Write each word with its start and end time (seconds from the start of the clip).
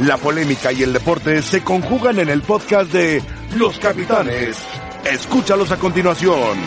La 0.00 0.16
polémica 0.16 0.72
y 0.72 0.82
el 0.82 0.92
deporte 0.92 1.40
se 1.40 1.62
conjugan 1.62 2.18
en 2.18 2.28
el 2.28 2.42
podcast 2.42 2.92
de 2.92 3.22
Los 3.56 3.78
Capitanes. 3.78 4.56
Escúchalos 5.04 5.70
a 5.70 5.76
continuación. 5.76 6.58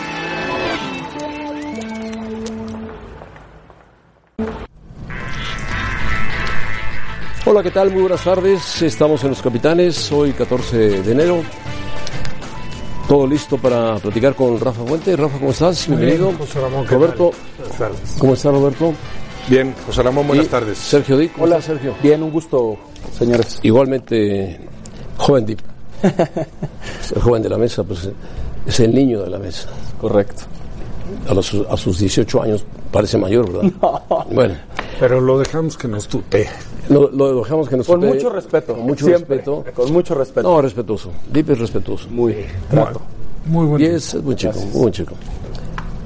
Hola, 7.44 7.62
¿qué 7.62 7.70
tal? 7.70 7.90
Muy 7.90 8.02
buenas 8.02 8.24
tardes. 8.24 8.82
Estamos 8.82 9.22
en 9.24 9.30
Los 9.30 9.42
Capitanes, 9.42 10.10
hoy 10.12 10.32
14 10.32 11.02
de 11.02 11.12
enero. 11.12 11.42
Todo 13.06 13.26
listo 13.26 13.56
para 13.56 13.96
platicar 13.96 14.34
con 14.34 14.58
Rafa 14.60 14.84
Fuente. 14.84 15.16
Rafa, 15.16 15.38
¿cómo 15.38 15.50
estás? 15.50 15.86
Bienvenido. 15.88 16.32
José 16.38 16.60
Ramón, 16.60 16.86
¿qué 16.86 16.94
Roberto, 16.94 17.30
tal? 17.30 17.40
Buenas 17.58 17.78
tardes. 17.78 18.16
¿cómo 18.18 18.34
está 18.34 18.50
Roberto? 18.50 18.94
Bien, 19.48 19.74
José 19.86 20.02
Ramón, 20.02 20.26
buenas 20.28 20.46
Y 20.46 20.48
tardes. 20.48 20.76
Sergio 20.78 21.16
Dick, 21.16 21.32
¿cómo 21.32 21.44
Hola, 21.44 21.56
estás, 21.58 21.76
Sergio? 21.76 21.94
Bien, 22.02 22.22
un 22.22 22.30
gusto, 22.30 22.76
señores. 23.18 23.58
Igualmente, 23.62 24.60
joven 25.16 25.46
Dip. 25.46 25.60
el 26.02 27.22
joven 27.22 27.42
de 27.42 27.48
la 27.48 27.56
mesa, 27.58 27.82
pues 27.82 28.08
es 28.66 28.80
el 28.80 28.94
niño 28.94 29.22
de 29.22 29.30
la 29.30 29.38
mesa. 29.38 29.68
Correcto. 30.00 30.42
A, 31.28 31.32
los- 31.34 31.54
a 31.70 31.76
sus 31.78 31.98
18 31.98 32.42
años 32.42 32.64
parece 32.92 33.16
mayor, 33.16 33.50
¿verdad? 33.50 33.72
Bueno, 34.30 34.54
Pero 35.00 35.20
lo 35.20 35.38
dejamos 35.38 35.76
que 35.78 35.88
nos 35.88 36.06
tutee. 36.08 36.46
lo, 36.90 37.10
lo 37.10 37.40
dejamos 37.40 37.68
que 37.70 37.76
nos 37.78 37.86
Con 37.86 38.00
tutee. 38.00 38.14
mucho 38.14 38.28
respeto. 38.30 38.74
Con 38.74 38.82
mucho 38.86 39.04
siempre, 39.06 39.36
respeto. 39.36 39.64
Con 39.74 39.92
mucho 39.92 40.14
respeto. 40.14 40.48
No, 40.50 40.60
respetuoso. 40.60 41.10
Dip 41.32 41.48
es 41.50 41.58
respetuoso. 41.58 42.08
Muy 42.10 42.36
trato. 42.70 43.00
Muy 43.46 43.64
Y 43.64 43.68
bueno. 43.68 43.86
es 43.96 44.22
buen 44.22 44.36
chico, 44.36 44.58
muy 44.72 44.80
buen 44.82 44.92
chico. 44.92 45.14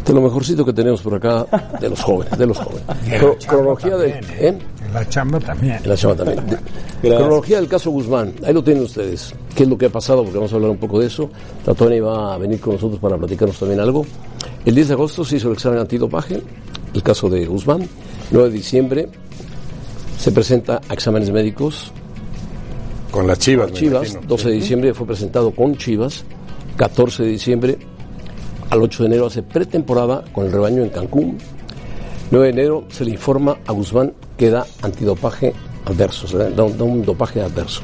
De 0.06 0.12
lo 0.12 0.20
mejorcito 0.20 0.64
que 0.64 0.72
tenemos 0.72 1.00
por 1.00 1.14
acá, 1.14 1.46
de 1.80 1.88
los 1.88 2.00
jóvenes, 2.02 2.36
de 2.36 2.46
los 2.46 2.58
jóvenes. 2.58 2.82
Cro- 3.20 3.36
cronología 3.46 3.96
del, 3.96 4.12
También, 4.20 4.54
¿eh? 4.54 4.58
En 4.86 4.92
la 4.94 5.08
chamba 5.08 5.38
también. 5.40 5.74
En 5.82 5.88
la 5.88 5.96
chava 5.96 6.14
también. 6.16 6.44
De- 7.02 7.08
cronología 7.08 7.56
del 7.58 7.68
caso 7.68 7.90
Guzmán, 7.90 8.32
ahí 8.44 8.52
lo 8.52 8.62
tienen 8.64 8.82
ustedes. 8.84 9.32
¿Qué 9.54 9.62
es 9.62 9.68
lo 9.68 9.78
que 9.78 9.86
ha 9.86 9.90
pasado? 9.90 10.22
Porque 10.22 10.38
vamos 10.38 10.52
a 10.52 10.56
hablar 10.56 10.70
un 10.70 10.78
poco 10.78 10.98
de 11.00 11.06
eso. 11.06 11.30
Tatoni 11.64 12.00
va 12.00 12.34
a 12.34 12.38
venir 12.38 12.60
con 12.60 12.74
nosotros 12.74 12.98
para 13.00 13.16
platicarnos 13.16 13.58
también 13.58 13.80
algo. 13.80 14.04
El 14.64 14.74
10 14.74 14.88
de 14.88 14.94
agosto 14.94 15.24
se 15.24 15.36
hizo 15.36 15.48
el 15.48 15.54
examen 15.54 15.78
antidopaje, 15.78 16.42
el 16.94 17.02
caso 17.02 17.28
de 17.30 17.44
Guzmán. 17.46 17.88
9 18.30 18.48
de 18.50 18.54
diciembre 18.54 19.08
se 20.18 20.30
presenta 20.32 20.80
a 20.88 20.94
exámenes 20.94 21.30
médicos 21.30 21.90
Con 23.10 23.26
las 23.26 23.38
chivas, 23.38 23.70
me 23.72 23.76
Chivas, 23.76 24.10
imagino. 24.10 24.28
12 24.28 24.48
de 24.48 24.54
diciembre 24.54 24.94
fue 24.94 25.06
presentado 25.06 25.50
con 25.52 25.76
Chivas, 25.76 26.24
14 26.76 27.24
de 27.24 27.28
diciembre 27.30 27.78
al 28.72 28.82
8 28.82 29.02
de 29.02 29.06
enero 29.06 29.26
hace 29.26 29.42
pretemporada 29.42 30.24
con 30.32 30.46
el 30.46 30.52
rebaño 30.52 30.82
en 30.82 30.88
Cancún, 30.88 31.36
9 32.30 32.46
de 32.46 32.52
enero 32.52 32.84
se 32.88 33.04
le 33.04 33.10
informa 33.10 33.58
a 33.66 33.72
Guzmán 33.72 34.14
que 34.38 34.48
da 34.48 34.64
antidopaje 34.80 35.52
adverso, 35.84 36.26
da 36.38 36.64
un 36.64 37.04
dopaje 37.04 37.42
adverso. 37.42 37.82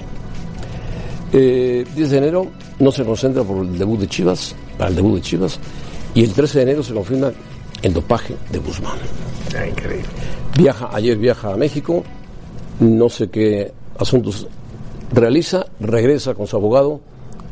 Eh, 1.31 1.85
10 1.95 2.11
de 2.11 2.17
enero 2.17 2.47
no 2.79 2.91
se 2.91 3.05
concentra 3.05 3.45
por 3.45 3.67
el 3.67 3.77
debut 3.77 4.01
de 4.01 4.09
Chivas, 4.09 4.55
para 4.79 4.89
el 4.89 4.97
debut 4.97 5.17
de 5.17 5.21
Chivas, 5.21 5.61
y 6.15 6.25
el 6.25 6.33
13 6.33 6.61
de 6.61 6.63
enero 6.63 6.83
se 6.83 6.95
confirma 6.95 7.33
el 7.83 7.93
dopaje 7.93 8.35
de 8.51 8.59
Guzmán. 8.59 8.97
Ah, 9.55 9.67
increíble. 9.67 10.09
Viaja, 10.57 10.89
ayer 10.91 11.19
viaja 11.19 11.53
a 11.53 11.57
México, 11.59 12.03
no 12.81 13.11
sé 13.11 13.29
qué 13.29 13.75
asuntos 13.99 14.47
realiza, 15.13 15.67
regresa 15.81 16.33
con 16.33 16.47
su 16.47 16.57
abogado, 16.57 17.03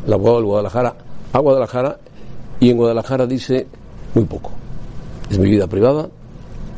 el 0.07 0.13
abogado 0.15 0.39
de 0.39 0.45
Guadalajara, 0.45 0.97
a 1.35 1.39
Guadalajara, 1.39 1.99
y 2.61 2.71
en 2.71 2.77
Guadalajara 2.77 3.27
dice 3.27 3.67
muy 4.15 4.25
poco. 4.25 4.51
Es 5.31 5.39
mi 5.39 5.51
vida 5.51 5.67
privada, 5.67 6.09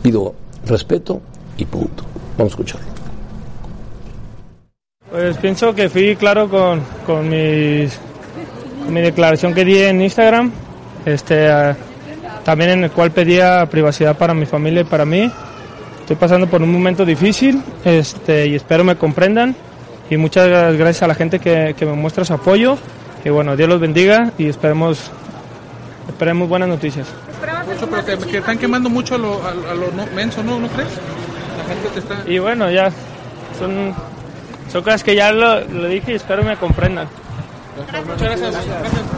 pido 0.03 0.35
respeto 0.67 1.21
y 1.57 1.65
punto. 1.65 2.05
Vamos 2.37 2.53
a 2.53 2.55
escucharlo. 2.55 2.87
Pues 5.11 5.37
pienso 5.39 5.75
que 5.75 5.89
fui 5.89 6.17
claro 6.17 6.49
con, 6.49 6.81
con, 7.07 7.29
mis- 7.29 7.99
con 8.85 8.93
mi 8.93 9.01
declaración 9.01 9.55
que 9.55 9.65
di 9.65 9.79
en 9.79 10.03
Instagram, 10.03 10.53
este, 11.07 11.49
ah, 11.49 11.77
también 12.45 12.71
en 12.71 12.85
el 12.85 12.91
cual 12.91 13.11
pedía 13.11 13.67
privacidad 13.71 14.17
para 14.17 14.35
mi 14.35 14.47
familia 14.47 14.83
y 14.83 14.85
para 14.85 15.05
mí. 15.05 15.31
Estoy 16.01 16.17
pasando 16.17 16.47
por 16.47 16.63
un 16.63 16.73
momento 16.73 17.05
difícil 17.05 17.63
este, 17.85 18.47
y 18.47 18.55
espero 18.55 18.85
me 18.85 18.97
comprendan. 18.97 19.55
Y 20.11 20.17
muchas 20.17 20.49
gracias 20.49 21.03
a 21.03 21.07
la 21.07 21.15
gente 21.15 21.39
que, 21.39 21.75
que 21.77 21.85
me 21.85 21.93
muestra 21.93 22.25
su 22.25 22.33
apoyo. 22.33 22.79
Y 23.25 23.29
bueno, 23.31 23.57
Dios 23.57 23.69
los 23.69 23.79
bendiga 23.81 24.33
y 24.39 24.47
esperemos, 24.47 25.11
esperemos 26.09 26.49
buenas 26.49 26.69
noticias. 26.69 27.07
Mucho, 27.67 27.89
pero 27.89 28.05
que, 28.05 28.27
que 28.27 28.39
están 28.39 28.59
quemando 28.59 28.89
mucho 28.91 29.15
a 29.15 29.19
lo, 29.19 29.43
a, 29.43 29.51
a 29.51 29.75
lo 29.75 29.91
no, 29.93 30.07
menso, 30.15 30.43
¿no? 30.43 30.59
¿No 30.59 30.69
crees? 30.69 30.91
La 31.59 31.65
gente 31.65 31.89
te 31.91 31.99
está... 32.01 32.31
Y 32.31 32.39
bueno, 32.39 32.71
ya 32.71 32.91
son, 33.59 33.95
son 34.71 34.83
cosas 34.83 35.05
que 35.05 35.15
ya 35.15 35.33
lo, 35.33 35.61
lo 35.65 35.89
dije 35.89 36.13
y 36.13 36.15
espero 36.15 36.43
me 36.43 36.57
comprendan. 36.57 37.09
Muchas 38.07 38.21
gracias. 38.21 38.53
gracias. 38.53 39.09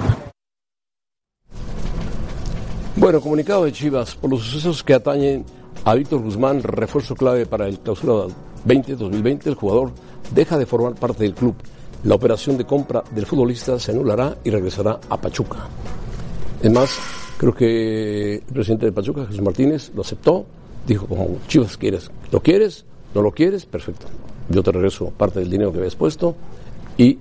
Bueno, 2.97 3.21
comunicado 3.21 3.65
de 3.65 3.73
Chivas 3.73 4.15
por 4.15 4.31
los 4.31 4.43
sucesos 4.43 4.83
que 4.83 4.93
atañen 4.93 5.47
a 5.85 5.95
Víctor 5.95 6.21
Guzmán, 6.21 6.63
refuerzo 6.63 7.15
clave 7.15 7.47
para 7.47 7.67
el 7.67 7.79
clausura 7.79 8.35
20-2020, 8.67 9.47
el 9.47 9.55
jugador 9.55 9.93
deja 10.33 10.59
de 10.59 10.67
formar 10.67 10.95
parte 10.95 11.23
del 11.23 11.35
club. 11.35 11.55
La 12.05 12.15
operación 12.15 12.59
de 12.59 12.67
compra 12.67 13.03
del 13.11 13.27
futbolista 13.27 13.79
se 13.79 13.93
anulará 13.93 14.37
y 14.45 14.51
regresará 14.51 14.99
a 15.09 15.19
Pachuca. 15.19 15.69
Es 16.63 16.71
más, 16.71 16.99
creo 17.39 17.55
que 17.55 18.35
el 18.37 18.53
presidente 18.53 18.87
de 18.87 18.93
Pachuca, 18.93 19.25
Jesús 19.27 19.41
Martínez, 19.41 19.91
lo 19.95 20.03
aceptó. 20.03 20.45
Dijo, 20.87 21.07
como 21.07 21.39
Chivas 21.49 21.77
quieres, 21.77 22.11
¿lo 22.31 22.41
quieres? 22.41 22.85
¿No 23.15 23.23
lo 23.23 23.33
quieres? 23.33 23.65
Perfecto. 23.65 24.07
Yo 24.49 24.63
te 24.63 24.73
regreso 24.73 25.11
parte 25.11 25.41
del 25.41 25.51
dinero 25.51 25.73
que 25.73 25.79
habías 25.79 25.97
puesto 25.97 26.35
y 26.99 27.19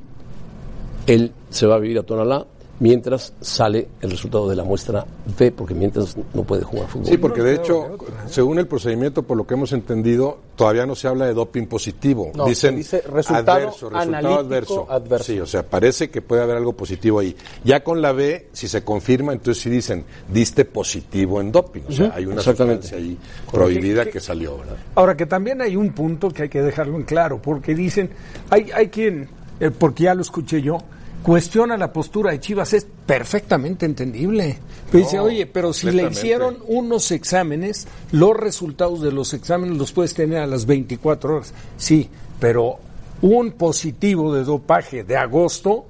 él 1.08 1.32
se 1.50 1.66
va 1.68 1.76
a 1.76 1.80
vivir 1.80 2.00
a 2.00 2.04
Tonalá 2.04 2.46
mientras 2.80 3.34
sale 3.42 3.90
el 4.02 4.12
resultado 4.12 4.50
de 4.50 4.56
la 4.56 4.64
muestra 4.64 5.06
B, 5.38 5.52
porque 5.52 5.74
mientras 5.74 6.16
no 6.34 6.44
puede 6.44 6.64
jugar 6.64 6.88
fútbol. 6.88 7.08
Sí, 7.08 7.18
porque 7.18 7.42
de 7.42 7.56
hecho, 7.56 7.98
según 8.28 8.60
el 8.60 8.68
procedimiento, 8.68 9.24
por 9.24 9.38
lo 9.38 9.46
que 9.46 9.54
hemos 9.54 9.74
entendido, 9.74 10.40
todavía 10.56 10.86
no 10.86 10.96
se 10.96 11.08
habla 11.08 11.26
de 11.26 11.34
doping 11.34 11.66
positivo. 11.66 12.32
No, 12.36 12.46
Dicen 12.46 12.72
se 12.72 12.78
dice 12.78 13.02
resultado 13.02 13.58
adverso, 13.58 13.90
resultado 13.90 14.40
adverso. 14.40 14.88
adverso. 14.90 15.26
Sí, 15.26 15.40
o 15.40 15.46
sea, 15.46 15.64
parece 15.64 16.10
que 16.10 16.22
puede 16.22 16.42
haber 16.42 16.56
algo 16.58 16.74
positivo 16.74 17.20
ahí. 17.20 17.36
Ya 17.64 17.84
con 17.84 18.02
la 18.02 18.14
B, 18.14 18.48
si 18.54 18.68
se 18.68 18.84
confirma, 18.84 19.34
entonces 19.34 19.62
sí 19.62 19.70
dicen, 19.70 20.06
diste 20.32 20.66
positivo 20.66 21.42
en 21.42 21.52
doping. 21.52 21.82
O 21.88 21.92
sea, 21.92 22.14
hay 22.16 22.26
una 22.26 22.42
sustancia 22.42 22.98
ahí 22.98 23.18
prohibida 23.52 24.06
que 24.06 24.20
salió, 24.20 24.58
¿verdad? 24.58 24.78
Ahora 24.96 25.18
que 25.18 25.26
también 25.26 25.62
hay 25.62 25.76
un 25.76 25.92
punto 25.92 26.30
que 26.30 26.44
hay 26.44 26.50
que 26.50 26.62
dejarlo 26.62 26.96
en 26.96 27.04
claro, 27.04 27.42
porque 27.42 27.76
dicen, 27.76 28.10
hay, 28.50 28.72
hay 28.74 28.88
quien, 28.88 29.28
eh, 29.60 29.72
porque 29.72 30.04
ya 30.04 30.14
lo 30.14 30.22
escuché 30.22 30.62
yo, 30.62 30.78
cuestiona 31.24 31.78
la 31.78 31.92
postura 31.94 32.32
de 32.32 32.40
Chivas, 32.40 32.74
es 32.74 32.88
perfectamente 33.06 33.86
entendible. 33.86 34.58
Pero 34.92 35.04
dice, 35.04 35.20
oye, 35.20 35.46
pero 35.46 35.74
si 35.74 35.92
le 35.92 36.08
hicieron 36.10 36.58
unos 36.68 37.12
exámenes, 37.12 37.88
los 38.12 38.36
resultados 38.36 39.02
de 39.02 39.12
los 39.12 39.34
exámenes 39.34 39.78
los 39.78 39.92
puedes 39.92 40.14
tener 40.14 40.40
a 40.40 40.48
las 40.48 40.66
24 40.66 41.36
horas. 41.36 41.54
Sí, 41.78 42.10
pero 42.40 42.78
un 43.22 43.52
positivo 43.52 44.34
de 44.34 44.44
dopaje 44.44 45.04
de 45.04 45.18
agosto, 45.18 45.86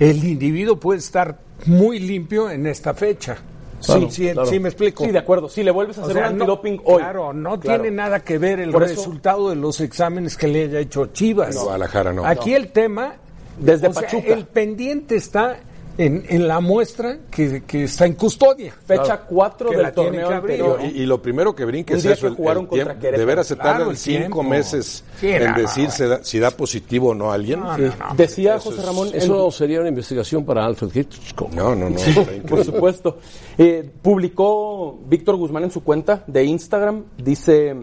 el 0.00 0.22
individuo 0.24 0.78
puede 0.78 0.98
estar 0.98 1.38
muy 1.66 1.98
limpio 1.98 2.50
en 2.50 2.66
esta 2.66 2.92
fecha. 2.92 3.36
Claro, 3.84 4.10
sí, 4.10 4.26
sí, 4.26 4.32
claro. 4.32 4.46
sí 4.48 4.58
me 4.58 4.68
explico. 4.70 5.04
Sí, 5.04 5.10
de 5.12 5.18
acuerdo. 5.18 5.48
Si 5.48 5.62
le 5.62 5.70
vuelves 5.70 5.98
a 5.98 6.02
O 6.02 6.04
hacer 6.04 6.16
sea, 6.16 6.30
un 6.30 6.38
no- 6.38 6.44
antidoping 6.44 6.80
hoy. 6.84 6.98
Claro, 7.02 7.32
no 7.32 7.60
Claro. 7.60 7.82
tiene 7.82 7.96
nada 7.96 8.20
que 8.20 8.38
ver 8.38 8.58
el 8.60 8.70
Por 8.72 8.82
eso- 8.82 8.94
resultado 8.94 9.50
de 9.50 9.56
los 9.56 9.80
exámenes 9.80 10.36
que 10.36 10.48
le 10.48 10.64
haya 10.64 10.80
hecho 10.80 11.06
Chivas. 11.06 11.54
En 11.56 11.62
Guadalajara 11.62 12.12
no. 12.12 12.24
Aquí 12.26 12.54
el 12.54 12.68
tema, 12.72 13.14
Desde 13.58 13.88
o 13.88 13.92
sea, 13.92 14.02
Pachuca. 14.02 14.32
el 14.34 14.44
pendiente 14.46 15.16
está 15.16 15.58
en, 15.98 16.26
en 16.28 16.46
la 16.46 16.60
muestra 16.60 17.20
que, 17.30 17.62
que 17.66 17.84
está 17.84 18.04
en 18.04 18.12
custodia. 18.12 18.74
Fecha 18.84 19.18
4 19.22 19.70
Que 19.70 19.76
del 19.78 19.92
torneo 19.92 20.28
que 20.28 20.34
abrir. 20.34 20.62
anterior. 20.62 20.80
Y, 20.94 21.02
y 21.02 21.06
lo 21.06 21.22
primero 21.22 21.54
que 21.54 21.64
brinque 21.64 21.94
es 21.94 22.04
eso, 22.04 22.20
que 22.20 22.26
el, 22.26 22.32
el 22.32 22.36
jugaron 22.36 22.66
contra 22.66 22.84
tiempo. 22.84 23.00
Querétaro. 23.00 23.18
De 23.18 23.24
veras 23.24 23.46
se 23.46 23.56
Claro, 23.56 23.90
el 23.90 23.96
cinco 23.96 24.18
tiempo. 24.18 24.42
meses 24.42 25.04
Sí, 25.18 25.28
en 25.28 25.52
no, 25.52 25.56
decir 25.58 25.84
no. 25.84 25.90
se 25.90 26.06
da- 26.06 26.22
si 26.22 26.38
da 26.38 26.50
positivo 26.50 27.08
o 27.10 27.14
no 27.14 27.30
a 27.30 27.34
alguien. 27.34 27.60
No, 27.60 27.78
no, 27.78 27.86
no. 27.86 28.14
Decía 28.14 28.58
José 28.60 28.82
Ramón. 28.82 29.08
Eso 29.14 29.50
sería 29.50 29.80
una 29.80 29.88
investigación 29.88 30.44
para 30.44 30.66
Alfred 30.66 30.90
Hitchcock. 30.94 31.50
No, 31.54 31.74
no, 31.74 31.88
no. 31.88 31.96
Por 32.46 32.62
supuesto. 32.62 33.16
Eh, 33.56 33.88
publicó 34.02 34.98
Víctor 35.08 35.36
Guzmán 35.36 35.64
en 35.64 35.70
su 35.70 35.82
cuenta 35.82 36.24
de 36.26 36.44
Instagram, 36.44 37.04
dice, 37.16 37.74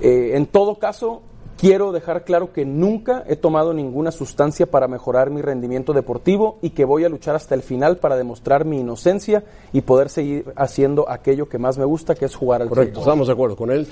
eh, 0.00 0.30
en 0.34 0.46
todo 0.46 0.78
caso, 0.78 1.22
quiero 1.60 1.92
dejar 1.92 2.24
claro 2.24 2.52
que 2.52 2.64
nunca 2.64 3.22
he 3.28 3.36
tomado 3.36 3.74
ninguna 3.74 4.10
sustancia 4.10 4.66
para 4.70 4.88
mejorar 4.88 5.30
mi 5.30 5.42
rendimiento 5.42 5.92
deportivo 5.92 6.58
y 6.62 6.70
que 6.70 6.84
voy 6.84 7.04
a 7.04 7.08
luchar 7.08 7.36
hasta 7.36 7.54
el 7.54 7.62
final 7.62 7.98
para 7.98 8.16
demostrar 8.16 8.64
mi 8.64 8.80
inocencia 8.80 9.44
y 9.72 9.82
poder 9.82 10.08
seguir 10.08 10.46
haciendo 10.56 11.08
aquello 11.10 11.48
que 11.48 11.58
más 11.58 11.76
me 11.78 11.84
gusta, 11.84 12.14
que 12.14 12.24
es 12.24 12.34
jugar 12.34 12.62
al 12.62 12.68
Correcto, 12.68 12.94
fútbol. 13.00 13.02
estamos 13.10 13.26
de 13.26 13.32
acuerdo 13.34 13.56
con 13.56 13.70
él. 13.70 13.86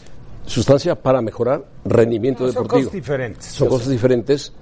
Sustancia 0.46 0.94
para 0.94 1.20
mejorar 1.20 1.62
rendimiento 1.84 2.44
Son 2.44 2.48
deportivo. 2.62 2.78
cosas 2.80 2.92
diferentes. 2.92 3.44
Son 3.46 3.68
cosas 3.68 3.88
diferentes. 3.90 4.52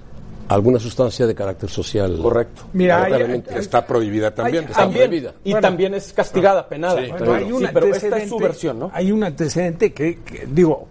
Alguna 0.49 0.79
sustancia 0.79 1.27
de 1.27 1.35
carácter 1.35 1.69
social. 1.69 2.19
Correcto. 2.21 2.63
Mira, 2.73 3.03
hay- 3.03 3.13
hay- 3.13 3.43
Está 3.55 3.85
prohibida 3.85 4.33
también. 4.33 4.63
Hay- 4.65 4.69
Está 4.71 4.81
También, 4.83 5.07
prohibida. 5.09 5.33
y 5.43 5.51
Bueno. 5.51 5.67
también 5.67 5.93
es 5.93 6.13
castigada, 6.13 6.67
penada. 6.67 7.01
Sí, 7.03 7.11
Bueno, 7.11 7.33
hay 7.33 7.45
Sí, 7.45 7.51
un 7.51 7.67
pero 7.73 7.85
esta 7.87 8.17
es 8.17 8.29
su 8.29 8.37
versión, 8.37 8.79
¿no? 8.79 8.91
Hay 8.93 9.11
un 9.11 9.23
antecedente 9.25 9.93
que, 9.93 10.19
que, 10.23 10.45
digo, 10.49 10.87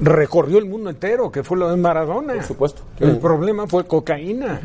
recorrió 0.00 0.58
el 0.58 0.64
mundo 0.66 0.90
entero, 0.90 1.30
que 1.30 1.42
fue 1.42 1.56
lo 1.56 1.70
de 1.70 1.76
Maradona. 1.76 2.34
Por 2.34 2.42
supuesto. 2.44 2.82
El 3.00 3.18
problema 3.18 3.66
fue 3.66 3.84
cocaína. 3.86 4.60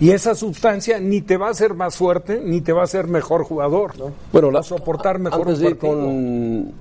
Y 0.00 0.10
esa 0.10 0.34
sustancia 0.34 0.98
ni 1.00 1.20
te 1.22 1.36
va 1.36 1.48
a 1.48 1.50
hacer 1.50 1.74
más 1.74 1.96
fuerte, 1.96 2.40
ni 2.44 2.60
te 2.60 2.72
va 2.72 2.80
a 2.82 2.84
hacer 2.84 3.06
mejor 3.06 3.44
jugador. 3.44 3.92
Bueno, 4.32 4.48
va 4.48 4.54
la- 4.54 4.60
a 4.60 4.62
soportar 4.62 5.18
mejor 5.18 5.40
antes 5.42 5.58
de 5.60 5.66
ir 5.70 5.78
con 5.78 6.72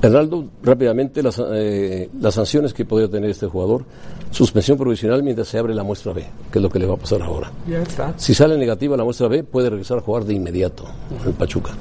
Heraldo, 0.00 0.44
rápidamente 0.62 1.22
las, 1.24 1.42
eh, 1.52 2.08
las 2.20 2.34
sanciones 2.34 2.72
que 2.72 2.84
podría 2.84 3.08
tener 3.08 3.30
este 3.30 3.46
jugador. 3.48 3.84
Suspensión 4.30 4.78
provisional 4.78 5.24
mientras 5.24 5.48
se 5.48 5.58
abre 5.58 5.74
la 5.74 5.82
muestra 5.82 6.12
B, 6.12 6.24
que 6.52 6.58
es 6.58 6.62
lo 6.62 6.70
que 6.70 6.78
le 6.78 6.86
va 6.86 6.94
a 6.94 6.98
pasar 6.98 7.20
ahora. 7.22 7.50
Ya 7.66 7.82
está. 7.82 8.14
Si 8.16 8.32
sale 8.32 8.56
negativa 8.56 8.96
la 8.96 9.02
muestra 9.02 9.26
B, 9.26 9.42
puede 9.42 9.70
regresar 9.70 9.98
a 9.98 10.00
jugar 10.02 10.24
de 10.24 10.34
inmediato 10.34 10.84
en 11.26 11.32
Pachuca. 11.32 11.72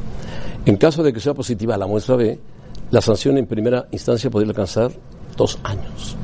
En 0.65 0.77
caso 0.77 1.03
de 1.03 1.13
que 1.13 1.19
sea 1.19 1.35
positiva 1.35 1.77
la 1.77 1.85
muestra 1.85 2.15
B, 2.15 2.39
la 2.91 3.01
sanción 3.01 3.37
en 3.37 3.45
primera 3.45 3.87
instancia 3.91 4.29
podría 4.29 4.49
alcanzar 4.49 4.91
dos 5.35 5.59
años. 5.63 6.15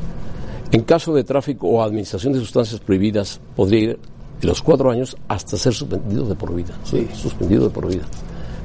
En 0.71 0.81
caso 0.83 1.13
de 1.13 1.24
tráfico 1.24 1.68
o 1.68 1.83
administración 1.83 2.33
de 2.33 2.39
sustancias 2.39 2.80
prohibidas, 2.80 3.39
podría 3.56 3.80
ir 3.81 4.00
de 4.42 4.48
los 4.48 4.62
cuatro 4.62 4.89
años 4.89 5.15
hasta 5.27 5.57
ser 5.57 5.74
suspendido 5.74 6.25
de 6.25 6.36
por 6.36 6.54
vida. 6.54 6.74
Sí, 6.83 7.07
suspendido 7.13 7.65
de 7.65 7.69
por 7.69 7.88
vida. 7.88 8.04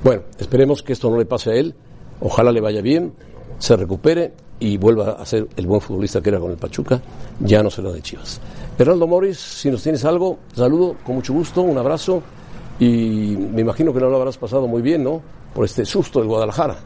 Bueno, 0.02 0.22
esperemos 0.38 0.82
que 0.82 0.92
esto 0.92 1.10
no 1.10 1.18
le 1.18 1.26
pase 1.26 1.50
a 1.50 1.54
él. 1.54 1.74
Ojalá 2.20 2.50
le 2.50 2.60
vaya 2.60 2.80
bien, 2.80 3.12
se 3.58 3.76
recupere 3.76 4.32
y 4.60 4.76
vuelva 4.76 5.12
a 5.12 5.26
ser 5.26 5.48
el 5.56 5.66
buen 5.66 5.80
futbolista 5.80 6.20
que 6.20 6.30
era 6.30 6.40
con 6.40 6.50
el 6.50 6.56
Pachuca. 6.56 7.00
Ya 7.40 7.62
no 7.62 7.70
será 7.70 7.92
de 7.92 8.00
Chivas. 8.00 8.40
Heraldo 8.78 9.06
Morris, 9.06 9.38
si 9.38 9.70
nos 9.70 9.82
tienes 9.82 10.04
algo, 10.04 10.38
saludo 10.54 10.96
con 11.04 11.16
mucho 11.16 11.32
gusto, 11.32 11.62
un 11.62 11.78
abrazo. 11.78 12.22
Y 12.80 13.36
me 13.36 13.60
imagino 13.60 13.92
que 13.92 14.00
no 14.00 14.08
lo 14.08 14.16
habrás 14.16 14.38
pasado 14.38 14.66
muy 14.66 14.82
bien, 14.82 15.02
¿no? 15.02 15.20
Por 15.52 15.64
este 15.64 15.84
susto 15.84 16.20
del 16.20 16.28
Guadalajara. 16.28 16.76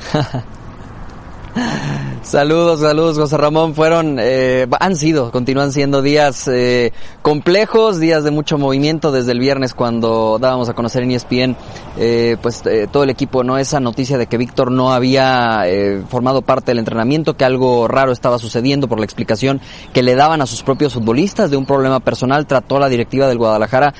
Ha 0.00 0.22
ha. 0.32 2.13
Saludos, 2.24 2.80
saludos, 2.80 3.18
José 3.18 3.36
Ramón. 3.36 3.74
Fueron, 3.74 4.16
eh, 4.18 4.66
han 4.80 4.96
sido, 4.96 5.30
continúan 5.30 5.72
siendo 5.72 6.00
días 6.00 6.48
eh, 6.48 6.90
complejos, 7.20 8.00
días 8.00 8.24
de 8.24 8.30
mucho 8.30 8.56
movimiento 8.56 9.12
desde 9.12 9.32
el 9.32 9.40
viernes 9.40 9.74
cuando 9.74 10.38
dábamos 10.40 10.70
a 10.70 10.72
conocer 10.72 11.02
en 11.02 11.10
ESPN, 11.10 11.56
eh, 11.98 12.38
pues 12.40 12.62
eh, 12.64 12.88
todo 12.90 13.04
el 13.04 13.10
equipo, 13.10 13.44
no 13.44 13.58
esa 13.58 13.78
noticia 13.78 14.16
de 14.16 14.26
que 14.26 14.38
Víctor 14.38 14.70
no 14.70 14.92
había 14.92 15.64
eh, 15.66 16.02
formado 16.08 16.40
parte 16.40 16.70
del 16.70 16.78
entrenamiento, 16.78 17.36
que 17.36 17.44
algo 17.44 17.88
raro 17.88 18.10
estaba 18.10 18.38
sucediendo 18.38 18.88
por 18.88 18.98
la 18.98 19.04
explicación 19.04 19.60
que 19.92 20.02
le 20.02 20.14
daban 20.14 20.40
a 20.40 20.46
sus 20.46 20.62
propios 20.62 20.94
futbolistas 20.94 21.50
de 21.50 21.58
un 21.58 21.66
problema 21.66 22.00
personal. 22.00 22.46
Trató 22.46 22.78
la 22.78 22.88
directiva 22.88 23.28
del 23.28 23.38
Guadalajara 23.38 23.94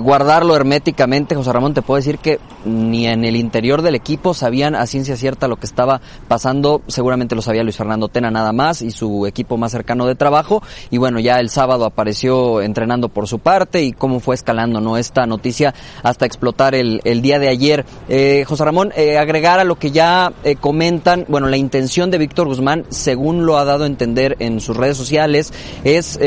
guardarlo 0.00 0.56
herméticamente. 0.56 1.34
José 1.34 1.52
Ramón, 1.52 1.72
te 1.72 1.82
puedo 1.82 1.96
decir 1.96 2.18
que 2.18 2.38
ni 2.64 3.06
en 3.06 3.24
el 3.24 3.36
interior 3.36 3.82
del 3.82 3.94
equipo 3.94 4.34
sabían 4.34 4.74
a 4.74 4.86
ciencia 4.86 5.16
cierta 5.16 5.48
lo 5.48 5.56
que 5.56 5.66
estaba 5.66 6.00
pasando. 6.28 6.82
Seguramente 6.86 7.34
lo 7.34 7.42
Luis 7.64 7.76
Fernando 7.76 8.08
Tena 8.08 8.30
nada 8.30 8.52
más 8.52 8.82
y 8.82 8.90
su 8.90 9.26
equipo 9.26 9.56
más 9.56 9.72
cercano 9.72 10.06
de 10.06 10.14
trabajo. 10.14 10.62
Y 10.90 10.98
bueno, 10.98 11.20
ya 11.20 11.40
el 11.40 11.50
sábado 11.50 11.84
apareció 11.84 12.62
entrenando 12.62 13.08
por 13.08 13.26
su 13.26 13.38
parte 13.38 13.82
y 13.82 13.92
cómo 13.92 14.20
fue 14.20 14.34
escalando 14.34 14.80
no 14.80 14.96
esta 14.96 15.26
noticia 15.26 15.74
hasta 16.02 16.26
explotar 16.26 16.74
el, 16.74 17.00
día 17.22 17.38
de 17.38 17.48
ayer. 17.48 17.84
Eh, 18.08 18.44
José 18.46 18.64
Ramón, 18.64 18.92
eh, 18.96 19.18
agregar 19.18 19.58
a 19.58 19.64
lo 19.64 19.76
que 19.76 19.90
ya 19.90 20.32
eh, 20.44 20.56
comentan, 20.56 21.24
bueno, 21.28 21.48
la 21.48 21.56
intención 21.56 22.10
de 22.10 22.18
Víctor 22.18 22.46
Guzmán, 22.46 22.84
según 22.88 23.46
lo 23.46 23.58
ha 23.58 23.64
dado 23.64 23.84
a 23.84 23.86
entender 23.86 24.36
en 24.38 24.60
sus 24.60 24.76
redes 24.76 24.96
sociales, 24.96 25.52
es 25.84 26.18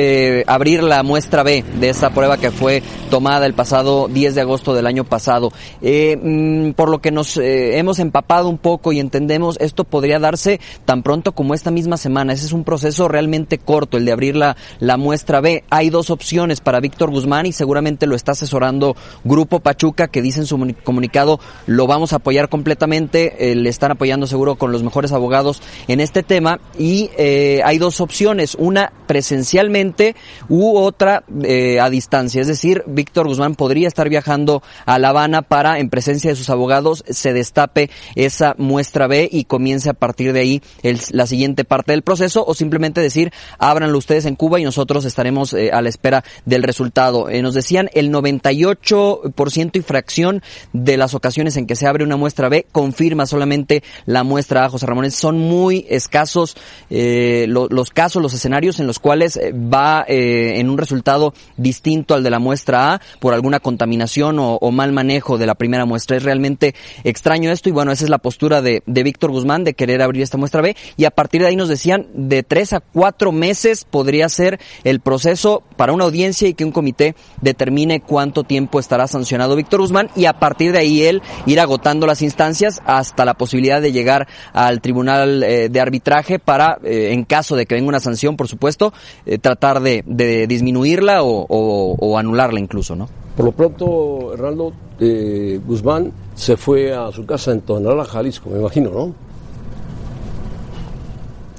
abrir 0.48 0.84
la 0.84 1.04
muestra 1.04 1.44
B 1.44 1.64
de 1.80 1.90
esta 1.90 2.10
prueba 2.10 2.38
que 2.38 2.52
fue 2.52 2.84
tomada 3.10 3.46
el 3.46 3.54
pasado 3.54 4.08
10 4.08 4.36
de 4.36 4.42
agosto 4.42 4.74
del 4.74 4.88
año 4.88 5.04
pasado. 5.04 5.52
Mm, 5.82 6.72
por 6.72 6.90
lo 6.90 7.00
que 7.00 7.12
nos 7.12 7.38
hemos 7.38 8.00
empapado 8.00 8.50
un 8.50 8.58
poco 8.58 8.92
y 8.92 9.00
entendemos, 9.00 9.58
esto 9.60 9.84
podría 9.84 10.20
darse 10.20 10.60
tan 10.86 11.04
pronto 11.04 11.23
como 11.32 11.54
esta 11.54 11.72
misma 11.72 11.98
semana. 11.98 12.34
Ese 12.34 12.46
es 12.46 12.52
un 12.52 12.64
proceso 12.64 13.08
realmente 13.08 13.58
corto, 13.58 13.98
el 13.98 14.06
de 14.06 14.12
abrir 14.12 14.36
la, 14.36 14.58
la 14.80 14.98
muestra 14.98 15.40
B. 15.42 15.64
Hay 15.70 15.90
dos 15.90 16.10
opciones 16.10 16.60
para 16.60 16.80
Víctor 16.80 17.10
Guzmán 17.10 17.46
y 17.46 17.54
seguramente 17.54 18.06
lo 18.06 18.16
está 18.16 18.34
asesorando 18.34 18.96
Grupo 19.24 19.62
Pachuca, 19.62 20.08
que 20.08 20.22
dice 20.22 20.42
en 20.42 20.46
su 20.46 20.58
comunicado, 20.84 21.40
lo 21.66 21.88
vamos 21.88 22.14
a 22.14 22.18
apoyar 22.18 22.50
completamente, 22.50 23.52
eh, 23.52 23.56
le 23.56 23.70
están 23.70 23.92
apoyando 23.92 24.28
seguro 24.28 24.56
con 24.56 24.72
los 24.72 24.84
mejores 24.84 25.12
abogados 25.12 25.62
en 25.88 26.00
este 26.00 26.24
tema 26.24 26.60
y 26.78 27.10
eh, 27.18 27.62
hay 27.64 27.78
dos 27.78 28.02
opciones, 28.02 28.56
una 28.56 28.92
presencialmente 29.08 30.16
u 30.50 30.78
otra 30.78 31.24
eh, 31.44 31.80
a 31.80 31.90
distancia. 31.90 32.42
Es 32.42 32.48
decir, 32.48 32.84
Víctor 32.88 33.28
Guzmán 33.28 33.56
podría 33.56 33.88
estar 33.88 34.10
viajando 34.10 34.62
a 34.86 35.00
La 35.00 35.10
Habana 35.10 35.42
para, 35.42 35.80
en 35.80 35.90
presencia 35.90 36.30
de 36.30 36.36
sus 36.36 36.50
abogados, 36.50 37.04
se 37.10 37.34
destape 37.34 37.90
esa 38.16 38.56
muestra 38.58 39.08
B 39.08 39.30
y 39.32 39.46
comience 39.46 39.90
a 39.90 39.94
partir 39.94 40.34
de 40.34 40.40
ahí 40.40 40.62
el- 40.82 41.00
la 41.14 41.28
siguiente 41.28 41.64
parte 41.64 41.94
del 41.94 42.02
proceso 42.02 42.44
o 42.46 42.54
simplemente 42.54 43.00
decir, 43.00 43.32
ábranlo 43.60 43.98
ustedes 43.98 44.26
en 44.26 44.36
Cuba 44.36 44.60
y 44.60 44.64
nosotros 44.64 45.06
estaremos 45.06 45.54
eh, 45.54 45.70
a 45.72 45.82
la 45.82 45.90
espera 45.90 46.24
del 46.46 46.64
resultado. 46.64 47.30
Eh, 47.30 47.42
nos 47.42 47.54
decían 47.54 47.90
el 47.94 48.12
98% 48.12 49.72
y 49.78 49.82
fracción 49.82 50.42
de 50.74 50.98
las 50.98 51.14
ocasiones 51.14 51.56
en 51.58 51.68
que 51.68 51.76
se 51.76 51.88
abre 51.88 52.04
una 52.04 52.18
muestra 52.18 52.50
B 52.50 52.66
confirma 52.72 53.26
solamente 53.26 53.84
la 54.06 54.24
muestra 54.24 54.66
A, 54.66 54.70
José 54.70 54.86
Ramón. 54.86 55.10
Son 55.12 55.38
muy 55.38 55.86
escasos 55.90 56.56
eh, 56.90 57.46
lo- 57.48 57.68
los 57.70 57.90
casos, 57.92 58.22
los 58.22 58.34
escenarios 58.34 58.80
en 58.80 58.88
los 58.88 59.00
cuales 59.00 59.40
va 59.54 60.06
en 60.08 60.70
un 60.70 60.78
resultado 60.78 61.34
distinto 61.58 62.16
al 62.16 62.24
de 62.24 62.30
la 62.30 62.40
muestra 62.40 62.94
A 62.96 63.02
por 63.20 63.34
alguna 63.34 63.60
contaminación 63.60 64.38
o, 64.40 64.60
mal 64.72 64.92
manejo 64.92 65.38
de 65.38 65.46
la 65.46 65.56
primera 65.56 65.86
muestra. 65.86 66.18
Es 66.18 66.24
realmente 66.24 66.74
extraño 67.04 67.52
esto 67.52 67.70
y 67.70 67.72
bueno, 67.72 67.92
esa 67.92 68.06
es 68.06 68.10
la 68.10 68.18
postura 68.18 68.62
de, 68.62 68.82
de 68.88 69.04
Víctor 69.04 69.32
Guzmán 69.32 69.64
de 69.64 69.76
querer 69.76 70.02
abrir 70.02 70.24
esta 70.24 70.38
muestra 70.38 70.62
B 70.62 70.76
a 71.06 71.12
partir 71.12 71.42
de 71.42 71.48
ahí 71.48 71.56
nos 71.56 71.70
decían 71.70 72.08
de 72.14 72.44
tres 72.44 72.74
a 72.74 72.80
cuatro 72.80 73.32
meses 73.32 73.86
podría 73.86 74.30
ser 74.30 74.60
el 74.84 75.00
proceso 75.00 75.64
para 75.78 75.94
una 75.94 76.06
audiencia 76.06 76.48
y 76.48 76.54
que 76.54 76.66
un 76.66 76.72
comité 76.72 77.16
determine 77.42 78.02
cuánto 78.02 78.44
tiempo 78.44 78.80
estará 78.80 79.08
sancionado 79.08 79.56
Víctor 79.56 79.82
Guzmán 79.82 80.10
y 80.16 80.26
a 80.26 80.34
partir 80.34 80.72
de 80.72 80.80
ahí 80.80 81.04
él 81.04 81.22
ir 81.46 81.60
agotando 81.60 82.08
las 82.08 82.22
instancias 82.22 82.82
hasta 82.86 83.26
la 83.26 83.34
posibilidad 83.34 83.82
de 83.82 83.92
llegar 83.92 84.28
al 84.54 84.82
tribunal 84.82 85.44
eh, 85.44 85.70
de 85.70 85.80
arbitraje 85.80 86.40
para, 86.40 86.80
eh, 86.84 87.10
en 87.12 87.24
caso 87.24 87.56
de 87.56 87.66
que 87.66 87.76
venga 87.76 87.90
una 87.90 88.00
sanción, 88.00 88.38
por 88.38 88.48
supuesto, 88.48 88.94
eh, 89.26 89.38
tratar 89.38 89.82
de, 89.82 90.04
de 90.06 90.48
disminuirla 90.48 91.20
o, 91.24 92.18
anularla 92.18 92.60
incluso, 92.60 92.96
¿no? 92.96 93.10
Por 93.36 93.46
lo 93.46 93.52
pronto, 93.52 94.34
Hernaldo 94.34 94.74
eh, 95.00 95.60
Guzmán 95.66 96.12
se 96.36 96.56
fue 96.58 96.94
a 96.94 97.12
su 97.12 97.26
casa 97.26 97.52
en 97.52 97.62
Tonalá, 97.62 98.06
Jalisco, 98.06 98.50
me 98.50 98.60
imagino, 98.60 98.92
¿no? 98.92 99.14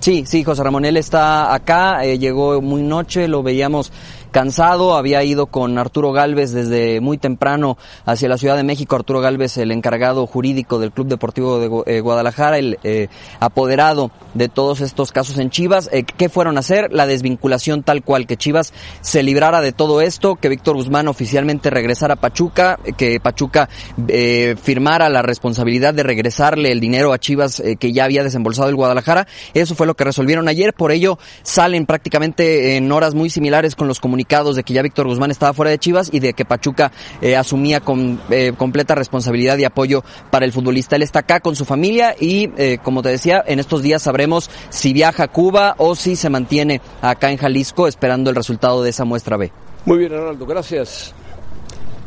Sí, 0.04 0.24
sí, 0.26 0.44
José 0.44 0.62
Ramón, 0.62 0.84
él 0.84 0.98
está 0.98 1.54
acá, 1.54 2.04
eh, 2.04 2.18
llegó 2.18 2.60
muy 2.60 2.82
noche, 2.82 3.26
lo 3.26 3.42
veíamos 3.42 3.90
cansado, 4.34 4.96
había 4.96 5.22
ido 5.22 5.46
con 5.46 5.78
Arturo 5.78 6.10
Galvez 6.10 6.50
desde 6.50 7.00
muy 7.00 7.18
temprano 7.18 7.78
hacia 8.04 8.28
la 8.28 8.36
Ciudad 8.36 8.56
de 8.56 8.64
México, 8.64 8.96
Arturo 8.96 9.20
Galvez, 9.20 9.58
el 9.58 9.70
encargado 9.70 10.26
jurídico 10.26 10.80
del 10.80 10.90
Club 10.90 11.06
Deportivo 11.06 11.60
de 11.60 11.70
eh, 11.86 12.00
Guadalajara, 12.00 12.58
el 12.58 12.80
eh, 12.82 13.06
apoderado 13.38 14.10
de 14.34 14.48
todos 14.48 14.80
estos 14.80 15.12
casos 15.12 15.38
en 15.38 15.50
Chivas. 15.50 15.88
Eh, 15.92 16.02
¿Qué 16.02 16.28
fueron 16.28 16.56
a 16.56 16.60
hacer? 16.60 16.92
La 16.92 17.06
desvinculación 17.06 17.84
tal 17.84 18.02
cual, 18.02 18.26
que 18.26 18.36
Chivas 18.36 18.72
se 19.02 19.22
librara 19.22 19.60
de 19.60 19.70
todo 19.70 20.00
esto, 20.00 20.34
que 20.34 20.48
Víctor 20.48 20.74
Guzmán 20.74 21.06
oficialmente 21.06 21.70
regresara 21.70 22.14
a 22.14 22.16
Pachuca, 22.16 22.80
que 22.96 23.20
Pachuca 23.20 23.68
eh, 24.08 24.56
firmara 24.60 25.08
la 25.10 25.22
responsabilidad 25.22 25.94
de 25.94 26.02
regresarle 26.02 26.72
el 26.72 26.80
dinero 26.80 27.12
a 27.12 27.18
Chivas 27.18 27.62
que 27.78 27.92
ya 27.92 28.02
había 28.02 28.24
desembolsado 28.24 28.68
el 28.68 28.74
Guadalajara. 28.74 29.28
Eso 29.54 29.76
fue 29.76 29.86
lo 29.86 29.94
que 29.94 30.02
resolvieron 30.02 30.48
ayer, 30.48 30.74
por 30.74 30.90
ello 30.90 31.20
salen 31.44 31.86
prácticamente 31.86 32.76
en 32.76 32.90
horas 32.90 33.14
muy 33.14 33.30
similares 33.30 33.76
con 33.76 33.86
los 33.86 34.00
comunicados 34.00 34.23
de 34.24 34.64
que 34.64 34.74
ya 34.74 34.82
Víctor 34.82 35.06
Guzmán 35.06 35.30
estaba 35.30 35.52
fuera 35.52 35.70
de 35.70 35.78
Chivas 35.78 36.10
y 36.12 36.20
de 36.20 36.32
que 36.32 36.44
Pachuca 36.44 36.90
eh, 37.20 37.36
asumía 37.36 37.80
con 37.80 38.20
eh, 38.30 38.52
completa 38.56 38.94
responsabilidad 38.94 39.58
y 39.58 39.64
apoyo 39.64 40.02
para 40.30 40.44
el 40.44 40.52
futbolista. 40.52 40.96
Él 40.96 41.02
está 41.02 41.20
acá 41.20 41.40
con 41.40 41.54
su 41.56 41.64
familia 41.64 42.14
y, 42.18 42.50
eh, 42.56 42.78
como 42.82 43.02
te 43.02 43.10
decía, 43.10 43.42
en 43.46 43.58
estos 43.60 43.82
días 43.82 44.02
sabremos 44.02 44.50
si 44.70 44.92
viaja 44.92 45.24
a 45.24 45.28
Cuba 45.28 45.74
o 45.78 45.94
si 45.94 46.16
se 46.16 46.30
mantiene 46.30 46.80
acá 47.00 47.30
en 47.30 47.36
Jalisco 47.36 47.86
esperando 47.86 48.30
el 48.30 48.36
resultado 48.36 48.82
de 48.82 48.90
esa 48.90 49.04
muestra 49.04 49.36
B. 49.36 49.52
Muy 49.84 49.98
bien, 49.98 50.12
Hernaldo, 50.12 50.46
gracias. 50.46 51.14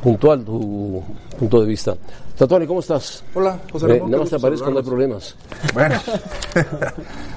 Puntual 0.02 0.44
tu 0.44 1.04
punto 1.38 1.62
de 1.62 1.68
vista. 1.68 1.96
Tatuani, 2.38 2.68
¿cómo 2.68 2.82
estás? 2.82 3.24
Hola, 3.34 3.60
José 3.72 3.86
Eh, 3.88 3.90
Ramón. 3.96 4.12
nada 4.12 4.18
qué 4.18 4.20
más 4.22 4.30
te 4.30 4.36
aparezco 4.36 4.66
cuando 4.66 4.80
hay 4.82 4.86
problemas. 4.86 5.36
Bueno, 5.74 5.96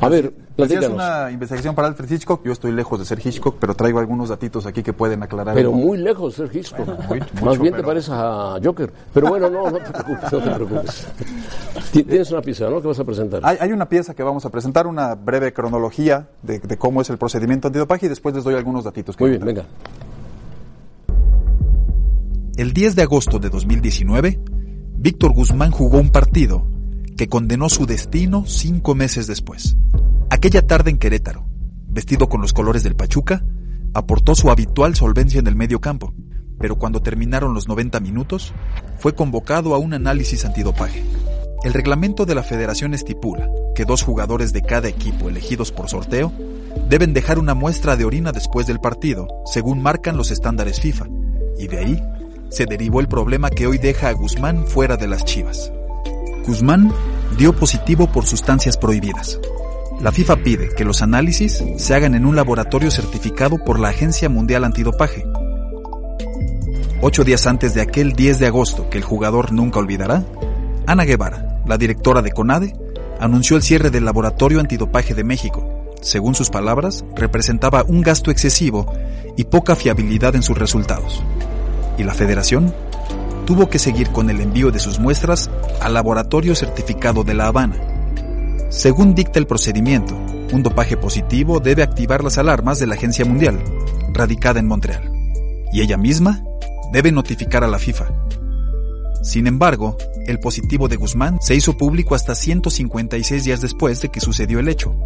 A 0.03 0.09
ver, 0.11 0.25
decías 0.25 0.45
platícanos. 0.57 0.91
una 0.93 1.31
investigación 1.31 1.75
para 1.75 1.89
Alfred 1.89 2.11
Hitchcock. 2.11 2.45
Yo 2.45 2.53
estoy 2.53 2.73
lejos 2.73 2.99
de 2.99 3.07
ser 3.07 3.19
Hitchcock, 3.27 3.57
pero 3.59 3.75
traigo 3.75 3.99
algunos 3.99 4.29
datitos 4.29 4.67
aquí 4.67 4.83
que 4.83 4.93
pueden 4.93 5.23
aclarar. 5.23 5.55
Pero 5.55 5.71
algo. 5.71 5.81
muy 5.81 5.97
lejos 5.97 6.37
de 6.37 6.47
ser 6.47 6.55
Hitchcock. 6.55 6.87
muy- 7.09 7.19
Más 7.21 7.43
mucho, 7.43 7.63
bien 7.63 7.75
te 7.75 7.83
pareces 7.83 8.11
a 8.13 8.59
Joker. 8.63 8.93
Pero 9.15 9.29
bueno, 9.29 9.49
no, 9.49 9.71
no 9.71 9.79
te 9.79 9.91
preocupes, 9.91 10.33
no 10.33 10.39
te 10.39 10.51
preocupes. 10.51 11.07
Ti- 11.93 12.03
Tienes 12.05 12.31
una 12.31 12.43
pizza, 12.43 12.69
¿no? 12.69 12.83
Que 12.83 12.89
vas 12.89 12.99
a 13.01 13.05
presentar. 13.05 13.41
Hay, 13.43 13.57
hay 13.59 13.73
una 13.73 13.89
pieza 13.89 14.15
que 14.15 14.23
vamos 14.23 14.45
a 14.45 14.51
presentar, 14.51 14.87
una 14.87 15.15
breve 15.15 15.55
cronología 15.55 16.29
de, 16.43 16.59
de 16.59 16.77
cómo 16.77 17.01
es 17.01 17.09
el 17.09 17.17
procedimiento 17.17 17.69
antidopaje 17.69 18.05
y 18.05 18.09
después 18.11 18.35
les 18.35 18.45
doy 18.45 18.55
algunos 18.55 18.85
datitos. 18.85 19.17
Que 19.17 19.25
Muy 19.25 19.31
bien, 19.31 19.45
venga. 19.47 19.65
El 22.59 22.75
10 22.75 22.97
de 22.97 23.03
agosto 23.03 23.39
de 23.39 23.49
2019, 23.49 24.39
Víctor 25.03 25.33
Guzmán 25.33 25.71
jugó 25.71 25.97
un 25.97 26.11
partido 26.11 26.67
que 27.17 27.27
condenó 27.27 27.71
su 27.71 27.87
destino 27.87 28.45
cinco 28.47 28.95
meses 28.95 29.27
después. 29.27 29.79
Aquella 30.29 30.67
tarde 30.67 30.91
en 30.91 30.99
Querétaro, 30.99 31.47
vestido 31.89 32.29
con 32.29 32.43
los 32.43 32.53
colores 32.53 32.83
del 32.83 32.97
Pachuca, 32.97 33.43
aportó 33.95 34.35
su 34.35 34.51
habitual 34.51 34.95
solvencia 34.97 35.41
en 35.41 35.47
el 35.47 35.57
medio 35.57 35.81
campo, 35.81 36.13
pero 36.59 36.77
cuando 36.77 37.01
terminaron 37.01 37.55
los 37.55 37.67
90 37.67 37.99
minutos, 38.01 38.53
fue 38.99 39.15
convocado 39.15 39.75
a 39.75 39.79
un 39.79 39.95
análisis 39.95 40.45
antidopaje. 40.45 41.03
El 41.65 41.73
reglamento 41.73 42.27
de 42.27 42.35
la 42.35 42.43
federación 42.43 42.93
estipula 42.93 43.49
que 43.75 43.87
dos 43.87 44.03
jugadores 44.03 44.53
de 44.53 44.61
cada 44.61 44.89
equipo 44.89 45.31
elegidos 45.31 45.73
por 45.73 45.89
sorteo 45.89 46.31
deben 46.91 47.15
dejar 47.15 47.39
una 47.39 47.55
muestra 47.55 47.97
de 47.97 48.05
orina 48.05 48.33
después 48.33 48.67
del 48.67 48.81
partido, 48.81 49.29
según 49.47 49.81
marcan 49.81 50.19
los 50.19 50.31
estándares 50.31 50.79
FIFA, 50.79 51.07
y 51.59 51.69
de 51.69 51.79
ahí 51.79 52.03
se 52.51 52.67
derivó 52.67 53.01
el 53.01 53.09
problema 53.09 53.49
que 53.51 53.67
hoy 53.67 53.79
deja 53.79 54.09
a 54.09 54.13
Guzmán 54.13 54.67
fuera 54.67 54.97
de 54.97 55.09
las 55.09 55.25
Chivas. 55.25 55.73
Guzmán 56.47 56.93
dio 57.39 57.55
positivo 57.55 58.11
por 58.11 58.27
sustancias 58.27 58.77
prohibidas. 58.77 59.39
La 60.01 60.13
FIFA 60.13 60.37
pide 60.43 60.69
que 60.75 60.85
los 60.85 61.03
análisis 61.03 61.63
se 61.77 61.95
hagan 61.95 62.15
en 62.15 62.27
un 62.27 62.35
laboratorio 62.35 62.91
certificado 62.91 63.59
por 63.59 63.79
la 63.79 63.91
Agencia 63.91 64.29
Mundial 64.29 64.65
Antidopaje. 64.65 65.25
Ocho 67.03 67.25
días 67.25 67.47
antes 67.47 67.75
de 67.75 67.83
aquel 67.83 68.13
10 68.13 68.41
de 68.41 68.47
agosto 68.47 68.91
que 68.91 68.99
el 68.99 69.05
jugador 69.05 69.53
nunca 69.53 69.79
olvidará, 69.79 70.25
Ana 70.87 71.05
Guevara, 71.05 71.63
la 71.67 71.79
directora 71.79 72.21
de 72.23 72.33
CONADE, 72.33 72.75
anunció 73.21 73.57
el 73.57 73.63
cierre 73.63 73.91
del 73.91 74.05
Laboratorio 74.05 74.61
Antidopaje 74.61 75.15
de 75.15 75.25
México. 75.25 75.87
Según 76.01 76.35
sus 76.35 76.51
palabras, 76.51 77.05
representaba 77.15 77.85
un 77.87 78.01
gasto 78.01 78.31
excesivo 78.31 78.93
y 79.37 79.45
poca 79.45 79.77
fiabilidad 79.77 80.35
en 80.35 80.43
sus 80.43 80.59
resultados. 80.59 81.23
Y 82.01 82.03
la 82.03 82.15
federación 82.15 82.75
tuvo 83.45 83.69
que 83.69 83.79
seguir 83.79 84.09
con 84.09 84.31
el 84.31 84.41
envío 84.41 84.71
de 84.71 84.79
sus 84.79 84.99
muestras 84.99 85.51
al 85.83 85.93
laboratorio 85.93 86.55
certificado 86.55 87.25
de 87.25 87.35
La 87.35 87.49
Habana. 87.49 87.77
Según 88.71 89.15
dicta 89.15 89.39
el 89.39 89.47
procedimiento, 89.47 90.17
un 90.51 90.63
dopaje 90.63 90.97
positivo 90.97 91.61
debe 91.61 91.83
activar 91.83 92.25
las 92.25 92.39
alarmas 92.39 92.79
de 92.79 92.87
la 92.87 92.95
Agencia 92.95 93.27
Mundial, 93.27 93.63
radicada 94.15 94.61
en 94.61 94.67
Montreal, 94.67 95.13
y 95.75 95.83
ella 95.83 95.99
misma 95.99 96.43
debe 96.91 97.13
notificar 97.13 97.65
a 97.65 97.69
la 97.69 97.79
FIFA. 97.79 98.07
Sin 99.23 99.47
embargo, 99.47 99.99
el 100.27 100.41
positivo 100.41 100.89
de 100.89 100.97
Guzmán 100.97 101.37
se 101.43 101.55
hizo 101.55 101.77
público 101.77 102.15
hasta 102.15 102.35
156 102.35 103.45
días 103.45 103.61
después 103.61 104.01
de 104.01 104.09
que 104.09 104.21
sucedió 104.21 104.59
el 104.59 104.69
hecho. 104.69 104.97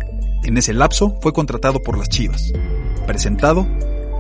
En 0.45 0.57
ese 0.59 0.73
lapso 0.73 1.19
fue 1.21 1.33
contratado 1.33 1.83
por 1.83 1.99
las 1.99 2.09
Chivas, 2.09 2.53
presentado 3.05 3.67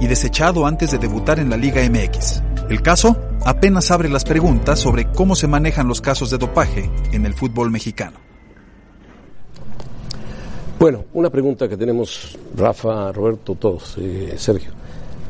y 0.00 0.09
desechado 0.09 0.66
antes 0.66 0.90
de 0.90 0.99
debutar 0.99 1.38
en 1.38 1.50
la 1.50 1.57
Liga 1.57 1.88
MX. 1.88 2.43
El 2.68 2.80
caso 2.80 3.16
apenas 3.44 3.90
abre 3.90 4.09
las 4.09 4.25
preguntas 4.25 4.78
sobre 4.78 5.11
cómo 5.12 5.37
se 5.37 5.47
manejan 5.47 5.87
los 5.87 6.00
casos 6.00 6.30
de 6.30 6.38
dopaje 6.38 6.90
en 7.12 7.26
el 7.26 7.35
fútbol 7.35 7.71
mexicano. 7.71 8.16
Bueno, 10.78 11.04
una 11.12 11.28
pregunta 11.30 11.68
que 11.68 11.76
tenemos 11.76 12.38
Rafa, 12.56 13.12
Roberto, 13.12 13.54
todos, 13.54 13.97
eh, 13.99 14.35
Sergio. 14.38 14.73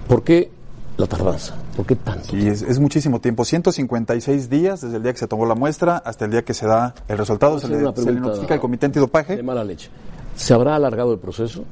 ¿Por 0.08 0.22
qué 0.22 0.50
la 0.96 1.06
tardanza? 1.06 1.56
¿Por 1.76 1.84
qué 1.84 1.96
tanto? 1.96 2.30
Sí, 2.30 2.46
es, 2.46 2.62
es 2.62 2.78
muchísimo 2.78 3.20
tiempo. 3.20 3.44
156 3.44 4.48
días 4.48 4.80
desde 4.80 4.96
el 4.96 5.02
día 5.02 5.12
que 5.12 5.18
se 5.18 5.26
tomó 5.26 5.44
la 5.44 5.56
muestra 5.56 5.96
hasta 5.98 6.24
el 6.24 6.30
día 6.30 6.44
que 6.44 6.54
se 6.54 6.66
da 6.66 6.94
el 7.08 7.18
resultado. 7.18 7.58
Se 7.58 7.66
le, 7.68 7.78
se 7.94 8.12
le 8.12 8.20
notifica 8.20 8.54
al 8.54 8.60
comité 8.60 8.86
antidopaje. 8.86 9.36
De 9.36 9.42
mala 9.42 9.64
leche. 9.64 9.90
¿Se 10.36 10.54
habrá 10.54 10.76
alargado 10.76 11.12
el 11.12 11.18
proceso? 11.18 11.64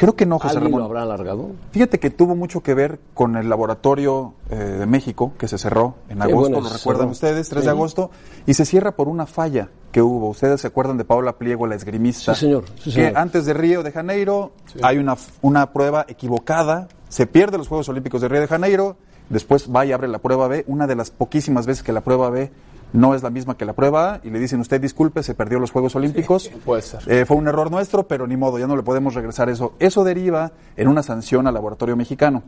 Creo 0.00 0.16
que 0.16 0.24
no, 0.24 0.38
José 0.38 0.56
¿Alguien 0.56 0.72
Ramón. 0.72 0.80
lo 0.80 0.84
habrá 0.86 1.02
alargado? 1.02 1.50
Fíjate 1.72 2.00
que 2.00 2.08
tuvo 2.08 2.34
mucho 2.34 2.62
que 2.62 2.72
ver 2.72 2.98
con 3.12 3.36
el 3.36 3.50
laboratorio 3.50 4.32
eh, 4.48 4.54
de 4.56 4.86
México 4.86 5.32
que 5.38 5.46
se 5.46 5.58
cerró 5.58 5.96
en 6.08 6.22
agosto, 6.22 6.40
bueno, 6.52 6.60
lo 6.62 6.70
recuerdan 6.74 7.02
cerró. 7.02 7.12
ustedes, 7.12 7.48
3 7.50 7.60
Sí. 7.62 7.66
de 7.66 7.70
agosto, 7.70 8.10
y 8.46 8.54
se 8.54 8.64
cierra 8.64 8.92
por 8.96 9.08
una 9.08 9.26
falla 9.26 9.68
que 9.92 10.00
hubo. 10.00 10.30
Ustedes 10.30 10.62
se 10.62 10.68
acuerdan 10.68 10.96
de 10.96 11.04
Paola 11.04 11.36
Pliego, 11.36 11.66
la 11.66 11.74
esgrimista. 11.74 12.34
Sí, 12.34 12.46
señor. 12.46 12.64
Sí, 12.82 12.92
que 12.94 13.12
antes 13.14 13.44
de 13.44 13.52
Río 13.52 13.82
de 13.82 13.92
Janeiro 13.92 14.52
hay 14.82 14.96
una, 14.96 15.16
una 15.42 15.72
prueba 15.74 16.06
equivocada, 16.08 16.88
se 17.10 17.26
pierde 17.26 17.58
los 17.58 17.68
Juegos 17.68 17.88
Olímpicos 17.90 18.22
de 18.22 18.28
Río 18.28 18.40
de 18.40 18.46
Janeiro, 18.48 18.96
después 19.28 19.68
va 19.70 19.84
y 19.84 19.92
abre 19.92 20.08
la 20.08 20.18
prueba 20.18 20.48
B, 20.48 20.64
una 20.66 20.86
de 20.86 20.96
las 20.96 21.10
poquísimas 21.10 21.66
veces 21.66 21.82
que 21.82 21.92
la 21.92 22.00
prueba 22.00 22.30
B 22.30 22.50
no 22.92 23.14
es 23.14 23.22
la 23.22 23.30
misma 23.30 23.56
que 23.56 23.64
la 23.64 23.72
prueba 23.72 24.14
A, 24.14 24.20
y 24.24 24.30
le 24.30 24.38
dicen, 24.38 24.60
usted 24.60 24.80
disculpe, 24.80 25.22
se 25.22 25.34
perdió 25.34 25.58
los 25.58 25.70
Juegos 25.70 25.94
Olímpicos. 25.96 26.50
puede 26.64 26.82
ser. 26.82 27.00
Eh, 27.06 27.24
fue 27.24 27.36
un 27.36 27.46
error 27.48 27.70
nuestro, 27.70 28.08
pero 28.08 28.26
ni 28.26 28.36
modo, 28.36 28.58
ya 28.58 28.66
no 28.66 28.76
le 28.76 28.82
podemos 28.82 29.14
regresar 29.14 29.48
eso. 29.48 29.74
Eso 29.78 30.02
deriva 30.04 30.52
en 30.76 30.88
una 30.88 31.02
sanción 31.02 31.46
al 31.46 31.54
laboratorio 31.54 31.96
mexicano. 31.96 32.42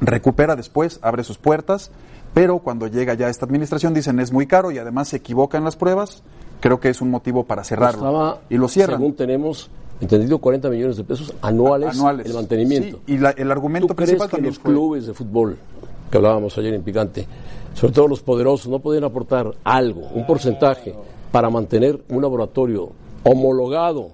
Recupera 0.00 0.54
después, 0.56 0.98
abre 1.02 1.24
sus 1.24 1.38
puertas, 1.38 1.90
pero 2.34 2.58
cuando 2.60 2.86
llega 2.86 3.14
ya 3.14 3.28
esta 3.28 3.46
administración 3.46 3.94
dicen 3.94 4.20
es 4.20 4.30
muy 4.32 4.46
caro 4.46 4.70
y 4.70 4.78
además 4.78 5.08
se 5.08 5.16
equivoca 5.16 5.58
en 5.58 5.64
las 5.64 5.76
pruebas. 5.76 6.22
Creo 6.60 6.78
que 6.80 6.88
es 6.90 7.00
un 7.00 7.10
motivo 7.10 7.44
para 7.44 7.64
cerrarlo. 7.64 8.00
Costaba, 8.00 8.38
y 8.50 8.56
lo 8.58 8.68
cierran. 8.68 8.98
Según 8.98 9.14
tenemos 9.16 9.70
entendido, 10.00 10.38
40 10.38 10.68
millones 10.70 10.96
de 10.96 11.04
pesos 11.04 11.32
anuales, 11.42 11.90
Anuales. 11.96 12.26
el 12.26 12.34
mantenimiento. 12.34 13.00
Sí, 13.06 13.14
y 13.14 13.18
la- 13.18 13.30
el 13.30 13.50
argumento 13.50 13.88
¿Tú 13.88 13.96
crees 13.96 14.10
principal 14.10 14.28
que 14.28 14.36
también 14.36 14.54
los 14.54 14.58
fue- 14.62 14.72
clubes 14.72 15.06
de 15.06 15.14
fútbol, 15.14 15.56
que 16.10 16.16
hablábamos 16.16 16.56
ayer 16.58 16.74
en 16.74 16.82
Picante, 16.82 17.26
sobre 17.78 17.92
todo 17.94 18.08
los 18.08 18.20
poderosos, 18.22 18.68
no 18.68 18.80
podían 18.80 19.04
aportar 19.04 19.52
algo, 19.64 20.02
un 20.14 20.26
porcentaje, 20.26 20.94
para 21.30 21.48
mantener 21.50 22.02
un 22.08 22.22
laboratorio 22.22 22.90
homologado 23.22 24.10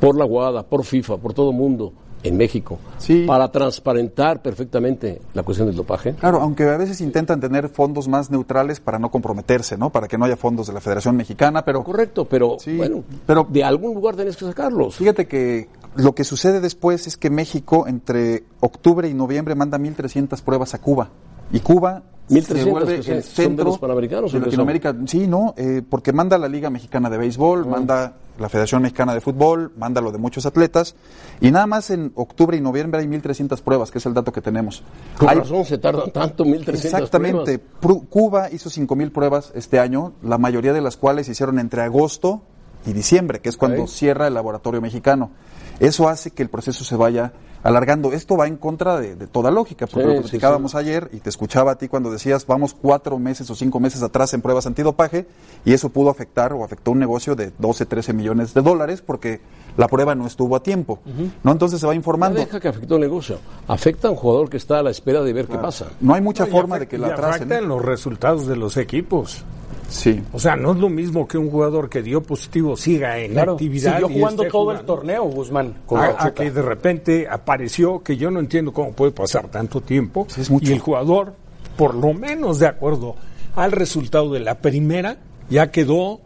por 0.00 0.16
la 0.16 0.24
Guada, 0.24 0.62
por 0.62 0.84
FIFA, 0.84 1.16
por 1.18 1.34
todo 1.34 1.50
el 1.50 1.56
mundo 1.56 1.92
en 2.22 2.36
México, 2.36 2.78
Sí. 2.98 3.24
para 3.26 3.50
transparentar 3.52 4.42
perfectamente 4.42 5.20
la 5.34 5.42
cuestión 5.42 5.68
del 5.68 5.76
dopaje? 5.76 6.14
Claro, 6.14 6.40
aunque 6.40 6.64
a 6.64 6.76
veces 6.76 7.00
intentan 7.00 7.40
tener 7.40 7.68
fondos 7.68 8.08
más 8.08 8.30
neutrales 8.30 8.80
para 8.80 8.98
no 8.98 9.10
comprometerse, 9.10 9.76
¿no? 9.76 9.90
Para 9.90 10.08
que 10.08 10.18
no 10.18 10.24
haya 10.24 10.36
fondos 10.36 10.66
de 10.66 10.72
la 10.72 10.80
Federación 10.80 11.16
Mexicana, 11.16 11.64
pero 11.64 11.84
Correcto, 11.84 12.24
pero 12.24 12.56
Sí, 12.58 12.76
bueno, 12.76 13.04
pero- 13.26 13.46
de 13.48 13.62
algún 13.62 13.94
lugar 13.94 14.16
tenés 14.16 14.36
que 14.36 14.44
sacarlos. 14.44 14.96
Fíjate 14.96 15.26
que 15.26 15.68
lo 15.94 16.14
que 16.14 16.24
sucede 16.24 16.60
después 16.60 17.06
es 17.06 17.16
que 17.16 17.30
México 17.30 17.86
entre 17.86 18.44
octubre 18.60 19.08
y 19.08 19.14
noviembre 19.14 19.54
manda 19.54 19.78
1.300 19.78 20.42
pruebas 20.42 20.74
a 20.74 20.80
Cuba. 20.80 21.10
Y 21.52 21.60
Cuba 21.60 22.02
1.300 22.28 23.02
se 23.02 23.10
el 23.12 23.16
de 23.18 23.22
centro 23.22 23.64
los 23.66 23.78
panamericanos, 23.78 24.32
de 24.32 24.38
¿o 24.38 24.40
qué 24.40 24.46
Latinoamérica. 24.46 24.94
Sí, 25.06 25.26
no, 25.28 25.54
eh, 25.56 25.82
porque 25.88 26.12
manda 26.12 26.36
la 26.38 26.48
Liga 26.48 26.70
Mexicana 26.70 27.08
de 27.08 27.18
Béisbol, 27.18 27.62
Ah. 27.64 27.68
manda 27.70 28.12
la 28.38 28.48
Federación 28.48 28.82
Mexicana 28.82 29.14
de 29.14 29.20
Fútbol, 29.20 29.72
manda 29.78 30.00
lo 30.00 30.10
de 30.10 30.18
muchos 30.18 30.44
atletas. 30.44 30.96
Y 31.40 31.52
nada 31.52 31.66
más 31.68 31.88
en 31.90 32.10
octubre 32.16 32.56
y 32.56 32.60
noviembre 32.60 33.00
hay 33.00 33.06
1.300 33.06 33.62
pruebas, 33.62 33.90
que 33.92 33.98
es 33.98 34.06
el 34.06 34.12
dato 34.12 34.32
que 34.32 34.40
tenemos. 34.42 34.82
Con 35.16 35.28
Hay- 35.28 35.36
razón 35.38 35.64
se 35.64 35.78
tardan 35.78 36.10
tanto, 36.10 36.44
1.300 36.44 36.84
Exactamente. 36.84 37.58
pruebas. 37.60 38.06
Cuba 38.10 38.50
hizo 38.50 38.70
5.000 38.70 39.12
pruebas 39.12 39.52
este 39.54 39.78
año, 39.78 40.12
la 40.22 40.36
mayoría 40.36 40.72
de 40.72 40.80
las 40.80 40.96
cuales 40.96 41.26
se 41.26 41.32
hicieron 41.32 41.60
entre 41.60 41.82
agosto 41.82 42.42
y 42.86 42.92
diciembre, 42.92 43.40
que 43.40 43.48
es 43.50 43.56
cuando 43.56 43.86
cierra 43.86 44.26
el 44.26 44.34
laboratorio 44.34 44.80
mexicano. 44.80 45.30
Eso 45.78 46.08
hace 46.08 46.30
que 46.32 46.42
el 46.42 46.50
proceso 46.50 46.82
se 46.84 46.96
vaya 46.96 47.32
alargando. 47.66 48.12
Esto 48.12 48.36
va 48.36 48.46
en 48.46 48.56
contra 48.56 48.98
de, 49.00 49.16
de 49.16 49.26
toda 49.26 49.50
lógica, 49.50 49.86
porque 49.86 50.02
Sí, 50.02 50.06
lo 50.08 50.14
sí, 50.16 50.22
platicábamos 50.28 50.74
ayer 50.74 51.10
y 51.12 51.18
te 51.18 51.28
escuchaba 51.30 51.72
a 51.72 51.74
ti 51.78 51.88
cuando 51.88 52.10
decías 52.10 52.46
vamos 52.46 52.74
cuatro 52.74 53.18
meses 53.18 53.50
o 53.50 53.54
cinco 53.54 53.80
meses 53.80 54.02
atrás 54.02 54.32
en 54.34 54.42
pruebas 54.42 54.66
antidopaje 54.66 55.26
y 55.64 55.72
eso 55.72 55.88
pudo 55.88 56.10
afectar 56.10 56.52
o 56.52 56.64
afectó 56.64 56.92
un 56.92 56.98
negocio 56.98 57.34
de 57.34 57.52
12, 57.58 57.86
13 57.86 58.12
millones 58.12 58.54
de 58.54 58.62
dólares 58.62 59.02
porque 59.02 59.40
la 59.76 59.88
prueba 59.88 60.14
no 60.14 60.26
estuvo 60.26 60.56
a 60.56 60.62
tiempo. 60.62 61.00
¿no? 61.42 61.52
Entonces 61.52 61.80
se 61.80 61.86
va 61.86 61.92
No 61.92 61.96
informando. 61.96 62.38
deja 62.40 62.60
que 62.60 62.68
afectó 62.68 62.94
el 62.96 63.00
negocio. 63.02 63.38
Afecta 63.68 64.08
a 64.08 64.10
un 64.10 64.16
jugador 64.16 64.48
que 64.48 64.56
está 64.56 64.78
a 64.78 64.82
la 64.82 64.90
espera 64.90 65.22
de 65.22 65.32
ver 65.32 65.46
qué 65.46 65.58
pasa. 65.58 65.86
No 66.00 66.14
hay 66.14 66.20
mucha 66.20 66.44
No, 66.46 66.50
forma 66.52 66.76
afecta- 66.76 66.80
de 66.80 66.88
que 66.88 66.98
la 66.98 67.08
atrasen. 67.14 67.34
afectan 67.44 67.68
los 67.68 67.84
resultados 67.84 68.46
de 68.46 68.56
los 68.56 68.76
equipos. 68.76 69.44
Sí. 69.88 70.20
O 70.32 70.38
sea, 70.38 70.56
no 70.56 70.72
es 70.72 70.78
lo 70.78 70.88
mismo 70.88 71.26
que 71.28 71.38
un 71.38 71.50
jugador 71.50 71.88
que 71.88 72.02
dio 72.02 72.22
positivo 72.22 72.76
siga 72.76 73.18
en 73.18 73.32
Claro, 73.32 73.52
actividad. 73.52 74.00
siguió 74.00 74.08
jugando 74.08 74.44
todo 74.48 74.72
el 74.72 74.80
torneo, 74.80 75.24
Guzmán. 75.24 75.74
con 75.86 76.00
A, 76.00 76.32
que 76.34 76.50
de 76.50 76.62
repente 76.62 77.26
apareció, 77.30 78.02
que 78.02 78.16
yo 78.16 78.30
no 78.30 78.40
entiendo 78.40 78.72
cómo 78.72 78.92
puede 78.92 79.12
pasar 79.12 79.48
tanto 79.48 79.80
tiempo, 79.80 80.26
Sí, 80.28 80.40
es 80.40 80.50
mucho. 80.50 80.68
y 80.70 80.74
el 80.74 80.80
jugador, 80.80 81.34
por 81.76 81.94
lo 81.94 82.12
menos 82.14 82.58
de 82.58 82.66
acuerdo 82.66 83.14
al 83.54 83.72
resultado 83.72 84.32
de 84.32 84.40
la 84.40 84.56
primera, 84.56 85.18
ya 85.48 85.70
quedó 85.70 86.20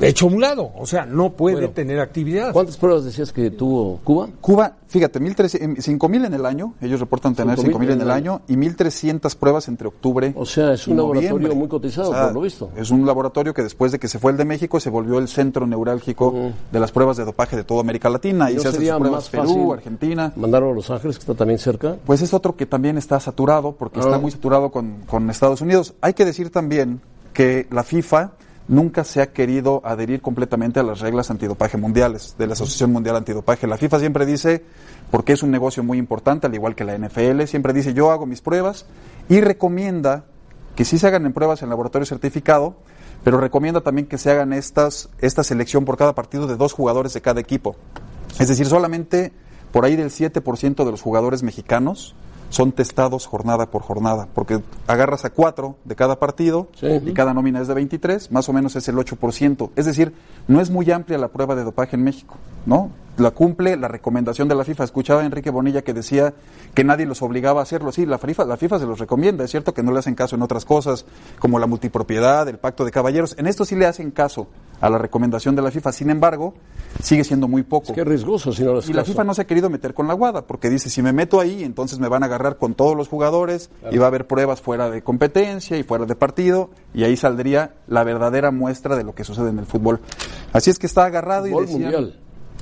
hecho 0.00 0.26
a 0.26 0.28
un 0.28 0.40
lado. 0.40 0.70
O 0.76 0.86
sea, 0.86 1.06
no 1.06 1.30
puede 1.30 1.56
Bueno, 1.56 1.70
tener 1.70 2.00
actividad. 2.00 2.52
¿Cuántas 2.52 2.76
pruebas 2.76 3.04
decías 3.04 3.32
que 3.32 3.50
tuvo 3.50 4.00
Cuba? 4.04 4.28
Cuba, 4.40 4.72
fíjate, 4.86 5.20
5.000 5.20 6.26
en 6.26 6.34
el 6.34 6.46
año, 6.46 6.74
ellos 6.80 7.00
reportan 7.00 7.34
tener 7.34 7.58
5,000 7.58 7.88
5.000 7.90 7.92
en 7.94 8.00
el 8.00 8.10
año 8.10 8.42
y 8.48 8.56
1.300 8.56 9.36
pruebas 9.36 9.68
entre 9.68 9.88
octubre 9.88 10.32
O 10.36 10.44
sea, 10.46 10.72
es 10.72 10.86
un 10.86 10.94
y 10.94 10.96
laboratorio 10.96 11.30
noviembre. 11.34 11.58
muy 11.58 11.68
cotizado, 11.68 12.12
por 12.12 12.32
lo 12.32 12.40
visto. 12.40 12.70
Es 12.76 12.90
un 12.90 13.06
laboratorio 13.06 13.54
que 13.54 13.62
después 13.62 13.92
de 13.92 13.98
que 13.98 14.08
se 14.08 14.18
fue 14.18 14.32
el 14.32 14.36
de 14.38 14.44
México 14.44 14.80
se 14.80 14.90
volvió 14.90 15.18
el 15.18 15.28
centro 15.28 15.66
neurálgico 15.66 16.34
de 16.70 16.80
las 16.80 16.92
pruebas 16.92 17.16
de 17.16 17.24
dopaje 17.24 17.56
de 17.56 17.64
toda 17.64 17.80
América 17.80 18.08
Latina. 18.10 18.50
¿Y 18.50 18.54
Y 18.54 18.56
no 18.56 18.62
se 18.62 18.68
hacen 18.68 18.80
sus 18.86 18.96
pruebas 18.96 19.10
más 19.12 19.28
Perú, 19.30 19.72
Argentina. 19.72 20.32
Mandaron 20.36 20.70
a 20.70 20.74
Los 20.74 20.90
Ángeles, 20.90 21.16
que 21.16 21.22
está 21.22 21.34
también 21.34 21.58
cerca. 21.58 21.96
Pues 22.04 22.22
es 22.22 22.34
otro 22.34 22.56
que 22.56 22.66
también 22.66 22.98
está 22.98 23.20
saturado, 23.20 23.72
porque 23.72 24.00
Ah. 24.00 24.04
está 24.04 24.18
muy 24.18 24.30
saturado 24.30 24.70
con, 24.70 25.02
con 25.06 25.30
Estados 25.30 25.60
Unidos. 25.60 25.94
Hay 26.00 26.14
que 26.14 26.24
decir 26.24 26.50
también 26.50 27.00
que 27.32 27.66
la 27.70 27.82
FIFA 27.82 28.32
nunca 28.68 29.04
se 29.04 29.20
ha 29.20 29.32
querido 29.32 29.82
adherir 29.84 30.22
completamente 30.22 30.80
a 30.80 30.82
las 30.82 31.00
reglas 31.00 31.30
antidopaje 31.30 31.76
mundiales, 31.76 32.34
de 32.38 32.46
la 32.46 32.54
Asociación 32.54 32.92
Mundial 32.92 33.16
Antidopaje. 33.16 33.66
La 33.66 33.76
FIFA 33.76 33.98
siempre 34.00 34.26
dice, 34.26 34.64
porque 35.10 35.32
es 35.32 35.42
un 35.42 35.50
negocio 35.50 35.82
muy 35.82 35.98
importante, 35.98 36.46
al 36.46 36.54
igual 36.54 36.74
que 36.74 36.84
la 36.84 36.96
NFL, 36.96 37.42
siempre 37.44 37.72
dice, 37.72 37.94
yo 37.94 38.10
hago 38.10 38.26
mis 38.26 38.40
pruebas 38.40 38.86
y 39.28 39.40
recomienda 39.40 40.24
que 40.76 40.84
sí 40.84 40.98
se 40.98 41.06
hagan 41.06 41.26
en 41.26 41.32
pruebas 41.32 41.62
en 41.62 41.68
laboratorio 41.68 42.06
certificado, 42.06 42.76
pero 43.22 43.38
recomienda 43.38 43.80
también 43.80 44.06
que 44.06 44.18
se 44.18 44.30
hagan 44.30 44.52
estas, 44.52 45.08
esta 45.20 45.44
selección 45.44 45.84
por 45.84 45.96
cada 45.96 46.14
partido 46.14 46.46
de 46.46 46.56
dos 46.56 46.72
jugadores 46.72 47.14
de 47.14 47.20
cada 47.20 47.40
equipo. 47.40 47.76
Es 48.38 48.48
decir, 48.48 48.66
solamente 48.66 49.32
por 49.72 49.84
ahí 49.84 49.96
del 49.96 50.10
7% 50.10 50.84
de 50.84 50.90
los 50.90 51.02
jugadores 51.02 51.42
mexicanos 51.42 52.14
son 52.50 52.72
testados 52.72 53.26
jornada 53.26 53.70
por 53.70 53.82
jornada, 53.82 54.28
porque 54.34 54.60
agarras 54.86 55.24
a 55.24 55.30
cuatro 55.30 55.76
de 55.84 55.96
cada 55.96 56.18
partido 56.18 56.68
y 56.82 57.12
cada 57.12 57.34
nómina 57.34 57.60
es 57.60 57.68
de 57.68 57.74
23, 57.74 58.30
más 58.30 58.48
o 58.48 58.52
menos 58.52 58.76
es 58.76 58.88
el 58.88 58.96
8%. 58.96 59.70
Es 59.76 59.86
decir, 59.86 60.14
no 60.46 60.60
es 60.60 60.70
muy 60.70 60.90
amplia 60.90 61.18
la 61.18 61.28
prueba 61.28 61.54
de 61.54 61.64
dopaje 61.64 61.96
en 61.96 62.04
México, 62.04 62.36
¿no? 62.66 62.90
La 63.16 63.30
cumple 63.30 63.76
la 63.76 63.86
recomendación 63.86 64.48
de 64.48 64.56
la 64.56 64.64
FIFA. 64.64 64.84
Escuchaba 64.84 65.22
a 65.22 65.24
Enrique 65.24 65.50
Bonilla 65.50 65.82
que 65.82 65.94
decía 65.94 66.34
que 66.74 66.82
nadie 66.82 67.06
los 67.06 67.22
obligaba 67.22 67.60
a 67.60 67.62
hacerlo. 67.62 67.92
Sí, 67.92 68.06
la 68.06 68.18
FIFA, 68.18 68.44
la 68.44 68.56
FIFA 68.56 68.80
se 68.80 68.86
los 68.86 68.98
recomienda. 68.98 69.44
Es 69.44 69.52
cierto 69.52 69.72
que 69.72 69.84
no 69.84 69.92
le 69.92 70.00
hacen 70.00 70.16
caso 70.16 70.34
en 70.34 70.42
otras 70.42 70.64
cosas, 70.64 71.06
como 71.38 71.60
la 71.60 71.68
multipropiedad, 71.68 72.48
el 72.48 72.58
pacto 72.58 72.84
de 72.84 72.90
caballeros. 72.90 73.36
En 73.38 73.46
esto 73.46 73.64
sí 73.64 73.76
le 73.76 73.86
hacen 73.86 74.10
caso 74.10 74.48
a 74.80 74.90
la 74.90 74.98
recomendación 74.98 75.56
de 75.56 75.62
la 75.62 75.70
FIFA. 75.70 75.92
Sin 75.92 76.10
embargo, 76.10 76.54
sigue 77.02 77.24
siendo 77.24 77.48
muy 77.48 77.62
poco. 77.62 77.88
Es 77.88 77.92
que 77.92 78.04
riesgoso 78.04 78.52
si 78.52 78.62
no 78.64 78.80
Y 78.80 78.92
la 78.92 79.04
FIFA 79.04 79.24
no 79.24 79.34
se 79.34 79.42
ha 79.42 79.46
querido 79.46 79.70
meter 79.70 79.94
con 79.94 80.06
la 80.08 80.14
guada, 80.14 80.46
porque 80.46 80.70
dice, 80.70 80.90
si 80.90 81.02
me 81.02 81.12
meto 81.12 81.40
ahí, 81.40 81.64
entonces 81.64 81.98
me 81.98 82.08
van 82.08 82.22
a 82.22 82.26
agarrar 82.26 82.56
con 82.58 82.74
todos 82.74 82.96
los 82.96 83.08
jugadores 83.08 83.70
y 83.90 83.98
va 83.98 84.06
a 84.06 84.08
haber 84.08 84.26
pruebas 84.26 84.60
fuera 84.60 84.90
de 84.90 85.02
competencia 85.02 85.76
y 85.76 85.82
fuera 85.82 86.04
de 86.06 86.14
partido, 86.14 86.70
y 86.92 87.04
ahí 87.04 87.16
saldría 87.16 87.74
la 87.88 88.04
verdadera 88.04 88.50
muestra 88.50 88.96
de 88.96 89.04
lo 89.04 89.14
que 89.14 89.24
sucede 89.24 89.50
en 89.50 89.58
el 89.58 89.66
fútbol. 89.66 90.00
Así 90.52 90.70
es 90.70 90.78
que 90.78 90.86
está 90.86 91.04
agarrado 91.06 91.46
Fútbol 91.46 91.64
y 91.64 91.66
decían- 91.66 91.82
mundial. 91.82 92.20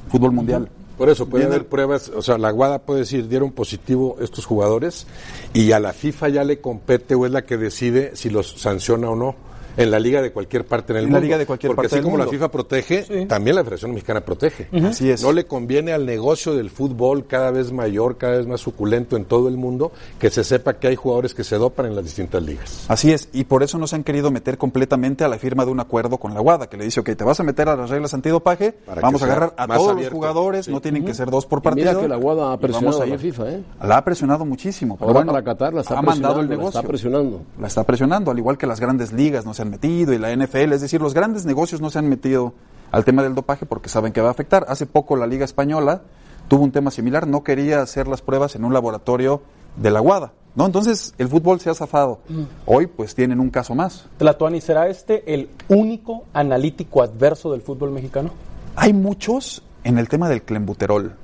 Fútbol 0.08 0.32
mundial. 0.32 0.70
Por 0.98 1.08
eso 1.08 1.26
puede 1.28 1.46
haber 1.46 1.66
pruebas, 1.66 2.10
o 2.14 2.22
sea, 2.22 2.36
la 2.38 2.50
Guada 2.50 2.80
puede 2.80 3.00
decir, 3.00 3.26
dieron 3.26 3.50
positivo 3.50 4.16
estos 4.20 4.44
jugadores 4.44 5.06
y 5.52 5.72
a 5.72 5.80
la 5.80 5.92
FIFA 5.92 6.28
ya 6.28 6.44
le 6.44 6.60
compete 6.60 7.14
o 7.14 7.24
es 7.26 7.32
la 7.32 7.42
que 7.44 7.56
decide 7.56 8.14
si 8.14 8.30
los 8.30 8.60
sanciona 8.60 9.10
o 9.10 9.16
no. 9.16 9.34
En 9.76 9.90
la 9.90 9.98
liga 9.98 10.20
de 10.22 10.32
cualquier 10.32 10.64
parte 10.66 10.92
en 10.92 10.98
el 10.98 11.04
En 11.04 11.10
la 11.10 11.16
mundo. 11.18 11.24
liga 11.26 11.38
de 11.38 11.46
cualquier 11.46 11.70
Porque 11.70 11.82
parte 11.88 11.94
así 11.94 11.96
del 11.96 12.04
como 12.04 12.16
mundo. 12.18 12.26
la 12.26 12.30
FIFA 12.30 12.50
protege, 12.50 13.26
también 13.26 13.56
la 13.56 13.62
Federación 13.62 13.92
Mexicana 13.92 14.20
protege. 14.20 14.68
Así 14.84 15.10
es. 15.10 15.22
No 15.22 15.32
le 15.32 15.46
conviene 15.46 15.92
al 15.92 16.04
negocio 16.06 16.54
del 16.54 16.70
fútbol 16.70 17.26
cada 17.26 17.50
vez 17.50 17.72
mayor, 17.72 18.16
cada 18.18 18.36
vez 18.38 18.46
más 18.46 18.60
suculento 18.60 19.16
en 19.16 19.24
todo 19.24 19.48
el 19.48 19.56
mundo, 19.56 19.92
que 20.18 20.30
se 20.30 20.44
sepa 20.44 20.74
que 20.74 20.88
hay 20.88 20.96
jugadores 20.96 21.34
que 21.34 21.44
se 21.44 21.56
dopan 21.56 21.86
en 21.86 21.94
las 21.96 22.04
distintas 22.04 22.42
ligas. 22.42 22.84
Así 22.88 23.12
es, 23.12 23.28
y 23.32 23.44
por 23.44 23.62
eso 23.62 23.78
no 23.78 23.86
se 23.86 23.96
han 23.96 24.04
querido 24.04 24.30
meter 24.30 24.58
completamente 24.58 25.24
a 25.24 25.28
la 25.28 25.38
firma 25.38 25.64
de 25.64 25.70
un 25.70 25.80
acuerdo 25.80 26.18
con 26.18 26.34
la 26.34 26.40
WADA, 26.40 26.68
que 26.68 26.76
le 26.76 26.84
dice, 26.84 27.00
ok, 27.00 27.10
te 27.16 27.24
vas 27.24 27.40
a 27.40 27.42
meter 27.42 27.68
a 27.68 27.76
las 27.76 27.88
reglas 27.90 28.12
antidopaje, 28.14 28.72
Para 28.72 29.00
que 29.00 29.06
vamos 29.06 29.22
a 29.22 29.24
agarrar 29.26 29.54
a 29.56 29.66
todos 29.66 29.90
abierto. 29.92 30.10
los 30.14 30.18
jugadores, 30.18 30.68
no 30.68 30.80
tienen 30.80 31.04
que 31.04 31.14
ser 31.14 31.30
dos 31.30 31.46
por 31.46 31.62
partido. 31.62 31.90
Mira 31.90 32.00
que 32.02 32.08
la 32.08 32.16
Guada 32.16 32.52
ha 32.52 32.54
y 32.54 32.58
presionado 32.58 33.02
a 33.02 33.06
la. 33.06 33.18
FIFA, 33.18 33.50
¿eh? 33.52 33.62
La 33.82 33.96
ha 33.98 34.04
presionado 34.04 34.44
muchísimo. 34.44 34.96
pero 34.96 35.08
Ahora 35.08 35.20
bueno, 35.20 35.32
para 35.32 35.44
Qatar 35.44 35.74
la 35.74 35.80
está 35.82 35.98
ha 35.98 36.02
mandado 36.02 36.40
el 36.40 36.46
presionando, 36.48 36.50
la 36.54 36.56
negocio. 36.58 36.80
está 36.80 36.88
presionando. 36.88 37.42
La 37.60 37.66
está 37.68 37.84
presionando, 37.84 38.30
al 38.30 38.38
igual 38.38 38.58
que 38.58 38.66
las 38.66 38.80
grandes 38.80 39.12
ligas 39.12 39.44
no 39.46 39.54
se 39.62 39.64
han 39.64 39.70
metido 39.70 40.12
y 40.12 40.18
la 40.18 40.34
NFL, 40.34 40.72
es 40.72 40.80
decir, 40.80 41.00
los 41.00 41.14
grandes 41.14 41.46
negocios 41.46 41.80
no 41.80 41.90
se 41.90 41.98
han 41.98 42.08
metido 42.08 42.54
al 42.90 43.04
tema 43.04 43.22
del 43.22 43.34
dopaje 43.34 43.66
porque 43.66 43.88
saben 43.88 44.12
que 44.12 44.20
va 44.20 44.28
a 44.28 44.32
afectar. 44.32 44.66
Hace 44.68 44.86
poco 44.86 45.16
la 45.16 45.26
Liga 45.26 45.44
Española 45.44 46.02
tuvo 46.48 46.64
un 46.64 46.72
tema 46.72 46.90
similar, 46.90 47.26
no 47.26 47.44
quería 47.44 47.80
hacer 47.80 48.08
las 48.08 48.22
pruebas 48.22 48.56
en 48.56 48.64
un 48.64 48.72
laboratorio 48.72 49.42
de 49.76 49.90
la 49.90 50.00
WADA. 50.00 50.32
¿no? 50.54 50.66
Entonces 50.66 51.14
el 51.18 51.28
fútbol 51.28 51.60
se 51.60 51.70
ha 51.70 51.74
zafado. 51.74 52.20
Hoy 52.66 52.86
pues 52.86 53.14
tienen 53.14 53.40
un 53.40 53.50
caso 53.50 53.74
más. 53.74 54.06
Tlatuani, 54.18 54.60
¿será 54.60 54.88
este 54.88 55.32
el 55.32 55.48
único 55.68 56.24
analítico 56.32 57.02
adverso 57.02 57.52
del 57.52 57.62
fútbol 57.62 57.92
mexicano? 57.92 58.30
Hay 58.74 58.92
muchos 58.92 59.62
en 59.84 59.98
el 59.98 60.08
tema 60.08 60.28
del 60.28 60.42
clenbuterol. 60.42 61.16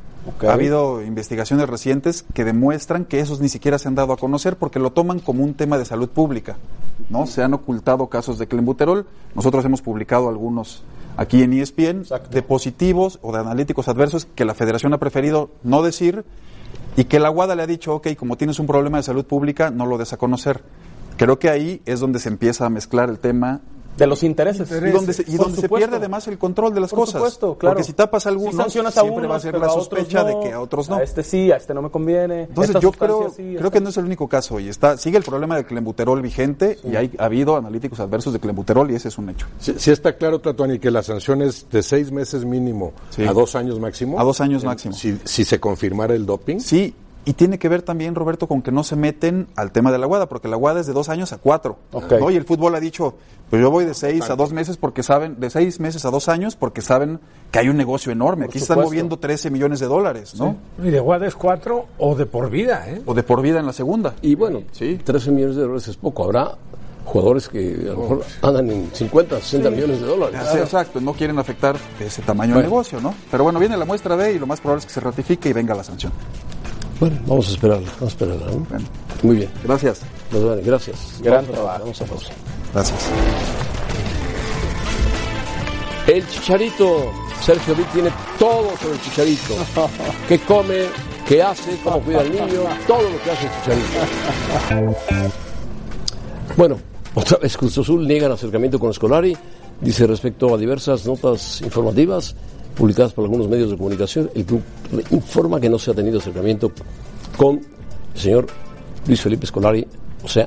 Ha 0.47 0.53
habido 0.53 1.03
investigaciones 1.03 1.69
recientes 1.69 2.25
que 2.35 2.45
demuestran 2.45 3.05
que 3.05 3.21
esos 3.21 3.41
ni 3.41 3.49
siquiera 3.49 3.79
se 3.79 3.89
han 3.89 3.95
dado 3.95 4.13
a 4.13 4.17
conocer 4.17 4.57
porque 4.57 4.79
lo 4.79 4.93
toman 4.93 5.21
como 5.21 5.45
un 5.45 5.55
tema 5.55 5.79
de 5.79 5.85
salud 5.85 6.09
pública. 6.09 6.57
¿no? 7.09 7.27
Se 7.27 7.43
han 7.43 7.55
ocultado 7.55 8.09
casos 8.09 8.39
de 8.39 8.47
clenbuterol. 8.47 9.07
Nosotros 9.35 9.65
hemos 9.65 9.83
publicado 9.83 10.29
algunos 10.29 10.83
aquí 11.17 11.43
en 11.43 11.53
ESPN 11.53 12.05
de 12.31 12.43
positivos 12.43 13.19
o 13.23 13.33
de 13.33 13.39
analíticos 13.39 13.89
adversos 13.89 14.27
que 14.27 14.45
la 14.45 14.55
federación 14.55 14.95
ha 14.95 14.99
preferido 14.99 15.51
no 15.65 15.83
decir 15.83 16.25
y 16.97 17.05
que 17.05 17.21
la 17.21 17.31
WADA 17.31 17.55
le 17.55 17.63
ha 17.63 17.67
dicho, 17.67 17.95
ok, 17.95 18.15
como 18.17 18.37
tienes 18.37 18.59
un 18.59 18.67
problema 18.67 18.99
de 18.99 19.05
salud 19.05 19.25
pública, 19.25 19.71
no 19.71 19.87
lo 19.87 19.99
des 19.99 20.13
a 20.13 20.17
conocer. 20.17 20.63
Creo 21.17 21.39
que 21.39 21.51
ahí 21.51 21.83
es 21.87 22.01
donde 22.01 22.21
se 22.21 22.29
empieza 22.29 22.67
a 22.67 22.71
mezclar 22.71 23.09
el 23.09 23.19
tema 23.19 23.61
De 23.99 24.07
los 24.07 24.23
intereses. 24.23 24.71
y 24.71 24.91
donde 24.91 25.13
se, 25.13 25.25
y 25.27 25.37
donde 25.37 25.61
se 25.61 25.69
pierde 25.69 25.97
además 25.97 26.27
el 26.29 26.39
control 26.39 26.73
de 26.75 26.81
las 26.81 26.91
Por 26.91 27.01
cosas. 27.01 27.15
supuesto, 27.15 27.59
claro. 27.59 27.75
Porque 27.75 27.85
si 27.85 27.93
tapas 27.93 28.27
a 28.27 28.29
algunos, 28.31 28.55
Si 28.55 28.61
sancionas 28.61 28.97
a 28.97 29.01
siempre 29.03 29.19
unos, 29.27 29.33
va 29.33 29.37
a 29.37 29.41
ser 29.41 29.59
la 29.59 29.69
sospecha 29.69 30.23
no, 30.23 30.29
de 30.29 30.41
que 30.41 30.53
a 30.53 30.61
otros 30.61 30.89
no. 30.89 30.97
A 30.97 31.03
este 31.03 31.23
sí, 31.23 31.51
a 31.53 31.57
este 31.57 31.75
no 31.75 31.83
me 31.83 31.91
conviene. 31.91 32.43
Entonces 32.45 32.71
esta 32.71 32.81
yo 32.81 32.93
creo, 32.93 33.31
sí, 33.37 33.55
creo 33.59 33.71
que 33.71 33.81
no 33.81 33.89
es 33.91 33.97
el 33.97 34.05
único 34.07 34.29
caso 34.29 34.59
y 34.61 34.69
está 34.69 34.97
sigue 34.97 35.19
el 35.19 35.25
problema 35.25 35.57
del 35.57 35.67
clenbuterol 35.67 36.23
vigente 36.23 36.79
y 36.85 36.97
hay, 36.97 37.11
ha 37.19 37.25
habido 37.25 37.57
analíticos 37.57 38.01
adversos 38.01 38.33
de 38.33 38.41
clenbuterol 38.41 38.91
y 38.91 38.95
ese 38.95 39.09
es 39.09 39.19
un 39.19 39.29
hecho. 39.31 39.47
Si, 39.59 39.75
si 39.79 39.91
está 39.91 40.17
claro, 40.17 40.41
Tatuani, 40.41 40.79
que 40.79 40.91
la 40.91 41.03
sanción 41.03 41.43
es 41.43 41.69
de 41.71 41.83
seis 41.83 42.11
meses 42.13 42.45
mínimo 42.45 42.93
Sí. 43.11 43.27
a 43.27 43.33
dos 43.33 43.55
años 43.55 43.79
máximo. 43.81 44.21
A 44.21 44.25
dos 44.25 44.41
años 44.41 44.65
máximo. 44.65 44.95
Si, 44.95 45.19
si 45.25 45.45
se 45.45 45.59
confirmara 45.61 46.15
el 46.15 46.25
doping. 46.27 46.59
Sí, 46.61 46.95
y 47.25 47.35
tiene 47.35 47.59
que 47.59 47.69
ver 47.69 47.83
también, 47.83 48.15
Roberto, 48.15 48.47
con 48.47 48.63
que 48.63 48.73
no 48.73 48.83
se 48.85 48.97
meten 48.97 49.49
al 49.55 49.71
tema 49.71 49.93
de 49.93 49.99
la 49.99 50.07
guada, 50.07 50.29
porque 50.29 50.49
la 50.49 50.57
guada 50.57 50.81
es 50.81 50.87
de 50.87 50.93
dos 50.95 51.09
años 51.11 51.33
a 51.33 51.39
cuatro. 51.39 51.77
Ok. 51.93 52.13
¿no? 52.21 52.31
Y 52.31 52.37
el 52.37 52.45
fútbol 52.45 52.75
ha 52.75 52.81
dicho, 52.81 53.17
pues 53.51 53.61
yo 53.61 53.71
voy 53.71 53.85
de 53.85 53.93
seis 53.95 54.31
a 54.31 54.37
dos 54.37 54.53
meses 54.53 54.79
porque 54.79 55.03
saben, 55.03 55.39
de 55.39 55.51
seis 55.51 55.79
meses 55.79 56.05
a 56.07 56.11
dos 56.11 56.29
años 56.29 56.57
porque 56.57 56.81
saben 56.81 57.21
que 57.51 57.59
hay 57.59 57.69
un 57.69 57.77
negocio 57.77 58.13
enorme. 58.13 58.47
Aquí 58.47 58.59
se 58.59 58.65
están 58.65 58.77
supuesto. 58.77 58.89
moviendo 58.91 59.19
13 59.19 59.51
millones 59.51 59.81
de 59.81 59.87
dólares, 59.87 60.35
¿no? 60.37 60.57
Y 60.83 60.89
de 60.91 61.01
Guada 61.01 61.27
es 61.27 61.35
cuatro 61.35 61.87
o 61.99 62.15
de 62.15 62.25
por 62.25 62.49
vida, 62.51 62.85
¿eh? 62.89 63.03
O 63.05 63.13
de 63.15 63.23
por 63.23 63.43
vida 63.43 63.59
en 63.61 63.67
la 63.67 63.73
segunda. 63.75 64.15
Y 64.23 64.35
bueno, 64.35 64.63
Sí. 64.73 64.99
13 65.05 65.31
millones 65.31 65.57
de 65.57 65.63
dólares 65.63 65.89
es 65.89 65.97
poco. 65.97 66.25
Habrá 66.25 66.57
jugadores 67.05 67.49
que 67.49 67.75
a 67.89 67.93
lo 67.93 67.97
mejor 68.01 68.23
andan 68.43 68.71
en 68.71 68.91
50, 68.93 69.37
60 69.41 69.71
millones 69.71 70.01
de 70.01 70.07
dólares. 70.07 70.41
Sí, 70.53 70.59
exacto, 70.59 71.01
no 71.01 71.13
quieren 71.15 71.39
afectar 71.39 71.77
ese 72.01 72.21
tamaño 72.23 72.57
de 72.57 72.63
negocio, 72.65 73.01
¿no? 73.01 73.15
Pero 73.31 73.45
bueno, 73.45 73.59
viene 73.59 73.77
la 73.79 73.85
muestra 73.87 74.15
B 74.15 74.33
y 74.35 74.39
lo 74.39 74.47
más 74.47 74.61
probable 74.61 74.81
es 74.81 74.87
que 74.87 74.93
se 74.93 75.01
ratifique 75.01 75.49
y 75.49 75.53
venga 75.55 75.75
la 75.75 75.85
sanción. 75.85 76.13
Bueno, 77.01 77.17
vamos 77.27 77.49
a 77.49 77.51
esperarla, 77.53 77.87
vamos 78.01 78.03
a 78.03 78.07
esperarla. 78.07 78.47
¿no? 78.47 78.67
Bueno. 78.69 78.85
Muy 79.23 79.37
bien. 79.37 79.51
Gracias. 79.65 80.01
Nos 80.33 80.45
vale, 80.45 80.63
gracias. 80.63 80.97
Gran 81.23 81.45
Vamos 81.47 81.51
a- 81.51 81.53
trabajo. 81.55 81.79
Vamos 81.81 82.01
a 82.01 82.05
pausa. 82.05 82.33
Gracias. 82.75 83.09
El 86.07 86.27
chicharito. 86.29 87.13
Sergio 87.43 87.75
Vic 87.77 87.87
tiene 87.93 88.11
todo 88.39 88.77
sobre 88.79 88.95
el 88.95 89.01
chicharito. 89.03 89.55
¿Qué 90.29 90.39
come? 90.41 90.87
¿Qué 91.27 91.41
hace? 91.43 91.79
¿Cómo 91.85 92.01
cuida 92.01 92.21
al 92.21 92.31
niño? 92.33 92.65
Todo 92.87 93.03
lo 93.03 93.23
que 93.23 93.31
hace 93.31 93.47
el 93.47 93.53
chicharito. 93.61 94.97
Bueno, 96.57 96.79
otra 97.15 97.39
vez 97.39 97.57
Cruz 97.57 97.79
Azul 97.79 98.07
niegan 98.09 98.33
acercamiento 98.33 98.79
con 98.79 98.91
Escolari. 98.91 99.37
Dice 99.81 100.07
respecto 100.09 100.53
a 100.53 100.59
diversas 100.59 101.07
notas 101.07 101.61
informativas 101.63 102.35
publicadas 102.79 103.13
por 103.13 103.25
algunos 103.25 103.49
medios 103.49 103.71
de 103.71 103.77
comunicación, 103.77 104.31
el 104.35 104.45
club 104.45 104.63
informa 105.11 105.61
que 105.61 105.69
no 105.69 105.79
se 105.79 105.91
ha 105.91 105.95
tenido 105.95 106.19
acercamiento 106.19 106.71
con 107.37 107.57
el 108.15 108.21
señor 108.21 108.47
Luis 109.07 109.21
Felipe 109.21 109.45
Escolari, 109.47 109.87
o 110.23 110.29
sea, 110.29 110.47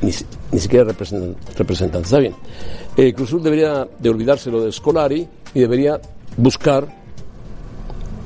ni, 0.00 0.10
ni 0.52 0.58
siquiera 0.58 0.90
representan- 0.90 1.34
representante. 1.56 2.06
Está 2.06 2.18
bien. 2.18 2.34
Eh, 2.96 3.12
Cruz 3.12 3.28
Azul 3.28 3.42
debería 3.42 3.86
de 3.98 4.08
olvidarse 4.08 4.50
lo 4.50 4.64
de 4.64 4.72
Scolari 4.72 5.28
y 5.54 5.60
debería 5.60 6.00
buscar 6.38 6.86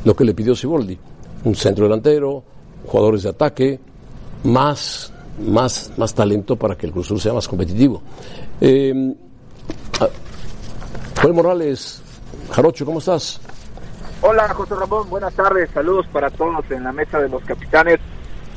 lo 0.04 0.14
que 0.14 0.24
le 0.24 0.32
pidió 0.34 0.54
Siboldi. 0.54 0.96
Un 1.44 1.54
centro 1.56 1.84
delantero, 1.86 2.42
jugadores 2.86 3.24
de 3.24 3.30
ataque, 3.30 3.80
más, 4.44 5.12
más, 5.46 5.90
más 5.96 6.14
talento 6.14 6.54
para 6.56 6.76
que 6.76 6.86
el 6.86 6.92
Cruz 6.92 7.06
Azul 7.06 7.20
sea 7.20 7.32
más 7.32 7.48
competitivo. 7.48 8.00
Eh, 8.60 9.14
Joel 11.20 11.34
Morales, 11.34 12.00
Jarocho, 12.50 12.84
¿cómo 12.84 12.98
estás? 12.98 13.40
Hola 14.22 14.48
José 14.50 14.74
Ramón, 14.74 15.08
buenas 15.08 15.34
tardes, 15.34 15.70
saludos 15.70 16.06
para 16.08 16.28
todos 16.30 16.68
en 16.70 16.84
la 16.84 16.92
mesa 16.92 17.18
de 17.20 17.28
los 17.28 17.42
capitanes. 17.44 17.98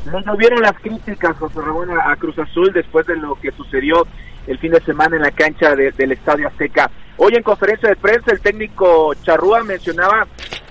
Nos 0.06 0.26
llovieron 0.26 0.62
las 0.62 0.74
críticas, 0.80 1.38
José 1.38 1.62
Ramón, 1.62 1.90
a 1.92 2.16
Cruz 2.18 2.38
Azul 2.38 2.72
después 2.74 3.06
de 3.08 3.16
lo 3.16 3.36
que 3.36 3.52
sucedió 3.52 4.06
el 4.48 4.60
fin 4.60 4.72
de 4.74 4.82
semana 4.82 5.16
en 5.16 5.22
la 5.22 5.32
cancha 5.32 5.74
de- 5.76 5.92
del 5.92 6.12
Estadio 6.12 6.48
Azteca. 6.50 6.92
Hoy 7.16 7.34
en 7.36 7.44
conferencia 7.44 7.88
de 7.88 7.96
prensa 7.96 8.32
el 8.32 8.42
técnico 8.42 9.14
Charrúa 9.24 9.64
mencionaba 9.64 10.28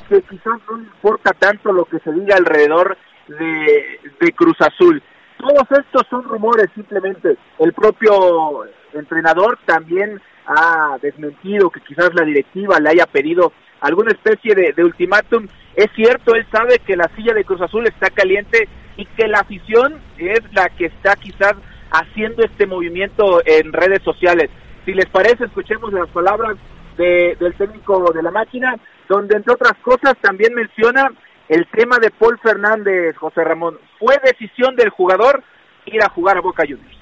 que 0.09 0.21
quizás 0.23 0.59
no 0.71 0.79
importa 0.79 1.33
tanto 1.38 1.73
lo 1.73 1.87
que 1.87 1.99
se 2.01 2.12
diga 2.12 2.37
alrededor 2.37 2.99
de, 3.29 3.99
de 4.21 4.33
Cruz 4.33 4.57
Azul. 4.61 5.03
Todos 5.38 5.67
estos 5.81 6.03
son 6.11 6.25
rumores 6.25 6.67
simplemente. 6.75 7.38
El 7.59 7.73
propio 7.73 8.65
entrenador 8.93 9.59
también 9.65 10.21
ha 10.46 10.98
desmentido 11.00 11.70
que 11.70 11.81
quizás 11.81 12.11
la 12.14 12.24
directiva 12.24 12.78
le 12.81 12.90
haya 12.90 13.07
pedido 13.07 13.52
alguna 13.81 14.12
especie 14.12 14.55
de, 14.55 14.85
ultimátum. 14.85 15.46
Es 15.74 15.88
cierto, 15.94 16.35
él 16.35 16.46
sabe 16.52 16.78
que 16.81 16.96
la 16.96 17.11
silla 17.16 17.35
de 17.35 17.44
Cruz 17.44 17.61
Azul 17.61 17.87
está 17.87 18.11
caliente 18.11 18.68
y 18.96 19.07
que 19.07 19.26
la 19.26 19.40
afición 19.40 20.00
es 20.18 20.40
la 20.52 20.68
que 20.68 20.87
está 20.87 21.16
quizás 21.16 21.55
haciendo 21.90 22.44
este 22.44 22.66
movimiento 22.66 23.42
en 23.44 23.72
redes 23.72 24.02
sociales. 24.02 24.50
Si 24.85 24.92
les 24.92 25.07
parece, 25.07 25.44
escuchemos 25.44 25.92
las 25.92 26.09
palabras 26.09 26.57
de- 26.96 27.37
del 27.40 27.55
técnico 27.55 28.12
de 28.12 28.22
la 28.22 28.31
máquina, 28.31 28.76
donde 29.09 29.37
entre 29.37 29.55
otras 29.55 29.74
cosas 29.83 30.14
también 30.20 30.55
menciona 30.55 31.11
el 31.48 31.66
tema 31.68 31.98
de 31.98 32.11
Paul 32.11 32.38
Fernández, 32.42 33.16
José 33.16 33.44
Ramón. 33.44 33.78
Fue 33.98 34.16
decisión 34.24 34.76
del 34.76 34.90
jugador 34.90 35.42
ir 35.87 36.02
a 36.02 36.09
jugar 36.11 36.37
a 36.38 36.40
Boca 36.40 36.62
Juniors. 36.62 37.02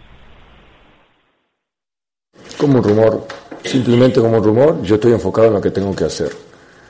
Como 2.58 2.78
un 2.78 2.84
rumor 2.84 3.26
simplemente 3.64 4.20
como 4.20 4.38
un 4.38 4.44
rumor, 4.44 4.82
yo 4.82 4.94
estoy 4.96 5.12
enfocado 5.12 5.48
en 5.48 5.54
lo 5.54 5.60
que 5.60 5.70
tengo 5.70 5.94
que 5.94 6.04
hacer. 6.04 6.30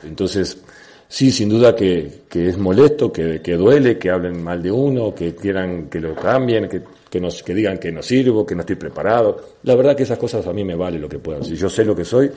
Entonces, 0.03 0.57
sí, 1.07 1.31
sin 1.31 1.49
duda 1.49 1.75
que, 1.75 2.23
que 2.29 2.49
es 2.49 2.57
molesto, 2.57 3.11
que, 3.11 3.41
que, 3.41 3.53
duele, 3.53 3.97
que 3.97 4.09
hablen 4.09 4.43
mal 4.43 4.61
de 4.61 4.71
uno, 4.71 5.13
que 5.13 5.35
quieran 5.35 5.89
que 5.89 5.99
lo 5.99 6.15
cambien, 6.15 6.67
que, 6.67 6.81
que, 7.09 7.19
nos, 7.19 7.43
que 7.43 7.53
digan 7.53 7.77
que 7.77 7.91
no 7.91 8.01
sirvo, 8.01 8.45
que 8.45 8.55
no 8.55 8.61
estoy 8.61 8.75
preparado. 8.75 9.41
La 9.63 9.75
verdad 9.75 9.95
que 9.95 10.03
esas 10.03 10.17
cosas 10.17 10.45
a 10.47 10.53
mí 10.53 10.63
me 10.63 10.75
vale 10.75 10.99
lo 10.99 11.09
que 11.09 11.19
puedan. 11.19 11.43
Si 11.43 11.55
yo 11.55 11.69
sé 11.69 11.85
lo 11.85 11.95
que 11.95 12.05
soy, 12.05 12.31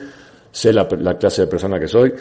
sé 0.51 0.71
la, 0.71 0.87
la 0.99 1.17
clase 1.17 1.43
de 1.43 1.47
persona 1.47 1.79
que 1.79 1.87
soy, 1.87 2.13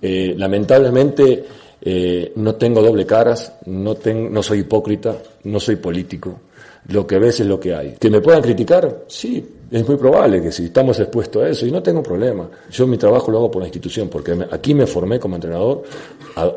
eh, 0.00 0.34
lamentablemente 0.36 1.44
eh, 1.80 2.32
no 2.36 2.54
tengo 2.54 2.82
doble 2.82 3.04
caras, 3.04 3.52
no, 3.66 3.94
tengo, 3.96 4.30
no 4.30 4.42
soy 4.42 4.60
hipócrita, 4.60 5.16
no 5.44 5.60
soy 5.60 5.76
político. 5.76 6.40
Lo 6.86 7.06
que 7.06 7.18
ves 7.18 7.40
es 7.40 7.46
lo 7.46 7.60
que 7.60 7.74
hay. 7.74 7.96
¿Que 7.98 8.08
me 8.08 8.20
puedan 8.20 8.40
criticar? 8.40 9.04
Sí, 9.08 9.46
es 9.70 9.86
muy 9.86 9.96
probable 9.96 10.40
que 10.40 10.50
sí, 10.50 10.66
estamos 10.66 10.98
expuestos 10.98 11.42
a 11.42 11.48
eso 11.48 11.66
y 11.66 11.70
no 11.70 11.82
tengo 11.82 12.02
problema. 12.02 12.48
Yo 12.70 12.86
mi 12.86 12.96
trabajo 12.96 13.30
lo 13.30 13.38
hago 13.38 13.50
por 13.50 13.62
la 13.62 13.68
institución, 13.68 14.08
porque 14.08 14.36
aquí 14.50 14.74
me 14.74 14.86
formé 14.86 15.20
como 15.20 15.34
entrenador, 15.34 15.82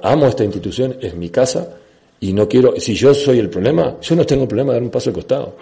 amo 0.01 0.27
esta 0.27 0.43
institución, 0.43 0.95
es 1.01 1.15
mi 1.15 1.29
casa 1.29 1.67
y 2.21 2.31
no 2.31 2.47
quiero, 2.47 2.79
si 2.79 2.93
yo 2.93 3.13
soy 3.13 3.39
el 3.39 3.49
problema, 3.49 3.97
yo 4.01 4.15
no 4.15 4.25
tengo 4.25 4.47
problema 4.47 4.71
de 4.71 4.77
dar 4.77 4.83
un 4.83 4.91
paso 4.91 5.09
al 5.09 5.15
costado, 5.15 5.55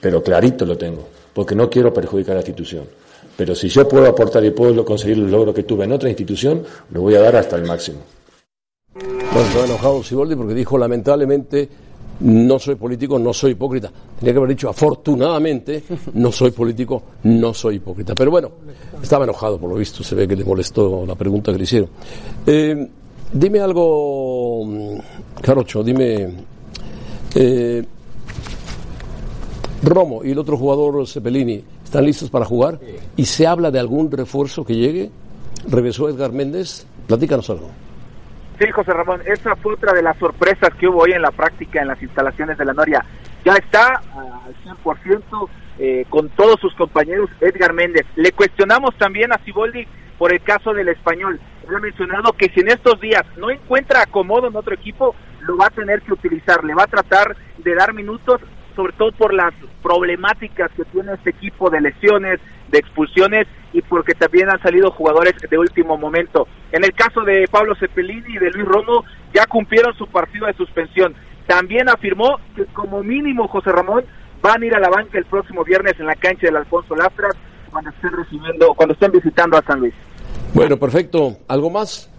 pero 0.00 0.22
clarito 0.22 0.64
lo 0.64 0.76
tengo, 0.76 1.06
porque 1.32 1.54
no 1.54 1.70
quiero 1.70 1.92
perjudicar 1.92 2.32
a 2.32 2.34
la 2.36 2.40
institución. 2.40 2.84
Pero 3.36 3.54
si 3.54 3.68
yo 3.68 3.86
puedo 3.86 4.06
aportar 4.06 4.44
y 4.44 4.50
puedo 4.50 4.84
conseguir 4.84 5.18
el 5.18 5.30
logro 5.30 5.52
que 5.52 5.62
tuve 5.62 5.84
en 5.84 5.92
otra 5.92 6.08
institución, 6.08 6.64
lo 6.90 7.02
voy 7.02 7.14
a 7.14 7.20
dar 7.20 7.36
hasta 7.36 7.56
el 7.56 7.64
máximo. 7.64 7.98
Bueno, 8.94 9.48
está 9.48 9.66
enojado 9.66 10.02
Siboldi 10.02 10.34
porque 10.34 10.54
dijo 10.54 10.78
lamentablemente 10.78 11.68
no 12.20 12.58
soy 12.58 12.74
político, 12.76 13.18
no 13.18 13.32
soy 13.32 13.52
hipócrita. 13.52 13.90
Tenía 14.18 14.32
que 14.32 14.38
haber 14.38 14.50
dicho 14.50 14.68
afortunadamente 14.68 15.82
no 16.14 16.32
soy 16.32 16.50
político, 16.50 17.02
no 17.24 17.52
soy 17.52 17.76
hipócrita. 17.76 18.14
Pero 18.14 18.30
bueno, 18.30 18.50
estaba 19.02 19.24
enojado 19.24 19.58
por 19.58 19.70
lo 19.70 19.76
visto, 19.76 20.02
se 20.02 20.14
ve 20.14 20.26
que 20.26 20.36
le 20.36 20.44
molestó 20.44 21.04
la 21.06 21.14
pregunta 21.14 21.52
que 21.52 21.58
le 21.58 21.64
hicieron. 21.64 21.90
Eh, 22.46 22.88
dime 23.32 23.60
algo, 23.60 24.66
Carocho, 25.40 25.82
dime. 25.82 26.28
Eh, 27.34 27.84
Romo 29.82 30.24
y 30.24 30.30
el 30.30 30.38
otro 30.38 30.56
jugador 30.56 31.06
Cepelini 31.06 31.62
están 31.84 32.04
listos 32.04 32.30
para 32.30 32.44
jugar 32.44 32.80
y 33.16 33.24
se 33.24 33.46
habla 33.46 33.70
de 33.70 33.78
algún 33.78 34.10
refuerzo 34.10 34.64
que 34.64 34.74
llegue. 34.74 35.10
Regresó 35.68 36.08
Edgar 36.08 36.32
Méndez, 36.32 36.86
platícanos 37.06 37.50
algo. 37.50 37.68
Sí, 38.58 38.70
José 38.70 38.92
Ramón, 38.94 39.20
esa 39.26 39.54
fue 39.56 39.74
otra 39.74 39.92
de 39.92 40.02
las 40.02 40.16
sorpresas 40.16 40.70
que 40.78 40.88
hubo 40.88 41.02
hoy 41.02 41.12
en 41.12 41.20
la 41.20 41.30
práctica 41.30 41.82
en 41.82 41.88
las 41.88 42.02
instalaciones 42.02 42.56
de 42.56 42.64
la 42.64 42.72
Noria. 42.72 43.04
Ya 43.44 43.52
está 43.52 44.00
al 44.14 44.54
100% 44.64 45.48
eh, 45.78 46.06
con 46.08 46.30
todos 46.30 46.58
sus 46.58 46.74
compañeros 46.74 47.28
Edgar 47.40 47.74
Méndez. 47.74 48.06
Le 48.16 48.32
cuestionamos 48.32 48.96
también 48.96 49.30
a 49.30 49.38
Ciboldi 49.44 49.86
por 50.16 50.32
el 50.32 50.40
caso 50.42 50.72
del 50.72 50.88
español. 50.88 51.38
Él 51.68 51.76
ha 51.76 51.80
mencionado 51.80 52.32
que 52.32 52.48
si 52.48 52.60
en 52.60 52.68
estos 52.68 52.98
días 52.98 53.24
no 53.36 53.50
encuentra 53.50 54.00
acomodo 54.00 54.48
en 54.48 54.56
otro 54.56 54.74
equipo, 54.74 55.14
lo 55.40 55.58
va 55.58 55.66
a 55.66 55.70
tener 55.70 56.00
que 56.00 56.14
utilizar. 56.14 56.64
Le 56.64 56.74
va 56.74 56.84
a 56.84 56.88
tratar 56.88 57.36
de 57.58 57.74
dar 57.74 57.92
minutos, 57.92 58.40
sobre 58.74 58.94
todo 58.94 59.12
por 59.12 59.34
las 59.34 59.52
problemáticas 59.82 60.70
que 60.72 60.84
tiene 60.86 61.12
este 61.12 61.30
equipo 61.30 61.68
de 61.68 61.82
lesiones, 61.82 62.40
de 62.68 62.78
expulsiones 62.78 63.46
y 63.72 63.82
porque 63.82 64.14
también 64.14 64.48
han 64.50 64.60
salido 64.62 64.90
jugadores 64.90 65.34
de 65.48 65.58
último 65.58 65.96
momento. 65.96 66.48
En 66.72 66.84
el 66.84 66.92
caso 66.92 67.22
de 67.22 67.46
Pablo 67.50 67.74
Cepelini 67.74 68.34
y 68.34 68.38
de 68.38 68.50
Luis 68.50 68.66
Romo, 68.66 69.04
ya 69.34 69.46
cumplieron 69.46 69.94
su 69.96 70.06
partido 70.06 70.46
de 70.46 70.54
suspensión. 70.54 71.14
También 71.46 71.88
afirmó 71.88 72.38
que 72.54 72.64
como 72.66 73.02
mínimo 73.02 73.48
José 73.48 73.70
Ramón 73.70 74.04
van 74.42 74.62
a 74.62 74.66
ir 74.66 74.74
a 74.74 74.80
la 74.80 74.88
banca 74.88 75.18
el 75.18 75.26
próximo 75.26 75.64
viernes 75.64 75.94
en 75.98 76.06
la 76.06 76.14
cancha 76.14 76.46
del 76.46 76.56
Alfonso 76.56 76.96
Lastras 76.96 77.34
cuando 77.70 77.90
estén 77.90 78.12
recibiendo, 78.12 78.74
cuando 78.74 78.94
estén 78.94 79.12
visitando 79.12 79.58
a 79.58 79.62
San 79.62 79.80
Luis. 79.80 79.94
Bueno, 80.54 80.78
perfecto. 80.78 81.36
¿Algo 81.48 81.70
más? 81.70 82.10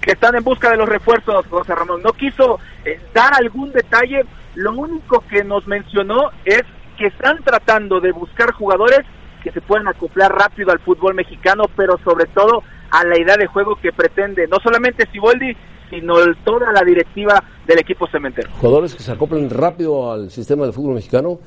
Que 0.00 0.12
están 0.12 0.34
en 0.36 0.44
busca 0.44 0.70
de 0.70 0.76
los 0.76 0.88
refuerzos, 0.88 1.46
José 1.46 1.74
Ramón. 1.74 2.02
No 2.02 2.12
quiso 2.12 2.60
eh, 2.84 3.00
dar 3.14 3.34
algún 3.34 3.72
detalle. 3.72 4.24
Lo 4.54 4.72
único 4.72 5.24
que 5.30 5.44
nos 5.44 5.66
mencionó 5.66 6.30
es 6.44 6.62
que 6.98 7.06
están 7.06 7.42
tratando 7.44 8.00
de 8.00 8.12
buscar 8.12 8.52
jugadores 8.52 9.00
que 9.42 9.52
se 9.52 9.60
puedan 9.60 9.86
acoplar 9.88 10.32
rápido 10.32 10.72
al 10.72 10.80
fútbol 10.80 11.14
mexicano, 11.14 11.64
pero 11.76 11.96
sobre 12.04 12.26
todo 12.26 12.62
a 12.90 13.04
la 13.04 13.18
idea 13.18 13.36
de 13.36 13.46
juego 13.46 13.76
que 13.76 13.92
pretende 13.92 14.46
no 14.48 14.56
solamente 14.62 15.06
Siboldi, 15.12 15.56
sino 15.90 16.14
toda 16.44 16.72
la 16.72 16.82
directiva 16.82 17.42
del 17.66 17.78
equipo 17.78 18.06
cementero. 18.08 18.50
Jugadores 18.60 18.94
que 18.94 19.02
se 19.02 19.12
acoplen 19.12 19.48
rápido 19.48 20.12
al 20.12 20.30
sistema 20.30 20.64
del 20.64 20.72
fútbol 20.72 20.94
mexicano, 20.94 21.38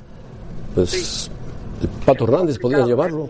pues 0.74 1.30
el 1.82 1.90
Pato 2.06 2.24
Hernández 2.24 2.58
podría 2.58 2.86
llevarlo. 2.86 3.30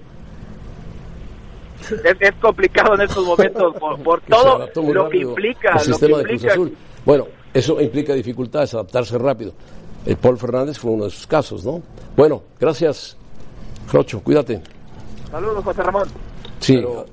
Es, 1.82 2.16
es, 2.20 2.32
complicado 2.40 2.94
en 2.94 3.02
estos 3.02 3.26
momentos 3.26 3.76
por, 3.78 4.00
por 4.04 4.22
todo 4.30 4.70
lo 4.94 5.10
que 5.10 5.18
implica. 5.18 5.70
El 5.70 5.76
lo 5.76 5.80
sistema 5.82 6.18
que 6.18 6.24
de 6.24 6.30
Cruz 6.30 6.44
implica. 6.44 6.54
Azul. 6.54 6.78
Bueno, 7.04 7.28
eso 7.54 7.82
implica 7.82 8.14
dificultades, 8.14 8.74
adaptarse 8.76 9.18
rápido. 9.18 9.54
El 10.06 10.18
Paul 10.18 10.38
Fernández 10.38 10.78
fue 10.80 10.92
uno 10.92 11.06
de 11.06 11.12
sus 11.12 11.28
casos, 11.28 11.64
¿no? 11.64 11.82
Bueno, 12.16 12.42
gracias, 12.60 13.16
Crocho, 13.90 14.22
cuídate. 14.22 14.62
Saludos, 15.30 15.64
José 15.64 15.84
Ramón. 15.84 16.08
Sí, 16.60 16.76
Pero- 16.76 17.06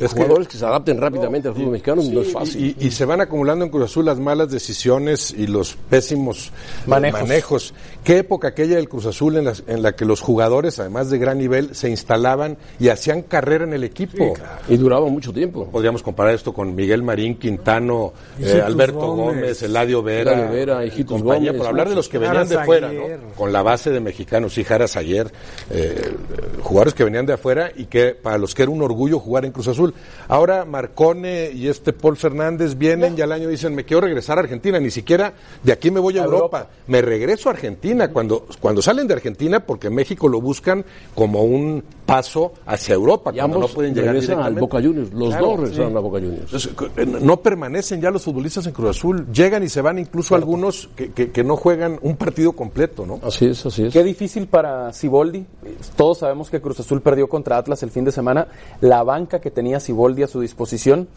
es 0.00 0.12
jugadores 0.12 0.48
que, 0.48 0.56
se 0.56 0.64
adapten 0.66 1.00
rápidamente 1.00 1.48
al 1.48 1.54
fútbol 1.54 1.70
mexicano 1.72 2.02
no 2.02 2.20
es 2.20 2.32
fácil. 2.32 2.74
Y, 2.78 2.86
y 2.86 2.90
se 2.90 3.04
van 3.04 3.20
acumulando 3.20 3.64
en 3.64 3.70
Cruz 3.70 3.84
Azul 3.84 4.04
las 4.04 4.18
malas 4.18 4.50
decisiones 4.50 5.32
y 5.36 5.46
los 5.46 5.76
pésimos 5.88 6.50
Manejos. 6.86 7.20
manejos. 7.22 7.74
¿Qué 8.04 8.18
época 8.18 8.48
aquella 8.48 8.76
del 8.76 8.88
Cruz 8.88 9.06
Azul 9.06 9.36
en, 9.36 9.44
las- 9.44 9.62
en 9.66 9.82
la 9.82 9.94
que 9.96 10.04
los 10.04 10.20
jugadores, 10.20 10.78
además 10.78 11.10
de 11.10 11.18
gran 11.18 11.38
nivel, 11.38 11.74
se 11.74 11.88
instalaban 11.90 12.56
y 12.78 12.88
hacían 12.88 13.22
carrera 13.22 13.64
en 13.64 13.72
el 13.72 13.84
equipo? 13.84 14.34
Y 14.68 14.76
duraba 14.76 15.06
mucho 15.08 15.32
tiempo. 15.32 15.66
Podríamos 15.70 16.02
comparar 16.02 16.34
esto 16.34 16.52
con 16.52 16.74
Miguel 16.74 17.02
Marín, 17.02 17.36
Quintano, 17.36 18.12
eh, 18.40 18.62
Alberto 18.64 18.98
Gómez. 19.14 19.16
Gómez, 19.40 19.62
Eladio 19.62 20.02
Vera, 20.02 20.32
Eladio 20.32 20.50
Vera, 20.52 20.84
y 20.86 21.04
compañía, 21.04 21.50
Gómez, 21.50 21.58
por 21.58 21.66
hablar 21.68 21.88
de 21.88 21.94
los 21.94 22.08
que 22.08 22.18
venían 22.18 22.48
de 22.48 22.58
fuera. 22.64 22.92
¿no? 22.92 23.02
con 23.36 23.52
la 23.52 23.62
base 23.62 23.90
de 23.90 24.00
mexicanos, 24.00 24.56
y 24.58 24.64
Jaras 24.64 24.96
ayer, 24.96 25.30
jugadores 26.62 26.94
que 26.94 27.04
venían 27.04 27.26
de 27.26 27.32
afuera 27.34 27.70
y 27.74 27.86
que 27.86 28.14
para 28.14 28.38
los 28.38 28.54
que 28.54 28.62
era 28.62 28.70
un 28.70 28.82
orgullo 28.82 29.18
jugar 29.18 29.44
en 29.44 29.52
Cruz 29.52 29.65
Azul. 29.68 29.94
Ahora 30.28 30.64
Marcone 30.64 31.50
y 31.52 31.68
este 31.68 31.92
Paul 31.92 32.16
Fernández 32.16 32.76
vienen 32.76 33.14
y 33.16 33.20
al 33.20 33.32
año 33.32 33.48
dicen, 33.48 33.74
me 33.74 33.84
quiero 33.84 34.00
regresar 34.02 34.38
a 34.38 34.42
Argentina, 34.42 34.78
ni 34.80 34.90
siquiera 34.90 35.32
de 35.62 35.72
aquí 35.72 35.90
me 35.90 36.00
voy 36.00 36.18
a, 36.18 36.24
Europa. 36.24 36.68
me 36.86 37.02
regreso 37.02 37.48
a 37.48 37.52
Argentina. 37.52 38.12
Cuando, 38.12 38.46
cuando 38.60 38.82
salen 38.82 39.06
de 39.08 39.14
Argentina, 39.14 39.60
porque 39.60 39.90
México 39.90 40.28
lo 40.28 40.40
buscan 40.40 40.84
como 41.14 41.42
un 41.42 41.82
paso 42.06 42.52
hacia 42.66 42.94
Europa, 42.94 43.32
Y 43.34 43.40
ambos 43.40 43.60
no 43.60 43.68
pueden 43.68 43.94
llegar 43.94 44.14
regresan 44.14 44.40
al. 44.40 44.54
Boca 44.54 44.80
Juniors. 44.80 45.12
Los 45.12 45.30
Claro, 45.30 45.46
dos 45.48 45.60
regresaron 45.60 45.90
sí. 45.92 45.96
a 45.96 46.00
Boca 46.00 46.18
Juniors. 46.18 46.52
Entonces, 46.54 47.22
no 47.22 47.36
permanecen 47.38 48.00
ya 48.00 48.10
los 48.10 48.22
futbolistas 48.22 48.66
en 48.66 48.72
Cruz 48.72 48.90
Azul, 48.96 49.26
llegan 49.32 49.62
y 49.64 49.68
se 49.68 49.80
van 49.80 49.98
incluso 49.98 50.34
algunos 50.34 50.88
que, 50.94 51.12
que- 51.12 51.30
que 51.32 51.42
no 51.44 51.56
juegan 51.56 51.98
un 52.02 52.16
partido 52.16 52.52
completo, 52.52 53.04
¿no? 53.06 53.18
Así 53.22 53.46
es, 53.46 53.66
así 53.66 53.86
es. 53.86 53.92
Qué 53.92 54.04
difícil 54.04 54.46
para 54.46 54.92
Siboldi. 54.92 55.44
Todos 55.96 56.18
sabemos 56.18 56.48
que 56.50 56.60
Cruz 56.60 56.78
Azul 56.80 57.00
perdió 57.02 57.28
contra 57.28 57.56
Atlas 57.58 57.82
el 57.82 57.90
fin 57.90 58.04
de 58.04 58.12
semana. 58.12 58.46
La 58.80 59.02
banca 59.02 59.40
que 59.40 59.50
tenía 59.56 59.80
Siboldi 59.80 60.22
a 60.22 60.26
su 60.28 60.40
disposición, 60.42 61.08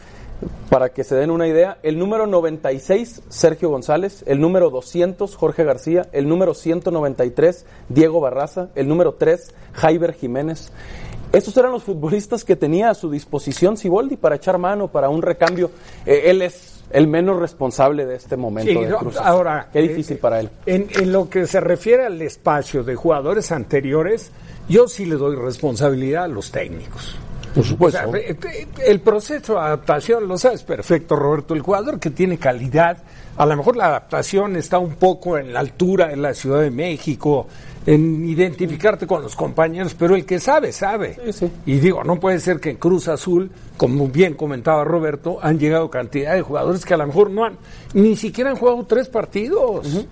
para 0.69 0.89
que 0.93 1.03
se 1.03 1.15
den 1.15 1.29
una 1.31 1.47
idea, 1.49 1.77
el 1.83 1.99
número 1.99 2.25
96, 2.25 3.23
Sergio 3.27 3.69
González, 3.69 4.23
el 4.25 4.39
número 4.39 4.69
200, 4.69 5.35
Jorge 5.35 5.65
García, 5.65 6.07
el 6.13 6.29
número 6.29 6.53
193, 6.53 7.65
Diego 7.89 8.21
Barraza, 8.21 8.69
el 8.75 8.87
número 8.87 9.15
3, 9.15 9.53
Jaiber 9.73 10.13
Jiménez. 10.13 10.71
Esos 11.33 11.57
eran 11.57 11.73
los 11.73 11.83
futbolistas 11.83 12.45
que 12.45 12.55
tenía 12.55 12.89
a 12.89 12.93
su 12.93 13.11
disposición 13.11 13.75
Siboldi 13.75 14.15
para 14.15 14.37
echar 14.37 14.57
mano, 14.57 14.87
para 14.87 15.09
un 15.09 15.21
recambio. 15.21 15.71
Eh, 16.05 16.21
él 16.27 16.41
es 16.41 16.83
el 16.89 17.07
menos 17.09 17.37
responsable 17.37 18.05
de 18.05 18.15
este 18.15 18.37
momento 18.37 18.71
Sí, 18.71 18.79
de 18.79 18.89
no, 18.89 18.97
Cruz 18.99 19.17
Azul. 19.17 19.27
ahora, 19.27 19.67
Qué 19.73 19.81
difícil 19.81 20.15
eh, 20.15 20.19
para 20.21 20.39
él. 20.39 20.49
En, 20.65 20.87
en 20.89 21.11
lo 21.11 21.29
que 21.29 21.45
se 21.47 21.59
refiere 21.59 22.05
al 22.05 22.19
espacio 22.21 22.85
de 22.85 22.95
jugadores 22.95 23.51
anteriores, 23.51 24.31
yo 24.69 24.87
sí 24.87 25.05
le 25.05 25.15
doy 25.15 25.35
responsabilidad 25.35 26.23
a 26.23 26.27
los 26.29 26.49
técnicos. 26.49 27.17
Por 27.53 27.63
O 27.63 27.67
supuesto. 27.67 28.11
sea, 28.11 28.19
eh, 28.19 28.37
eh, 28.41 28.67
el 28.85 28.99
proceso 29.01 29.53
de 29.53 29.59
adaptación, 29.59 30.27
lo 30.27 30.37
sabes 30.37 30.63
perfecto, 30.63 31.15
Roberto, 31.15 31.53
el 31.53 31.61
jugador 31.61 31.99
que 31.99 32.11
tiene 32.11 32.37
calidad, 32.37 32.97
a 33.37 33.45
lo 33.45 33.57
mejor 33.57 33.75
la 33.75 33.87
adaptación 33.87 34.55
está 34.55 34.79
un 34.79 34.95
poco 34.95 35.37
en 35.37 35.53
la 35.53 35.59
altura 35.61 36.11
en 36.11 36.21
la 36.21 36.33
Ciudad 36.33 36.61
de 36.61 36.71
México, 36.71 37.47
en 37.85 38.27
identificarte 38.27 39.07
con 39.07 39.23
los 39.23 39.35
compañeros, 39.35 39.95
pero 39.97 40.15
el 40.15 40.25
que 40.25 40.39
sabe, 40.39 40.71
sabe. 40.71 41.17
Y 41.65 41.79
digo, 41.79 42.03
no 42.03 42.19
puede 42.19 42.39
ser 42.39 42.59
que 42.59 42.71
en 42.71 42.77
Cruz 42.77 43.07
Azul, 43.07 43.49
como 43.77 44.07
bien 44.07 44.35
comentaba 44.35 44.83
Roberto, 44.83 45.39
han 45.41 45.57
llegado 45.57 45.89
cantidad 45.89 46.35
de 46.35 46.41
jugadores 46.41 46.85
que 46.85 46.93
a 46.93 46.97
lo 46.97 47.07
mejor 47.07 47.31
no 47.31 47.45
han, 47.45 47.57
ni 47.93 48.15
siquiera 48.15 48.51
han 48.51 48.57
jugado 48.57 48.85
tres 48.85 49.09
partidos. 49.09 50.05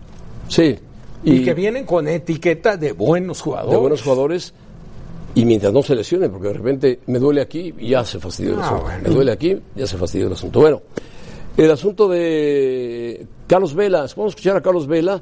Sí. 0.48 0.80
Y, 1.24 1.44
que 1.44 1.54
vienen 1.54 1.86
con 1.86 2.08
etiqueta 2.08 2.78
de 2.78 2.94
buenos 2.94 3.42
jugadores. 3.42 3.72
de 3.72 3.78
buenos 3.78 4.02
jugadores 4.02 4.54
y 5.40 5.46
mientras 5.46 5.72
no 5.74 5.82
se 5.84 5.96
lesionen, 5.96 6.32
porque 6.32 6.48
de 6.48 6.54
repente 6.54 7.00
me 7.08 7.20
duele 7.20 7.42
aquí 7.42 7.74
y 7.78 7.90
ya 7.90 8.04
se 8.06 8.20
fastidió 8.20 8.54
el 8.54 8.60
Ah, 8.60 8.66
asunto. 8.66 8.84
bueno. 8.84 9.02
Me 9.04 9.10
duele 9.10 9.32
aquí, 9.32 9.58
ya 9.76 9.86
se 9.88 9.98
fastidió 9.98 10.28
el 10.28 10.34
asunto. 10.34 10.60
Bueno, 10.60 10.82
el 11.58 11.72
asunto 11.72 12.08
de 12.08 13.26
Carlos 13.48 13.74
Vela, 13.76 14.00
vamos 14.16 14.18
a 14.18 14.28
escuchar 14.30 14.58
a 14.58 14.62
Carlos 14.62 14.88
Vela, 14.88 15.22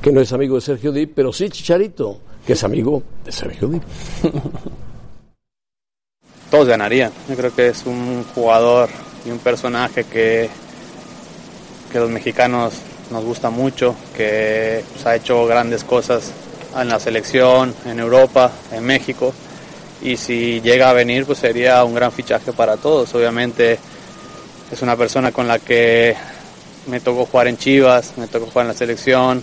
que 0.00 0.12
no 0.12 0.20
es 0.20 0.32
amigo 0.32 0.54
de 0.54 0.60
Sergio 0.62 0.92
Dip, 0.92 1.12
pero 1.14 1.32
sí 1.32 1.48
Chicharito, 1.50 2.18
que 2.46 2.52
es 2.54 2.64
amigo 2.64 3.02
de 3.24 3.32
Sergio 3.32 3.68
Dip. 3.68 3.82
todos 6.50 6.66
ganarían. 6.68 7.12
Yo 7.28 7.36
creo 7.36 7.54
que 7.54 7.68
es 7.68 7.84
un 7.86 8.24
jugador 8.34 8.88
y 9.26 9.30
un 9.30 9.38
personaje 9.38 10.04
que, 10.04 10.48
que 11.92 11.98
los 11.98 12.08
mexicanos 12.10 12.74
nos 13.10 13.24
gusta 13.24 13.50
mucho, 13.50 13.94
que 14.16 14.82
pues, 14.92 15.06
ha 15.06 15.16
hecho 15.16 15.46
grandes 15.46 15.84
cosas 15.84 16.32
en 16.76 16.88
la 16.88 16.98
selección, 16.98 17.74
en 17.84 17.98
Europa, 17.98 18.52
en 18.72 18.84
México. 18.84 19.32
Y 20.02 20.16
si 20.16 20.60
llega 20.60 20.90
a 20.90 20.92
venir, 20.92 21.26
pues 21.26 21.38
sería 21.38 21.82
un 21.84 21.94
gran 21.94 22.12
fichaje 22.12 22.52
para 22.52 22.76
todos. 22.76 23.14
Obviamente 23.14 23.78
es 24.70 24.82
una 24.82 24.96
persona 24.96 25.32
con 25.32 25.48
la 25.48 25.58
que 25.58 26.14
me 26.86 27.00
tocó 27.00 27.26
jugar 27.26 27.48
en 27.48 27.56
Chivas, 27.56 28.14
me 28.16 28.26
tocó 28.26 28.46
jugar 28.46 28.64
en 28.64 28.68
la 28.68 28.74
selección 28.74 29.42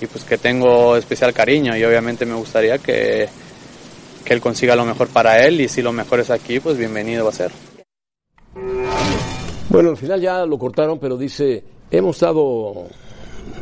y 0.00 0.06
pues 0.06 0.24
que 0.24 0.38
tengo 0.38 0.96
especial 0.96 1.32
cariño 1.32 1.76
y 1.76 1.84
obviamente 1.84 2.24
me 2.24 2.34
gustaría 2.34 2.78
que, 2.78 3.28
que 4.24 4.34
él 4.34 4.40
consiga 4.40 4.76
lo 4.76 4.84
mejor 4.84 5.08
para 5.08 5.44
él 5.44 5.60
y 5.60 5.68
si 5.68 5.82
lo 5.82 5.92
mejor 5.92 6.20
es 6.20 6.30
aquí, 6.30 6.60
pues 6.60 6.76
bienvenido 6.76 7.24
va 7.24 7.30
a 7.30 7.34
ser. 7.34 7.50
Bueno, 9.68 9.90
al 9.90 9.96
final 9.96 10.20
ya 10.20 10.46
lo 10.46 10.58
cortaron, 10.58 10.98
pero 10.98 11.16
dice, 11.16 11.62
hemos 11.90 12.16
estado 12.16 12.86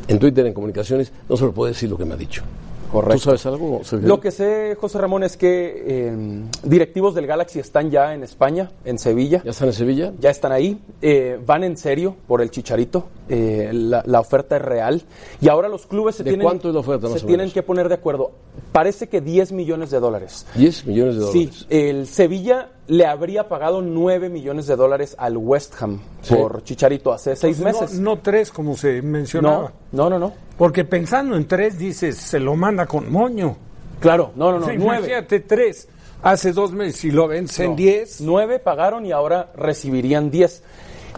en 0.07 0.19
Twitter, 0.19 0.47
en 0.47 0.55
comunicaciones, 0.55 1.13
no 1.29 1.37
se 1.37 1.45
lo 1.45 1.53
puede 1.53 1.73
decir 1.73 1.91
lo 1.91 1.99
que 1.99 2.05
me 2.05 2.15
ha 2.15 2.17
dicho. 2.17 2.43
Correcto. 2.91 3.15
¿Tú 3.15 3.37
sabes 3.37 3.47
algo? 3.47 3.81
Lo 4.03 4.21
que 4.21 4.31
sé, 4.31 4.77
José 4.81 4.99
Ramón, 4.99 5.23
es 5.23 5.37
que 5.37 5.85
eh, 5.87 6.17
directivos 6.63 7.15
del 7.15 7.27
Galaxy 7.27 7.59
están 7.59 7.91
ya 7.91 8.15
en 8.15 8.23
España, 8.23 8.71
en 8.85 8.99
Sevilla. 8.99 9.43
¿Ya 9.45 9.51
están 9.51 9.69
en 9.69 9.75
Sevilla? 9.75 10.13
Ya 10.19 10.31
están 10.31 10.53
ahí. 10.53 10.81
Eh, 11.03 11.39
van 11.45 11.65
en 11.65 11.77
serio 11.77 12.17
por 12.27 12.43
el 12.43 12.51
Chicharito. 12.51 13.07
Eh, 13.29 13.71
la, 13.73 14.03
la 14.07 14.21
oferta 14.21 14.57
es 14.57 14.63
real. 14.63 15.03
Y 15.41 15.49
ahora 15.49 15.69
los 15.69 15.87
clubes 15.87 16.17
se 16.17 16.25
¿De 16.25 16.31
tienen, 16.31 16.45
cuánto 16.45 16.69
es 16.69 16.75
la 16.75 16.81
oferta, 16.81 17.09
más 17.09 17.21
se 17.21 17.27
tienen 17.27 17.51
que 17.51 17.63
poner 17.63 17.89
de 17.89 17.95
acuerdo. 17.95 18.33
Parece 18.73 19.09
que 19.09 19.21
10 19.21 19.53
millones 19.53 19.91
de 19.91 20.01
dólares. 20.01 20.47
10 20.55 20.87
millones 20.87 21.15
de 21.15 21.21
dólares. 21.21 21.55
Sí, 21.59 21.67
el 21.71 22.07
Sevilla 22.07 22.71
le 22.89 23.07
habría 23.07 23.49
pagado 23.49 23.83
9 23.83 24.29
millones 24.29 24.67
de 24.67 24.77
dólares 24.77 25.15
al 25.19 25.37
West 25.37 25.75
Ham 25.81 26.01
Sí. 26.23 26.35
por 26.35 26.63
Chicharito 26.63 27.13
hace 27.13 27.35
seis 27.37 27.59
Entonces, 27.59 27.83
meses. 27.83 27.99
No, 28.01 28.15
no 28.17 28.21
tres, 28.21 28.51
como 28.51 28.77
se 28.77 29.03
mencionaba. 29.03 29.73
No, 29.93 30.09
no, 30.11 30.19
no. 30.19 30.33
Porque 30.57 30.85
pensando 30.85 31.37
en 31.37 31.47
tres, 31.49 31.79
dices, 31.79 32.17
se 32.17 32.39
lo 32.39 32.55
manda 32.57 32.87
con 32.87 33.11
moño. 33.11 33.57
Claro, 34.01 34.33
no, 34.37 34.53
no, 34.53 34.61
no, 34.61 34.67
Sí, 34.67 34.73
nueve. 34.77 34.99
Imagínate 35.09 35.41
tres. 35.41 35.89
Hace 36.23 36.53
dos 36.53 36.73
meses, 36.73 36.97
si 36.97 37.11
lo 37.11 37.29
vencen 37.29 37.71
No. 37.71 37.77
diez. 37.77 38.21
Nueve 38.21 38.59
pagaron 38.59 39.05
y 39.07 39.13
ahora 39.13 39.51
recibirían 39.57 40.31
10. 40.31 40.63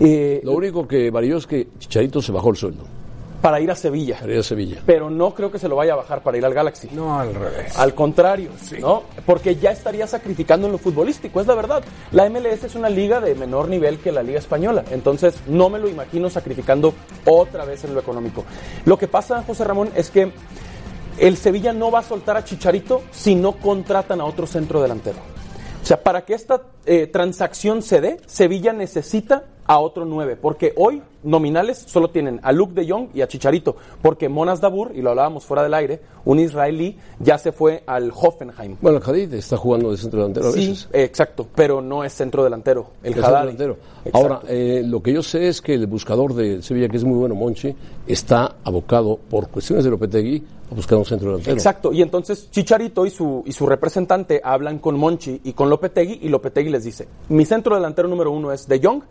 Eh, 0.00 0.40
Lo 0.44 0.52
único 0.52 0.86
que 0.86 1.10
varió 1.10 1.36
es 1.38 1.46
que 1.46 1.68
Chicharito 1.78 2.20
se 2.22 2.32
bajó 2.32 2.50
el 2.50 2.56
sueldo 2.56 2.84
para 3.40 3.60
ir 3.60 3.70
a 3.70 3.74
Sevilla. 3.74 4.18
para 4.18 4.32
ir 4.32 4.38
a 4.38 4.42
Sevilla. 4.42 4.82
Pero 4.84 5.10
no 5.10 5.34
creo 5.34 5.50
que 5.50 5.58
se 5.58 5.68
lo 5.68 5.76
vaya 5.76 5.92
a 5.92 5.96
bajar 5.96 6.22
para 6.22 6.38
ir 6.38 6.44
al 6.44 6.54
Galaxy. 6.54 6.88
No, 6.92 7.18
al 7.18 7.34
revés. 7.34 7.78
Al 7.78 7.94
contrario, 7.94 8.50
¿no? 8.80 9.04
Porque 9.24 9.56
ya 9.56 9.70
estaría 9.70 10.06
sacrificando 10.06 10.66
en 10.66 10.72
lo 10.72 10.78
futbolístico, 10.78 11.40
es 11.40 11.46
la 11.46 11.54
verdad. 11.54 11.82
La 12.12 12.28
MLS 12.28 12.64
es 12.64 12.74
una 12.74 12.88
liga 12.88 13.20
de 13.20 13.34
menor 13.34 13.68
nivel 13.68 13.98
que 13.98 14.12
la 14.12 14.22
liga 14.22 14.38
española, 14.38 14.84
entonces 14.90 15.36
no 15.46 15.68
me 15.68 15.78
lo 15.78 15.88
imagino 15.88 16.30
sacrificando 16.30 16.94
otra 17.24 17.64
vez 17.64 17.84
en 17.84 17.94
lo 17.94 18.00
económico. 18.00 18.44
Lo 18.84 18.98
que 18.98 19.08
pasa, 19.08 19.42
José 19.46 19.64
Ramón, 19.64 19.90
es 19.94 20.10
que 20.10 20.32
el 21.18 21.36
Sevilla 21.36 21.72
no 21.72 21.90
va 21.90 22.00
a 22.00 22.02
soltar 22.02 22.36
a 22.36 22.44
Chicharito 22.44 23.02
si 23.10 23.34
no 23.34 23.52
contratan 23.52 24.20
a 24.20 24.24
otro 24.24 24.46
centro 24.46 24.80
delantero. 24.80 25.18
O 25.82 25.86
sea, 25.86 26.02
para 26.02 26.24
que 26.24 26.34
esta 26.34 26.62
eh, 26.86 27.06
transacción 27.06 27.82
se 27.82 28.00
dé, 28.00 28.20
Sevilla 28.26 28.72
necesita 28.72 29.44
a 29.66 29.78
otro 29.78 30.04
9, 30.04 30.36
porque 30.36 30.72
hoy 30.76 31.02
nominales 31.28 31.78
solo 31.86 32.08
tienen 32.10 32.40
a 32.42 32.52
Luke 32.52 32.72
de 32.74 32.88
Jong 32.90 33.08
y 33.14 33.20
a 33.20 33.28
Chicharito, 33.28 33.76
porque 34.02 34.28
Monas 34.28 34.60
Dabur, 34.60 34.92
y 34.94 35.02
lo 35.02 35.10
hablábamos 35.10 35.44
fuera 35.44 35.62
del 35.62 35.74
aire, 35.74 36.00
un 36.24 36.38
israelí, 36.40 36.96
ya 37.20 37.38
se 37.38 37.52
fue 37.52 37.82
al 37.86 38.10
Hoffenheim. 38.14 38.76
Bueno, 38.80 38.98
el 38.98 39.04
Hadid 39.04 39.32
está 39.34 39.56
jugando 39.56 39.90
de 39.90 39.96
centro 39.96 40.20
delantero 40.20 40.48
a 40.48 40.52
Sí, 40.52 40.68
veces. 40.68 40.88
eh, 40.92 41.02
exacto, 41.04 41.46
pero 41.54 41.80
no 41.80 42.04
es 42.04 42.12
centro 42.12 42.42
delantero, 42.44 42.90
el 43.02 43.10
Es 43.12 43.20
centro 43.20 43.38
delantero. 43.40 43.76
Ahora, 44.12 44.40
eh, 44.48 44.82
lo 44.84 45.02
que 45.02 45.12
yo 45.12 45.22
sé 45.22 45.48
es 45.48 45.60
que 45.60 45.74
el 45.74 45.86
buscador 45.86 46.34
de 46.34 46.62
Sevilla, 46.62 46.88
que 46.88 46.96
es 46.96 47.04
muy 47.04 47.18
bueno, 47.18 47.34
Monchi, 47.34 47.74
está 48.06 48.56
abocado 48.64 49.18
por 49.30 49.48
cuestiones 49.48 49.84
de 49.84 49.90
Lopetegui 49.90 50.42
a 50.70 50.74
buscar 50.74 50.98
un 50.98 51.04
centro 51.04 51.30
delantero. 51.30 51.54
Exacto, 51.56 51.92
y 51.92 52.02
entonces 52.02 52.50
Chicharito 52.50 53.04
y 53.06 53.10
su, 53.10 53.42
y 53.46 53.52
su 53.52 53.66
representante 53.66 54.40
hablan 54.42 54.78
con 54.78 54.98
Monchi 54.98 55.40
y 55.44 55.52
con 55.52 55.68
Lopetegui 55.70 56.20
y 56.22 56.28
Lopetegui 56.28 56.70
les 56.70 56.84
dice, 56.84 57.06
mi 57.28 57.44
centro 57.44 57.74
delantero 57.74 58.08
número 58.08 58.30
uno 58.30 58.52
es 58.52 58.66
De 58.66 58.80
Jong 58.82 59.02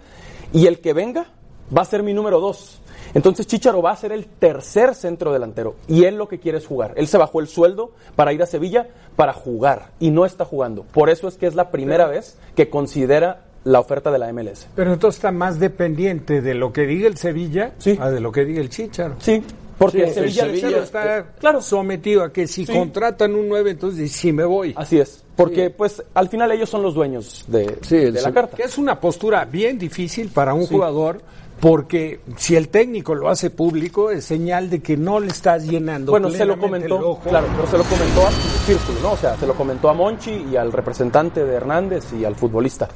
y 0.53 0.65
el 0.67 0.79
que 0.79 0.93
venga 0.93 1.27
va 1.75 1.81
a 1.81 1.85
ser 1.85 2.03
mi 2.03 2.13
número 2.13 2.39
dos. 2.39 2.79
Entonces 3.13 3.47
Chicharo 3.47 3.81
va 3.81 3.91
a 3.91 3.95
ser 3.95 4.11
el 4.11 4.25
tercer 4.25 4.93
centro 4.93 5.31
delantero 5.31 5.75
y 5.87 6.03
él 6.03 6.17
lo 6.17 6.27
que 6.27 6.39
quiere 6.39 6.57
es 6.57 6.67
jugar. 6.67 6.93
Él 6.97 7.07
se 7.07 7.17
bajó 7.17 7.39
el 7.39 7.47
sueldo 7.47 7.91
para 8.15 8.33
ir 8.33 8.41
a 8.43 8.45
Sevilla 8.45 8.87
para 9.15 9.33
jugar 9.33 9.91
y 9.99 10.11
no 10.11 10.25
está 10.25 10.45
jugando. 10.45 10.83
Por 10.83 11.09
eso 11.09 11.27
es 11.27 11.35
que 11.37 11.47
es 11.47 11.55
la 11.55 11.71
primera 11.71 12.07
vez 12.07 12.37
que 12.55 12.69
considera 12.69 13.43
la 13.63 13.79
oferta 13.79 14.11
de 14.11 14.19
la 14.19 14.31
MLS. 14.33 14.67
Pero 14.75 14.93
entonces 14.93 15.17
está 15.17 15.31
más 15.31 15.59
dependiente 15.59 16.41
de 16.41 16.53
lo 16.53 16.71
que 16.73 16.81
diga 16.85 17.07
el 17.07 17.17
Sevilla 17.17 17.73
a 17.99 18.09
de 18.09 18.19
lo 18.19 18.31
que 18.31 18.45
diga 18.45 18.61
el 18.61 18.69
Chicharo. 18.69 19.15
Sí, 19.19 19.41
porque 19.77 19.99
Sí, 19.99 20.03
el 20.07 20.13
Sevilla, 20.13 20.43
el 20.45 20.59
Sevilla 20.59 20.83
está 20.83 21.25
claro. 21.39 21.61
sometido 21.61 22.23
a 22.23 22.31
que 22.33 22.47
si 22.47 22.65
Sí. 22.65 22.73
contratan 22.73 23.35
un 23.35 23.47
9, 23.47 23.71
entonces 23.71 24.11
sí 24.11 24.31
me 24.31 24.43
voy. 24.45 24.73
Así 24.75 24.99
es, 24.99 25.23
porque 25.35 25.69
pues 25.69 26.03
al 26.13 26.29
final 26.29 26.51
ellos 26.51 26.69
son 26.69 26.81
los 26.81 26.93
dueños 26.93 27.45
de, 27.47 27.65
de 27.89 28.21
la 28.21 28.31
carta. 28.31 28.55
Que 28.57 28.63
es 28.63 28.77
una 28.77 28.99
postura 28.99 29.45
bien 29.45 29.77
difícil 29.77 30.29
para 30.29 30.53
un 30.53 30.65
jugador, 30.67 31.21
porque 31.59 32.19
si 32.37 32.55
el 32.55 32.69
técnico 32.69 33.15
lo 33.15 33.29
hace 33.29 33.49
público, 33.49 34.11
es 34.11 34.25
señal 34.25 34.69
de 34.69 34.79
que 34.81 34.95
no 34.97 35.19
le 35.19 35.27
estás 35.27 35.65
llenando. 35.65 36.11
Bueno, 36.11 36.29
se 36.29 36.45
lo 36.45 36.57
comentó, 36.59 36.95
ojo. 36.97 37.21
claro, 37.29 37.47
pero 37.55 37.67
se 37.67 37.77
lo 37.77 37.83
comentó 37.83 38.27
a 38.27 38.31
círculo, 38.65 38.99
¿no? 39.01 39.11
O 39.13 39.17
sea, 39.17 39.35
se 39.37 39.47
lo 39.47 39.53
comentó 39.55 39.89
a 39.89 39.93
Monchi 39.93 40.45
y 40.51 40.55
al 40.55 40.71
representante 40.71 41.43
de 41.45 41.53
Hernández 41.55 42.05
y 42.13 42.25
al 42.25 42.35
futbolista. 42.35 42.87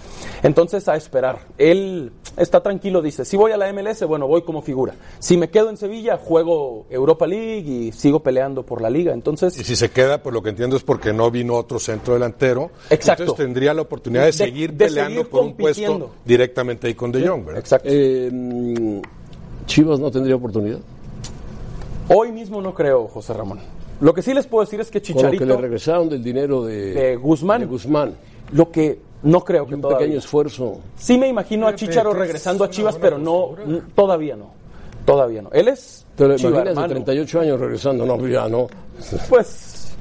Entonces, 0.44 0.88
a 0.88 0.96
esperar. 0.96 1.40
Él 1.58 2.12
está 2.38 2.62
tranquilo, 2.62 3.02
dice, 3.02 3.26
si 3.26 3.36
voy 3.38 3.52
a 3.52 3.58
la 3.58 3.72
MLS, 3.74 4.04
bueno, 4.06 4.28
voy 4.28 4.44
como 4.44 4.62
figura. 4.62 4.94
Si 5.20 5.38
me 5.38 5.50
quedo 5.50 5.70
en 5.70 5.78
Sevilla, 5.78 6.18
juego 6.18 6.86
Europa 6.90 7.26
League 7.28 7.70
y 7.70 7.92
sigo 7.92 8.22
peleando 8.22 8.64
por 8.64 8.82
la 8.82 8.90
liga. 8.90 9.14
Entonces, 9.14 9.58
Y 9.60 9.64
si 9.64 9.76
se 9.76 9.90
queda, 9.92 10.22
por 10.22 10.34
lo 10.34 10.44
que 10.44 10.50
entiendo 10.50 10.76
es 10.76 10.84
porque 10.84 11.14
no 11.14 11.32
vino 11.32 11.56
otro 11.56 11.80
centro 11.80 12.14
delantero. 12.14 12.72
Exacto. 12.90 13.24
Entonces 13.24 13.46
tendría 13.46 13.74
la 13.74 13.82
oportunidad 13.82 14.22
de, 14.24 14.28
De- 14.28 14.34
seguir 14.34 14.74
de 14.74 14.86
peleando 14.86 15.12
seguir 15.22 15.30
por 15.32 15.44
un 15.44 15.54
puesto 15.56 16.12
directamente 16.26 16.88
ahí 16.88 16.94
con 16.94 17.12
De 17.12 17.28
Jong, 17.28 17.46
¿verdad? 17.46 17.60
Exacto. 17.60 17.88
Eh, 17.92 18.30
Chivas 19.66 20.00
no 20.00 20.12
tendría 20.12 20.36
oportunidad. 20.36 20.80
hoy 22.10 22.32
mismo 22.32 22.62
no 22.62 22.74
creo, 22.74 23.08
José 23.08 23.34
Ramón. 23.34 23.60
Lo 24.02 24.14
que 24.14 24.22
sí 24.22 24.34
les 24.34 24.48
puedo 24.48 24.64
decir 24.66 24.80
es 24.82 24.90
que 24.90 25.00
Con 25.02 25.10
lo 25.14 25.20
Chicharito 25.20 25.46
que 25.46 25.52
le 25.52 25.58
regresaron 25.58 26.10
del 26.10 26.24
dinero 26.24 26.64
de, 26.64 26.94
de 26.94 27.16
Guzmán, 27.16 27.62
de 27.62 27.68
Guzmán. 27.68 28.16
lo 28.54 28.72
que 28.72 29.00
no 29.24 29.42
creo 29.44 29.68
que 29.68 29.76
Un 29.76 29.82
todavía. 29.82 30.00
pequeño 30.00 30.20
esfuerzo. 30.20 30.80
Sí 30.98 31.18
me 31.18 31.28
imagino 31.28 31.68
a 31.68 31.76
Chicharo 31.76 32.12
regresando 32.14 32.64
a 32.64 32.70
Chivas, 32.70 32.98
pero 33.00 33.18
no, 33.20 33.56
todavía 33.94 34.36
no. 34.36 34.50
Todavía 35.06 35.42
no. 35.44 35.50
Él 35.52 35.68
es 35.68 36.06
¿Te 36.16 36.28
lo 36.28 36.34
imaginas 36.36 36.64
de 36.64 36.70
hermano. 36.72 36.88
38 36.88 37.40
años 37.40 37.60
regresando? 37.60 38.06
No, 38.06 38.28
ya 38.28 38.48
no. 38.48 38.68
Pues 39.30 39.48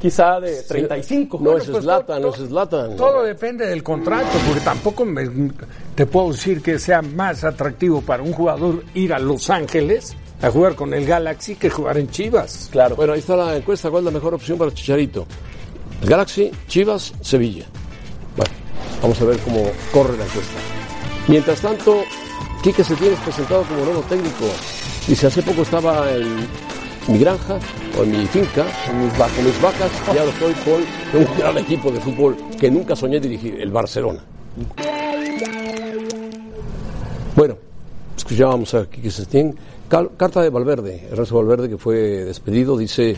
quizá 0.01 0.41
de 0.41 0.63
35. 0.63 1.39
No 1.43 1.59
es 1.59 1.65
pues, 1.69 1.83
Zlatan, 1.85 2.23
no 2.23 2.29
es 2.31 2.37
Zlatan. 2.37 2.97
Todo 2.97 3.23
depende 3.23 3.67
del 3.67 3.83
contrato, 3.83 4.29
porque 4.47 4.61
tampoco 4.63 5.05
me- 5.05 5.51
te 5.95 6.07
puedo 6.07 6.33
decir 6.33 6.63
que 6.63 6.79
sea 6.79 7.03
más 7.03 7.45
atractivo 7.45 8.01
para 8.01 8.23
un 8.23 8.33
jugador 8.33 8.83
ir 8.95 9.13
a 9.13 9.19
Los 9.19 9.51
Ángeles 9.51 10.17
a 10.43 10.51
jugar 10.51 10.75
con 10.75 10.95
el 10.95 11.05
Galaxy 11.05 11.57
que 11.57 11.69
jugar 11.69 11.99
en 11.99 12.09
Chivas. 12.11 12.69
Claro. 12.73 12.97
Bueno, 12.97 13.13
ahí 13.13 13.19
está 13.21 13.37
la 13.37 13.55
encuesta. 13.57 13.91
¿Cuál 13.91 14.03
es 14.03 14.07
la 14.07 14.11
mejor 14.13 14.33
opción 14.35 14.57
para 14.57 14.73
Chicharito? 14.73 15.27
Galaxy, 16.03 16.51
Chivas, 16.67 17.13
Sevilla. 17.21 17.67
Bueno, 18.37 18.53
vamos 19.03 19.21
a 19.21 19.25
ver 19.27 19.39
cómo 19.41 19.71
corre 19.93 20.17
la 20.17 20.25
encuesta. 20.25 20.55
Mientras 21.29 21.61
tanto, 21.61 22.03
Quique 22.63 22.83
Setién 22.83 23.13
es 23.13 23.19
presentado 23.21 23.63
como 23.65 23.85
nuevo 23.85 24.01
técnico. 24.09 24.47
Dice, 25.07 25.27
hace 25.27 25.43
poco 25.43 25.63
estaba 25.63 26.11
en 26.11 26.47
mi 27.09 27.19
granja 27.19 27.59
o 27.99 28.03
en 28.05 28.11
mi 28.13 28.27
finca, 28.27 28.67
con 28.87 29.05
mis, 29.05 29.13
va- 29.21 29.29
con 29.29 29.45
mis 29.45 29.61
vacas, 29.63 29.91
y 30.15 30.19
ahora 30.19 30.31
estoy 30.31 30.55
con 30.65 31.21
un 31.21 31.39
gran 31.39 31.59
equipo 31.59 31.91
de 31.91 32.01
fútbol 32.01 32.37
que 32.59 32.71
nunca 32.71 32.95
soñé 32.95 33.19
dirigir, 33.21 33.61
el 33.61 33.71
Barcelona. 33.71 34.21
Bueno, 37.37 37.57
escuchábamos 38.17 38.75
a 38.75 38.87
Quique 38.89 39.11
Setién. 39.11 39.55
Carta 39.89 40.41
de 40.43 40.51
Valverde, 40.51 41.09
Ernesto 41.11 41.37
Valverde, 41.37 41.69
que 41.69 41.77
fue 41.77 41.97
despedido, 42.25 42.77
dice, 42.77 43.17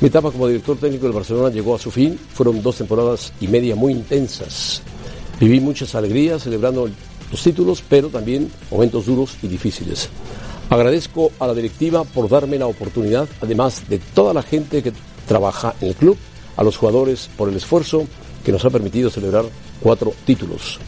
mi 0.00 0.08
etapa 0.08 0.30
como 0.30 0.46
director 0.46 0.78
técnico 0.78 1.04
del 1.04 1.12
Barcelona 1.12 1.50
llegó 1.50 1.74
a 1.74 1.78
su 1.78 1.90
fin. 1.90 2.18
Fueron 2.32 2.62
dos 2.62 2.76
temporadas 2.76 3.32
y 3.40 3.48
media 3.48 3.76
muy 3.76 3.92
intensas. 3.92 4.80
Viví 5.38 5.60
muchas 5.60 5.94
alegrías 5.94 6.42
celebrando 6.42 6.88
los 7.30 7.42
títulos, 7.42 7.82
pero 7.86 8.08
también 8.08 8.50
momentos 8.70 9.04
duros 9.06 9.36
y 9.42 9.48
difíciles. 9.48 10.08
Agradezco 10.70 11.32
a 11.40 11.48
la 11.48 11.54
directiva 11.54 12.04
por 12.04 12.28
darme 12.28 12.56
la 12.56 12.68
oportunidad, 12.68 13.28
además 13.42 13.88
de 13.88 13.98
toda 13.98 14.32
la 14.32 14.42
gente 14.42 14.84
que 14.84 14.92
trabaja 15.26 15.74
en 15.80 15.88
el 15.88 15.94
club, 15.96 16.16
a 16.56 16.62
los 16.62 16.76
jugadores 16.76 17.28
por 17.36 17.48
el 17.48 17.56
esfuerzo 17.56 18.06
que 18.44 18.52
nos 18.52 18.64
ha 18.64 18.70
permitido 18.70 19.10
celebrar 19.10 19.44
cuatro 19.82 20.12
títulos. 20.24 20.78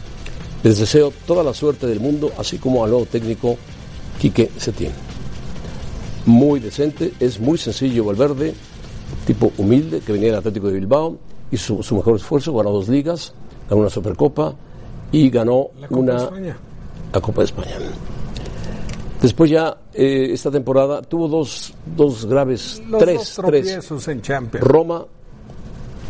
Les 0.63 0.79
deseo 0.79 1.11
toda 1.27 1.43
la 1.43 1.53
suerte 1.53 1.85
del 1.85 1.99
mundo, 1.99 2.31
así 2.37 2.59
como 2.59 2.83
al 2.85 2.91
nuevo 2.91 3.05
técnico 3.05 3.57
Quique 4.21 4.49
Setién. 4.57 4.93
Muy 6.25 6.61
decente, 6.61 7.13
es 7.19 7.41
muy 7.41 7.57
sencillo 7.57 8.05
Valverde, 8.05 8.53
tipo 9.27 9.51
humilde, 9.57 9.99
que 9.99 10.13
venía 10.13 10.29
del 10.29 10.37
Atlético 10.37 10.67
de 10.67 10.75
Bilbao, 10.75 11.17
hizo 11.51 11.83
su 11.83 11.95
mejor 11.95 12.15
esfuerzo, 12.15 12.53
ganó 12.53 12.71
dos 12.71 12.87
ligas, 12.87 13.33
ganó 13.69 13.81
una 13.81 13.89
Supercopa 13.89 14.55
y 15.11 15.29
ganó 15.29 15.71
La 15.81 15.87
Copa 15.89 15.99
una 15.99 16.13
de 16.13 16.23
España. 16.23 16.57
la 17.11 17.19
Copa 17.21 17.41
de 17.41 17.45
España. 17.45 17.75
Después 19.23 19.49
ya 19.49 19.75
eh, 19.93 20.29
esta 20.33 20.51
temporada 20.51 21.01
tuvo 21.01 21.27
dos, 21.29 21.73
dos 21.95 22.25
graves, 22.25 22.83
Los 22.87 23.01
tres, 23.01 23.35
dos 23.37 23.45
tres. 23.47 24.07
en 24.09 24.21
Champions. 24.21 24.67
Roma, 24.67 25.05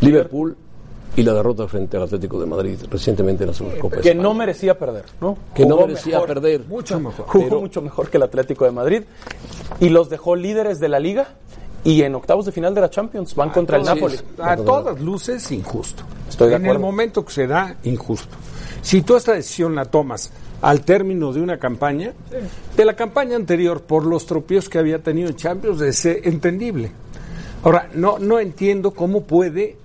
Liverpool 0.00 0.56
y 1.16 1.22
la 1.22 1.32
derrota 1.32 1.68
frente 1.68 1.96
al 1.96 2.02
Atlético 2.02 2.40
de 2.40 2.46
Madrid 2.46 2.76
recientemente 2.90 3.44
en 3.44 3.50
la 3.50 3.54
Supercopa. 3.54 3.98
que 4.00 4.08
España. 4.08 4.20
no 4.22 4.34
merecía 4.34 4.76
perder, 4.76 5.04
¿no? 5.20 5.38
Que 5.54 5.64
no 5.64 5.76
merecía 5.76 6.14
mejor, 6.14 6.28
perder. 6.28 6.64
Mucho 6.66 6.98
mejor. 6.98 7.26
Jugó 7.26 7.44
Pero- 7.48 7.60
mucho 7.60 7.82
mejor 7.82 8.10
que 8.10 8.16
el 8.16 8.24
Atlético 8.24 8.64
de 8.64 8.72
Madrid 8.72 9.02
y 9.78 9.88
los 9.90 10.10
dejó 10.10 10.34
líderes 10.34 10.80
de 10.80 10.88
la 10.88 10.98
liga 10.98 11.28
y 11.84 12.02
en 12.02 12.16
octavos 12.16 12.46
de 12.46 12.50
final 12.52 12.74
de 12.74 12.80
la 12.80 12.90
Champions 12.90 13.34
van 13.36 13.50
contra 13.50 13.76
el 13.76 13.84
Napoli. 13.84 14.16
A 14.42 14.56
todas 14.56 15.00
luces, 15.00 15.52
injusto. 15.52 16.02
Estoy 16.28 16.48
de 16.48 16.56
en 16.56 16.62
acuerdo. 16.62 16.78
el 16.78 16.82
momento 16.84 17.24
que 17.24 17.32
se 17.32 17.46
da, 17.46 17.76
injusto. 17.84 18.34
Si 18.82 19.02
tú 19.02 19.14
esta 19.16 19.34
decisión 19.34 19.74
la 19.76 19.84
tomas 19.84 20.32
al 20.64 20.80
término 20.80 21.30
de 21.32 21.42
una 21.42 21.58
campaña, 21.58 22.12
de 22.76 22.84
la 22.86 22.96
campaña 22.96 23.36
anterior, 23.36 23.82
por 23.82 24.06
los 24.06 24.24
tropiezos 24.24 24.70
que 24.70 24.78
había 24.78 24.98
tenido 24.98 25.28
en 25.28 25.36
Champions, 25.36 25.80
es 25.82 26.06
entendible. 26.06 26.90
Ahora, 27.62 27.88
no, 27.94 28.18
no 28.18 28.40
entiendo 28.40 28.90
cómo 28.92 29.24
puede 29.24 29.76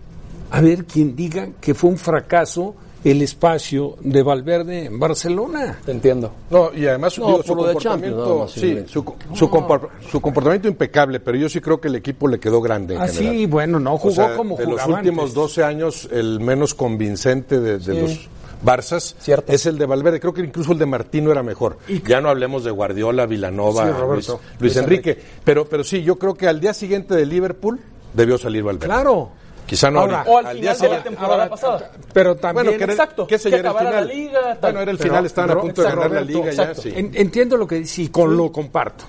haber 0.52 0.86
quien 0.86 1.16
diga 1.18 1.50
que 1.60 1.74
fue 1.74 1.90
un 1.90 1.98
fracaso 1.98 2.76
el 3.04 3.22
espacio 3.22 3.96
de 4.02 4.24
Valverde 4.24 4.86
en 4.86 5.00
Barcelona. 5.00 5.80
Te 5.86 5.92
entiendo. 5.92 6.32
No, 6.50 6.72
y 6.74 6.86
además 6.86 7.18
No, 7.20 7.28
digo, 7.28 7.44
su 7.44 7.56
comportamiento, 7.56 8.40
más, 8.40 8.52
sí, 8.52 8.78
su, 8.88 9.04
su 9.34 9.50
compor- 9.50 9.88
su 10.12 10.20
comportamiento 10.20 10.68
impecable, 10.70 11.20
pero 11.22 11.38
yo 11.38 11.48
sí 11.50 11.60
creo 11.62 11.80
que 11.80 11.88
el 11.90 11.96
equipo 11.96 12.28
le 12.28 12.40
quedó 12.40 12.62
grande 12.62 12.96
en 12.96 13.02
Ah, 13.02 13.08
general. 13.08 13.36
sí, 13.36 13.46
bueno, 13.46 13.80
no 13.80 13.98
jugó 13.98 14.12
O 14.12 14.16
sea, 14.16 14.36
como 14.36 14.58
de 14.58 14.66
los 14.66 14.82
jugaba 14.82 15.00
últimos 15.00 15.24
antes. 15.24 15.34
12 15.36 15.64
años, 15.64 16.10
el 16.12 16.40
menos 16.42 16.74
convincente 16.74 17.60
de, 17.62 17.80
de 17.80 18.02
los 18.02 18.28
Barzas 18.62 19.16
Cierto. 19.20 19.52
es 19.52 19.66
el 19.66 19.78
de 19.78 19.86
Valverde. 19.86 20.20
Creo 20.20 20.34
que 20.34 20.42
incluso 20.42 20.74
el 20.74 20.80
de 20.80 20.86
Martino 20.86 21.32
era 21.32 21.44
mejor. 21.44 21.78
ya 22.06 22.20
no 22.22 22.30
hablemos 22.30 22.64
de 22.64 22.72
Guardiola, 22.72 23.26
Villanova, 23.26 23.84
Sí, 23.84 23.90
Luis, 23.90 24.00
Roberto. 24.00 24.40
Luis 24.60 24.60
Luis 24.60 24.78
Enrique. 24.78 25.18
Pero, 25.44 25.66
pero 25.70 25.84
sí, 25.84 26.04
yo 26.04 26.18
creo 26.18 26.34
que 26.34 26.48
al 26.48 26.60
día 26.60 26.74
siguiente 26.74 27.16
de 27.16 27.26
Liverpool 27.26 27.80
debió 28.14 28.38
salir 28.38 28.64
Valverde. 28.64 28.88
Claro. 28.88 29.32
Quizá 29.66 29.92
no 29.92 30.00
Ahora. 30.00 30.24
O 30.26 30.38
al, 30.40 30.46
Al 30.48 30.56
final 30.58 30.62
día 30.62 30.62
de 30.62 30.66
la 30.66 30.76
siguiente. 30.76 31.10
temporada 31.10 31.34
ahora, 31.36 31.50
pasada. 31.50 31.92
Pero 32.12 32.36
también 32.36 32.66
Bueno, 32.66 32.78
que 32.80 32.84
era- 32.86 32.94
exacto, 32.94 33.28
que 33.28 33.36
ese 33.36 33.44
que 33.46 33.52
ya 33.52 33.58
era 33.60 33.70
el 33.70 33.76
acabara 33.78 33.90
final. 34.02 34.08
la 34.08 34.14
liga, 34.16 34.42
tal. 34.42 34.58
Bueno, 34.62 34.80
era 34.82 34.92
el 34.92 34.98
Pero, 34.98 35.10
final, 35.10 35.26
estaban 35.28 35.52
a 35.52 35.62
punto 35.62 35.82
de 35.84 35.88
ganar 35.90 36.12
la 36.12 36.22
liga 36.22 36.46
ya, 36.46 36.50
exacto. 36.50 36.82
sí. 36.82 36.94
En- 36.96 37.12
entiendo 37.14 37.56
lo 37.56 37.68
que 37.68 37.76
dice 37.76 38.02
y 38.02 38.08
con 38.10 38.36
lo 38.36 38.52
comparto, 38.52 39.04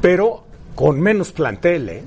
pero 0.00 0.42
con 0.74 1.00
menos 1.00 1.30
plantel, 1.32 1.88
¿eh? 1.88 2.02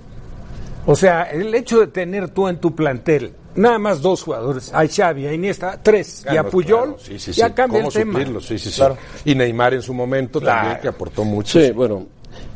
O 0.86 0.96
sea, 0.98 1.24
el 1.24 1.54
hecho 1.56 1.80
de 1.80 1.88
tener 1.88 2.30
tú 2.30 2.48
en 2.50 2.58
tu 2.60 2.76
plantel 2.76 3.34
nada 3.58 3.78
más 3.78 4.02
dos 4.02 4.24
jugadores, 4.24 4.72
a 4.74 4.88
Xavi, 4.88 5.28
a 5.28 5.34
Iniesta, 5.34 5.80
tres, 5.84 6.24
y 6.26 6.30
a 6.30 6.32
Claro, 6.32 6.50
Puyol, 6.50 6.84
claro, 6.96 6.98
sí, 7.00 7.20
sí, 7.20 7.32
ya 7.34 7.48
sí. 7.48 7.54
cambia 7.54 7.80
¿Cómo 7.80 7.90
el 7.90 7.94
tema. 7.94 8.12
suplirlo? 8.14 8.40
Sí, 8.42 8.58
sí, 8.58 8.70
sí. 8.70 8.76
Claro. 8.78 8.98
Y 9.26 9.36
Neymar 9.36 9.74
en 9.74 9.82
su 9.82 9.94
momento 9.94 10.40
Claro. 10.40 10.60
también, 10.62 10.82
que 10.82 10.88
aportó 10.88 11.24
mucho. 11.26 11.60
Sí, 11.60 11.72
bueno, 11.72 12.06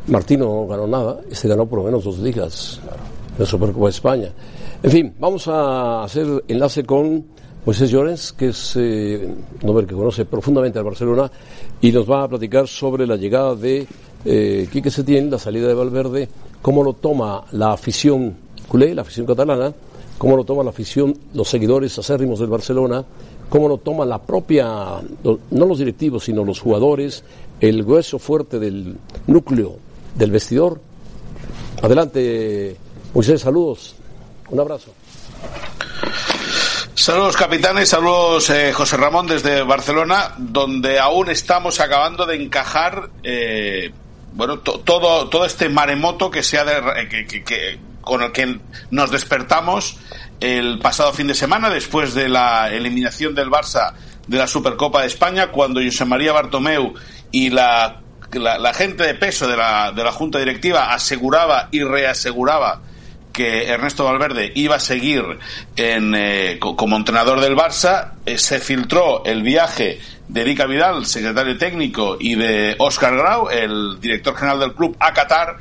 Martino 0.07 0.45
no 0.45 0.67
ganó 0.67 0.87
nada, 0.87 1.19
este 1.29 1.47
ganó 1.47 1.65
por 1.65 1.79
lo 1.79 1.85
menos 1.85 2.03
dos 2.03 2.19
ligas, 2.19 2.79
la 3.37 3.45
Supercopa 3.45 3.85
de 3.85 3.91
España. 3.91 4.29
En 4.83 4.91
fin, 4.91 5.13
vamos 5.19 5.47
a 5.47 6.03
hacer 6.03 6.43
enlace 6.47 6.83
con 6.83 7.25
Moisés 7.65 7.91
Llorens, 7.91 8.33
que 8.33 8.47
es 8.47 8.73
eh, 8.75 9.29
un 9.61 9.69
hombre 9.69 9.85
que 9.85 9.93
conoce 9.93 10.25
profundamente 10.25 10.79
al 10.79 10.85
Barcelona, 10.85 11.31
y 11.79 11.91
nos 11.91 12.09
va 12.09 12.23
a 12.23 12.27
platicar 12.27 12.67
sobre 12.67 13.05
la 13.05 13.15
llegada 13.15 13.53
de 13.55 13.85
eh, 14.25 14.67
Quique 14.71 14.89
Setién, 14.89 15.29
la 15.29 15.37
salida 15.37 15.67
de 15.67 15.73
Valverde, 15.75 16.29
cómo 16.61 16.83
lo 16.83 16.93
toma 16.93 17.43
la 17.51 17.73
afición 17.73 18.35
culé, 18.67 18.95
la 18.95 19.01
afición 19.01 19.25
catalana, 19.25 19.71
cómo 20.21 20.38
lo 20.38 20.43
toma 20.43 20.62
la 20.63 20.69
afición, 20.69 21.17
los 21.34 21.49
seguidores 21.49 21.97
acérrimos 21.97 22.38
del 22.38 22.47
Barcelona, 22.49 23.03
cómo 23.49 23.67
lo 23.67 23.79
toma 23.79 24.05
la 24.05 24.19
propia, 24.21 24.67
no 25.23 25.65
los 25.65 25.79
directivos, 25.79 26.25
sino 26.25 26.43
los 26.43 26.60
jugadores, 26.60 27.23
el 27.60 27.84
grueso 27.84 28.19
fuerte 28.19 28.60
del 28.60 28.97
núcleo 29.25 29.77
del 30.13 30.29
vestidor. 30.29 30.79
Adelante, 31.81 32.75
Moisés, 33.15 33.41
saludos, 33.41 33.95
un 34.51 34.60
abrazo. 34.60 34.91
Saludos 36.93 37.36
capitanes, 37.36 37.89
saludos 37.89 38.47
eh, 38.51 38.71
José 38.73 38.97
Ramón 38.97 39.25
desde 39.25 39.63
Barcelona, 39.63 40.36
donde 40.38 40.99
aún 40.99 41.31
estamos 41.31 41.79
acabando 41.79 42.27
de 42.27 42.36
encajar 42.43 43.10
eh, 43.23 43.89
bueno 44.34 44.60
to- 44.60 44.81
todo 44.81 45.27
todo 45.29 45.45
este 45.45 45.67
maremoto 45.67 46.29
que 46.29 46.43
se 46.43 46.60
ha 46.60 46.63
de- 46.63 47.07
que- 47.10 47.25
que- 47.25 47.43
que- 47.43 47.79
con 48.01 48.21
el 48.23 48.31
que 48.31 48.59
nos 48.89 49.11
despertamos 49.11 49.97
el 50.39 50.79
pasado 50.79 51.13
fin 51.13 51.27
de 51.27 51.35
semana 51.35 51.69
después 51.69 52.13
de 52.13 52.29
la 52.29 52.69
eliminación 52.71 53.35
del 53.35 53.49
Barça 53.49 53.93
de 54.27 54.37
la 54.37 54.47
Supercopa 54.47 55.01
de 55.01 55.07
España 55.07 55.47
cuando 55.51 55.81
José 55.83 56.05
María 56.05 56.31
Bartomeu 56.33 56.93
y 57.31 57.49
la, 57.49 58.01
la, 58.33 58.57
la 58.57 58.73
gente 58.73 59.03
de 59.03 59.13
peso 59.15 59.47
de 59.47 59.57
la, 59.57 59.91
de 59.91 60.03
la 60.03 60.11
Junta 60.11 60.39
Directiva 60.39 60.93
aseguraba 60.93 61.67
y 61.71 61.83
reaseguraba 61.83 62.81
que 63.33 63.67
Ernesto 63.69 64.03
Valverde 64.03 64.51
iba 64.55 64.75
a 64.75 64.79
seguir 64.79 65.23
en, 65.77 66.13
eh, 66.15 66.57
co- 66.59 66.75
como 66.75 66.97
entrenador 66.97 67.39
del 67.39 67.55
Barça, 67.55 68.11
eh, 68.25 68.37
se 68.37 68.59
filtró 68.59 69.23
el 69.25 69.41
viaje 69.41 69.99
de 70.27 70.41
Erika 70.41 70.65
Vidal, 70.65 71.05
secretario 71.05 71.57
técnico, 71.57 72.17
y 72.19 72.35
de 72.35 72.75
Óscar 72.77 73.15
Grau, 73.15 73.49
el 73.49 73.99
director 74.01 74.35
general 74.35 74.59
del 74.59 74.73
club, 74.73 74.97
a 74.99 75.13
Qatar, 75.13 75.57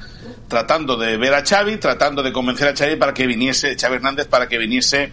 tratando 0.50 0.96
de 0.98 1.16
ver 1.16 1.32
a 1.32 1.42
Xavi, 1.46 1.78
tratando 1.78 2.22
de 2.22 2.32
convencer 2.32 2.68
a 2.68 2.76
Xavi 2.76 2.96
para 2.96 3.14
que 3.14 3.26
viniese, 3.26 3.76
Xavi 3.78 3.94
Hernández, 3.96 4.26
para 4.26 4.48
que 4.48 4.58
viniese 4.58 5.12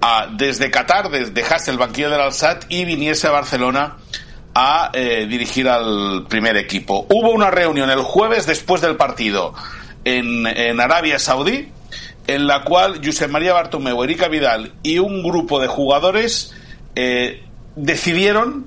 a- 0.00 0.28
desde 0.30 0.70
Qatar, 0.70 1.10
des- 1.10 1.34
dejase 1.34 1.72
el 1.72 1.78
banquillo 1.78 2.10
del 2.10 2.20
Al-Sad 2.20 2.58
y 2.68 2.84
viniese 2.84 3.26
a 3.26 3.30
Barcelona 3.30 3.96
a 4.54 4.90
eh, 4.92 5.26
dirigir 5.28 5.68
al 5.68 6.26
primer 6.28 6.56
equipo. 6.56 7.06
Hubo 7.10 7.30
una 7.30 7.50
reunión 7.50 7.90
el 7.90 8.02
jueves 8.02 8.46
después 8.46 8.80
del 8.80 8.96
partido 8.96 9.54
en, 10.04 10.46
en 10.46 10.80
Arabia 10.80 11.18
Saudí, 11.18 11.68
en 12.26 12.46
la 12.46 12.62
cual 12.64 13.00
Josep 13.04 13.30
María 13.30 13.54
Bartomeu, 13.54 14.02
Erika 14.04 14.28
Vidal 14.28 14.72
y 14.82 14.98
un 14.98 15.22
grupo 15.22 15.60
de 15.60 15.66
jugadores 15.68 16.52
eh, 16.94 17.42
decidieron 17.74 18.66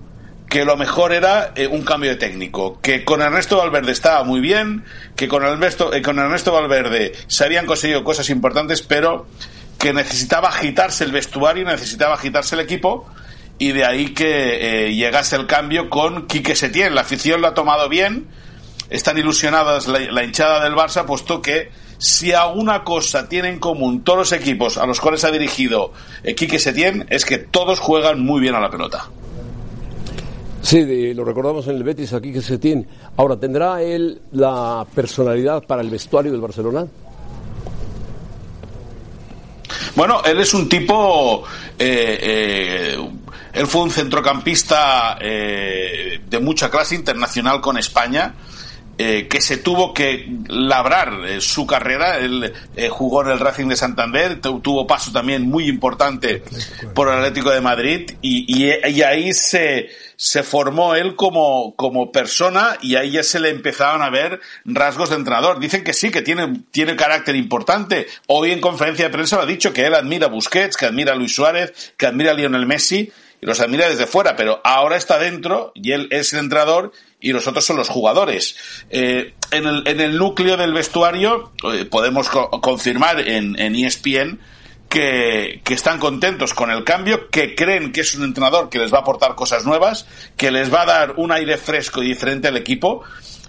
que 0.51 0.65
lo 0.65 0.75
mejor 0.75 1.13
era 1.13 1.53
eh, 1.55 1.65
un 1.65 1.83
cambio 1.83 2.09
de 2.09 2.17
técnico, 2.17 2.81
que 2.81 3.05
con 3.05 3.21
Ernesto 3.21 3.55
Valverde 3.55 3.93
estaba 3.93 4.25
muy 4.25 4.41
bien, 4.41 4.83
que 5.15 5.29
con 5.29 5.45
Ernesto, 5.45 5.93
eh, 5.93 6.01
con 6.01 6.19
Ernesto 6.19 6.51
Valverde 6.51 7.13
se 7.27 7.45
habían 7.45 7.65
conseguido 7.65 8.03
cosas 8.03 8.29
importantes, 8.29 8.81
pero 8.81 9.27
que 9.79 9.93
necesitaba 9.93 10.49
agitarse 10.49 11.05
el 11.05 11.13
vestuario, 11.13 11.63
necesitaba 11.63 12.15
agitarse 12.15 12.55
el 12.55 12.61
equipo, 12.61 13.07
y 13.59 13.71
de 13.71 13.85
ahí 13.85 14.13
que 14.13 14.87
eh, 14.87 14.93
llegase 14.93 15.37
el 15.37 15.47
cambio 15.47 15.89
con 15.89 16.27
Quique 16.27 16.53
Setién. 16.53 16.95
La 16.95 17.01
afición 17.01 17.39
lo 17.39 17.47
ha 17.47 17.53
tomado 17.53 17.87
bien, 17.87 18.27
están 18.89 19.17
ilusionadas 19.17 19.87
la, 19.87 20.21
hinchada 20.21 20.61
del 20.65 20.73
Barça, 20.73 21.05
puesto 21.05 21.41
que 21.41 21.71
si 21.97 22.33
alguna 22.33 22.83
cosa 22.83 23.29
tiene 23.29 23.47
en 23.47 23.59
común 23.59 24.03
todos 24.03 24.19
los 24.19 24.31
equipos 24.33 24.77
a 24.77 24.85
los 24.85 24.99
cuales 24.99 25.23
ha 25.23 25.31
dirigido 25.31 25.93
eh, 26.25 26.35
Quique 26.35 26.59
Setién, 26.59 27.05
es 27.09 27.23
que 27.23 27.37
todos 27.37 27.79
juegan 27.79 28.19
muy 28.19 28.41
bien 28.41 28.55
a 28.55 28.59
la 28.59 28.69
pelota. 28.69 29.05
Sí, 30.61 30.83
de- 30.83 31.13
lo 31.15 31.23
recordamos 31.25 31.67
en 31.67 31.75
el 31.75 31.83
Betis 31.83 32.13
aquí 32.13 32.31
que 32.31 32.41
se 32.41 32.57
tiene. 32.57 32.85
Ahora, 33.17 33.35
¿tendrá 33.37 33.81
él 33.81 34.21
la 34.33 34.85
personalidad 34.93 35.63
para 35.63 35.81
el 35.81 35.89
vestuario 35.89 36.31
del 36.31 36.41
Barcelona? 36.41 36.85
Bueno, 39.95 40.21
él 40.23 40.39
es 40.39 40.53
un 40.53 40.69
tipo. 40.69 41.43
eh, 41.77 42.19
eh, 42.21 43.09
él 43.53 43.67
fue 43.67 43.81
un 43.81 43.91
centrocampista 43.91 45.17
eh, 45.19 46.21
de 46.29 46.39
mucha 46.39 46.69
clase 46.69 46.95
internacional 46.95 47.59
con 47.59 47.77
España. 47.77 48.33
Eh, 49.03 49.27
que 49.27 49.41
se 49.41 49.57
tuvo 49.57 49.93
que 49.93 50.27
labrar 50.47 51.13
eh, 51.27 51.41
su 51.41 51.65
carrera. 51.65 52.17
Él 52.19 52.53
eh, 52.75 52.89
jugó 52.89 53.23
en 53.23 53.29
el 53.29 53.39
Racing 53.39 53.67
de 53.67 53.75
Santander, 53.75 54.39
tu- 54.41 54.59
tuvo 54.59 54.85
paso 54.85 55.11
también 55.11 55.43
muy 55.49 55.67
importante 55.67 56.43
por 56.93 57.07
el 57.07 57.15
Atlético 57.15 57.49
de 57.51 57.61
Madrid 57.61 58.11
y, 58.21 58.45
y- 58.47 58.89
y 58.89 59.01
ahí 59.01 59.33
se, 59.33 59.89
se 60.15 60.43
formó 60.43 60.95
él 60.95 61.15
como, 61.15 61.75
como 61.75 62.11
persona 62.11 62.77
y 62.81 62.95
ahí 62.95 63.11
ya 63.11 63.23
se 63.23 63.39
le 63.39 63.49
empezaban 63.49 64.01
a 64.01 64.09
ver 64.09 64.39
rasgos 64.65 65.09
de 65.09 65.15
entrenador. 65.15 65.59
Dicen 65.59 65.83
que 65.83 65.93
sí, 65.93 66.11
que 66.11 66.21
tiene, 66.21 66.61
tiene 66.71 66.95
carácter 66.95 67.35
importante. 67.35 68.07
Hoy 68.27 68.51
en 68.51 68.61
conferencia 68.61 69.05
de 69.05 69.11
prensa 69.11 69.37
lo 69.37 69.41
ha 69.43 69.45
dicho 69.47 69.73
que 69.73 69.85
él 69.85 69.95
admira 69.95 70.27
a 70.27 70.29
Busquets, 70.29 70.77
que 70.77 70.85
admira 70.85 71.13
a 71.13 71.15
Luis 71.15 71.33
Suárez, 71.35 71.93
que 71.97 72.05
admira 72.05 72.31
a 72.31 72.33
Lionel 72.35 72.65
Messi 72.67 73.11
y 73.41 73.45
los 73.47 73.59
admira 73.59 73.89
desde 73.89 74.05
fuera, 74.05 74.35
pero 74.35 74.61
ahora 74.63 74.95
está 74.97 75.17
dentro 75.17 75.71
y 75.73 75.91
él 75.93 76.07
es 76.11 76.31
el 76.33 76.39
entrenador 76.39 76.91
y 77.19 77.33
los 77.33 77.47
otros 77.47 77.65
son 77.65 77.75
los 77.77 77.89
jugadores. 77.89 78.55
Eh, 78.91 79.33
en, 79.51 79.65
el, 79.65 79.87
en 79.87 79.99
el 79.99 80.17
núcleo 80.17 80.57
del 80.57 80.73
vestuario 80.73 81.51
eh, 81.73 81.85
podemos 81.85 82.29
co- 82.29 82.49
confirmar 82.61 83.19
en, 83.27 83.59
en 83.59 83.75
ESPN 83.75 84.39
que, 84.89 85.61
que 85.63 85.73
están 85.73 85.99
contentos 85.99 86.53
con 86.53 86.69
el 86.69 86.83
cambio, 86.83 87.29
que 87.29 87.55
creen 87.55 87.91
que 87.91 88.01
es 88.01 88.13
un 88.15 88.23
entrenador 88.25 88.69
que 88.69 88.77
les 88.79 88.93
va 88.93 88.97
a 88.99 89.01
aportar 89.01 89.35
cosas 89.35 89.65
nuevas, 89.65 90.05
que 90.37 90.51
les 90.51 90.71
va 90.73 90.81
a 90.81 90.85
dar 90.85 91.13
un 91.17 91.31
aire 91.31 91.57
fresco 91.57 92.03
y 92.03 92.07
diferente 92.07 92.47
al 92.49 92.57
equipo. 92.57 93.01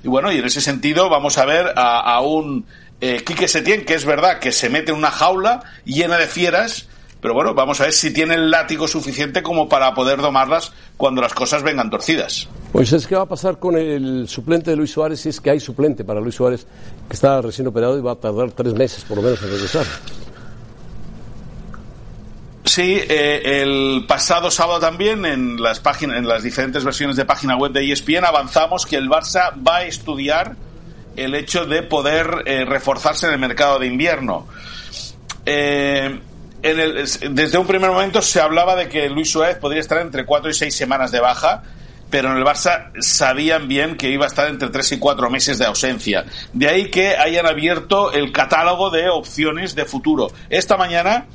Y 0.05 0.09
bueno, 0.09 0.32
y 0.32 0.38
en 0.38 0.45
ese 0.45 0.61
sentido 0.61 1.09
vamos 1.09 1.38
a 1.38 1.45
ver 1.45 1.72
a, 1.76 1.99
a 2.01 2.20
un 2.20 2.64
eh, 3.01 3.22
Quique 3.26 3.49
Setién 3.49 3.84
que 3.84 3.95
es 3.95 4.05
verdad 4.05 4.38
que 4.38 4.53
se 4.53 4.70
mete 4.70 4.93
en 4.93 4.99
una 4.99 5.11
jaula 5.11 5.62
llena 5.84 6.16
de 6.16 6.28
fieras, 6.28 6.88
pero 7.23 7.35
bueno, 7.35 7.55
vamos 7.55 7.81
a 7.81 7.85
ver 7.85 7.93
si 7.93 8.12
tiene 8.12 8.35
el 8.35 8.51
látigo 8.51 8.89
suficiente 8.89 9.45
como 9.45 9.68
para 9.68 9.95
poder 9.95 10.20
domarlas 10.20 10.73
cuando 10.97 11.23
las 11.23 11.33
cosas 11.33 11.62
vengan 11.62 11.89
torcidas. 11.89 12.49
Pues 12.73 12.93
es 12.93 13.07
que 13.07 13.14
va 13.14 13.23
a 13.23 13.29
pasar 13.29 13.61
con 13.61 13.77
el 13.77 14.27
suplente 14.27 14.73
de 14.73 14.77
Luis 14.77 14.91
Suárez, 14.91 15.20
si 15.20 15.29
es 15.29 15.41
que 15.41 15.51
hay 15.51 15.61
suplente 15.61 16.05
para 16.05 16.20
Luis 16.20 16.35
Suárez, 16.35 16.66
que 17.09 17.14
está 17.14 17.41
recién 17.41 17.68
operado 17.68 17.97
y 17.97 18.01
va 18.01 18.12
a 18.12 18.16
tardar 18.16 18.51
tres 18.51 18.75
meses 18.75 19.05
por 19.05 19.18
lo 19.18 19.23
menos 19.23 19.41
en 19.41 19.51
regresar. 19.51 19.87
Sí, 22.64 23.01
eh, 23.09 23.62
el 23.62 24.05
pasado 24.09 24.51
sábado 24.51 24.81
también 24.81 25.25
en 25.25 25.62
las 25.62 25.79
páginas, 25.79 26.16
en 26.16 26.27
las 26.27 26.43
diferentes 26.43 26.83
versiones 26.83 27.14
de 27.14 27.25
página 27.25 27.57
web 27.57 27.70
de 27.70 27.93
ESPN 27.93 28.25
avanzamos 28.25 28.85
que 28.85 28.97
el 28.97 29.09
Barça 29.09 29.53
va 29.64 29.77
a 29.77 29.85
estudiar 29.85 30.57
el 31.14 31.37
hecho 31.37 31.66
de 31.66 31.85
poder 31.85 32.43
eh, 32.47 32.64
reforzarse 32.64 33.27
en 33.27 33.35
el 33.35 33.39
mercado 33.39 33.79
de 33.79 33.87
invierno. 33.87 34.49
Eh, 35.47 36.20
en 36.63 36.81
el, 36.81 36.95
desde 37.35 37.59
un 37.59 37.67
primer 37.67 37.91
momento 37.91 38.23
se 38.23 38.41
hablaba 38.41 38.77
de 38.77 38.89
que 38.89 39.09
Luis 39.09 39.31
Suárez 39.31 39.57
podría 39.57 39.81
estar 39.81 39.99
entre 39.99 40.25
cuatro 40.25 40.51
y 40.51 40.55
seis 40.55 40.75
semanas 40.75 41.11
de 41.11 41.21
baja, 41.21 41.63
pero 42.11 42.31
en 42.31 42.37
el 42.37 42.45
Barça 42.45 42.91
sabían 43.01 43.69
bien 43.69 43.97
que 43.97 44.11
iba 44.11 44.25
a 44.25 44.29
estar 44.29 44.49
entre 44.49 44.69
tres 44.69 44.93
y 44.93 44.99
cuatro 44.99 45.31
meses 45.31 45.59
de 45.59 45.65
ausencia. 45.65 46.25
De 46.53 46.69
ahí 46.69 46.91
que 46.91 47.17
hayan 47.17 47.47
abierto 47.47 48.13
el 48.13 48.33
catálogo 48.33 48.91
de 48.91 49.09
opciones 49.09 49.75
de 49.75 49.87
futuro. 49.87 50.31
Esta 50.51 50.77
mañana 50.77 51.27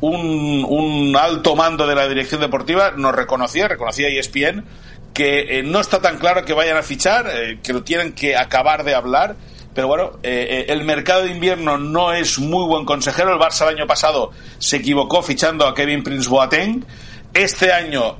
un, 0.00 0.64
un 0.68 1.16
alto 1.16 1.56
mando 1.56 1.86
de 1.86 1.94
la 1.94 2.06
dirección 2.06 2.40
deportiva 2.40 2.92
nos 2.92 3.14
reconocía, 3.14 3.68
reconocía 3.68 4.08
ESPN, 4.08 4.64
que 5.14 5.58
eh, 5.58 5.62
no 5.62 5.80
está 5.80 6.00
tan 6.00 6.18
claro 6.18 6.44
que 6.44 6.52
vayan 6.52 6.76
a 6.76 6.82
fichar, 6.82 7.26
eh, 7.32 7.58
que 7.62 7.72
lo 7.72 7.82
tienen 7.82 8.12
que 8.12 8.36
acabar 8.36 8.84
de 8.84 8.94
hablar. 8.94 9.36
Pero 9.76 9.88
bueno, 9.88 10.12
eh, 10.22 10.64
el 10.68 10.82
mercado 10.84 11.22
de 11.24 11.30
invierno 11.30 11.76
no 11.76 12.12
es 12.12 12.38
muy 12.38 12.66
buen 12.66 12.86
consejero. 12.86 13.32
El 13.32 13.38
Barça 13.38 13.68
el 13.68 13.76
año 13.76 13.86
pasado 13.86 14.32
se 14.58 14.78
equivocó 14.78 15.22
fichando 15.22 15.66
a 15.66 15.74
Kevin 15.74 16.02
Prince 16.02 16.28
Boateng. 16.28 16.84
Este 17.34 17.70
año, 17.70 18.16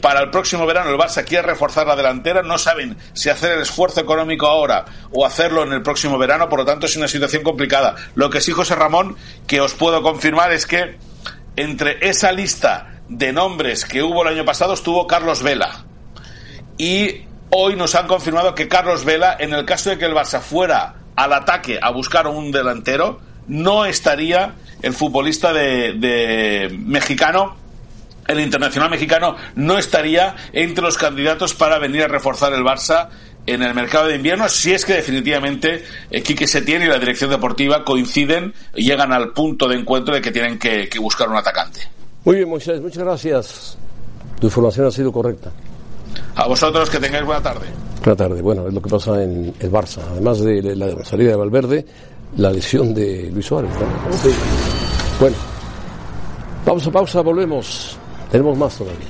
para 0.00 0.20
el 0.20 0.30
próximo 0.30 0.64
verano, 0.64 0.90
el 0.90 0.96
Barça 0.96 1.24
quiere 1.24 1.48
reforzar 1.48 1.88
la 1.88 1.96
delantera. 1.96 2.42
No 2.42 2.56
saben 2.56 2.96
si 3.12 3.28
hacer 3.28 3.50
el 3.50 3.62
esfuerzo 3.62 4.00
económico 4.00 4.46
ahora 4.46 4.84
o 5.10 5.26
hacerlo 5.26 5.64
en 5.64 5.72
el 5.72 5.82
próximo 5.82 6.16
verano. 6.16 6.48
Por 6.48 6.60
lo 6.60 6.64
tanto, 6.64 6.86
es 6.86 6.96
una 6.96 7.08
situación 7.08 7.42
complicada. 7.42 7.96
Lo 8.14 8.30
que 8.30 8.40
sí, 8.40 8.52
José 8.52 8.76
Ramón, 8.76 9.16
que 9.48 9.60
os 9.60 9.74
puedo 9.74 10.02
confirmar 10.04 10.52
es 10.52 10.66
que 10.66 10.96
entre 11.56 12.08
esa 12.08 12.30
lista 12.30 13.02
de 13.08 13.32
nombres 13.32 13.84
que 13.84 14.04
hubo 14.04 14.22
el 14.22 14.28
año 14.28 14.44
pasado 14.44 14.74
estuvo 14.74 15.08
Carlos 15.08 15.42
Vela. 15.42 15.84
Y 16.78 17.24
hoy 17.50 17.76
nos 17.76 17.94
han 17.94 18.06
confirmado 18.06 18.54
que 18.54 18.68
Carlos 18.68 19.04
Vela, 19.04 19.36
en 19.38 19.52
el 19.52 19.64
caso 19.64 19.90
de 19.90 19.98
que 19.98 20.06
el 20.06 20.14
Barça 20.14 20.40
fuera 20.40 20.94
al 21.16 21.32
ataque 21.32 21.78
a 21.80 21.90
buscar 21.90 22.26
un 22.26 22.50
delantero, 22.50 23.20
no 23.48 23.84
estaría 23.84 24.54
el 24.82 24.92
futbolista 24.92 25.52
de, 25.52 26.70
mexicano 26.78 27.56
el 28.28 28.38
internacional 28.38 28.90
mexicano 28.90 29.34
no 29.56 29.76
estaría 29.76 30.36
entre 30.52 30.84
los 30.84 30.96
candidatos 30.96 31.52
para 31.52 31.80
venir 31.80 32.04
a 32.04 32.08
reforzar 32.08 32.52
el 32.52 32.62
Barça 32.62 33.08
en 33.44 33.62
el 33.62 33.74
mercado 33.74 34.06
de 34.06 34.14
invierno 34.14 34.48
si 34.48 34.72
es 34.72 34.84
que 34.84 34.92
definitivamente 34.92 35.84
eh, 36.10 36.22
Quique 36.22 36.46
Setién 36.46 36.82
y 36.82 36.86
la 36.86 37.00
dirección 37.00 37.30
deportiva 37.30 37.84
coinciden 37.84 38.54
y 38.76 38.84
llegan 38.84 39.12
al 39.12 39.32
punto 39.32 39.66
de 39.66 39.76
encuentro 39.76 40.14
de 40.14 40.20
que 40.20 40.30
tienen 40.30 40.60
que, 40.60 40.88
que 40.88 40.98
buscar 41.00 41.28
un 41.28 41.36
atacante. 41.36 41.80
Muy 42.24 42.36
bien, 42.36 42.48
Moisés, 42.48 42.80
muchas 42.80 43.02
gracias. 43.02 43.78
Tu 44.38 44.46
información 44.46 44.86
ha 44.86 44.92
sido 44.92 45.10
correcta. 45.10 45.50
A 46.34 46.46
vosotros 46.46 46.88
que 46.88 46.98
tengáis 46.98 47.24
buena 47.24 47.42
tarde. 47.42 47.66
Buena 48.04 48.16
tarde. 48.16 48.40
Bueno, 48.40 48.66
es 48.68 48.74
lo 48.74 48.80
que 48.80 48.88
pasa 48.88 49.22
en 49.22 49.54
el 49.58 49.70
Barça. 49.70 50.00
Además 50.12 50.40
de 50.40 50.74
la 50.74 51.04
salida 51.04 51.30
de 51.30 51.36
Valverde, 51.36 51.86
la 52.36 52.50
lesión 52.50 52.94
de 52.94 53.30
Luis 53.32 53.46
Suárez. 53.46 53.70
Bueno, 55.18 55.36
vamos 56.64 56.86
a 56.86 56.90
pausa, 56.90 57.20
volvemos. 57.20 57.98
Tenemos 58.30 58.56
más 58.56 58.76
todavía. 58.76 59.06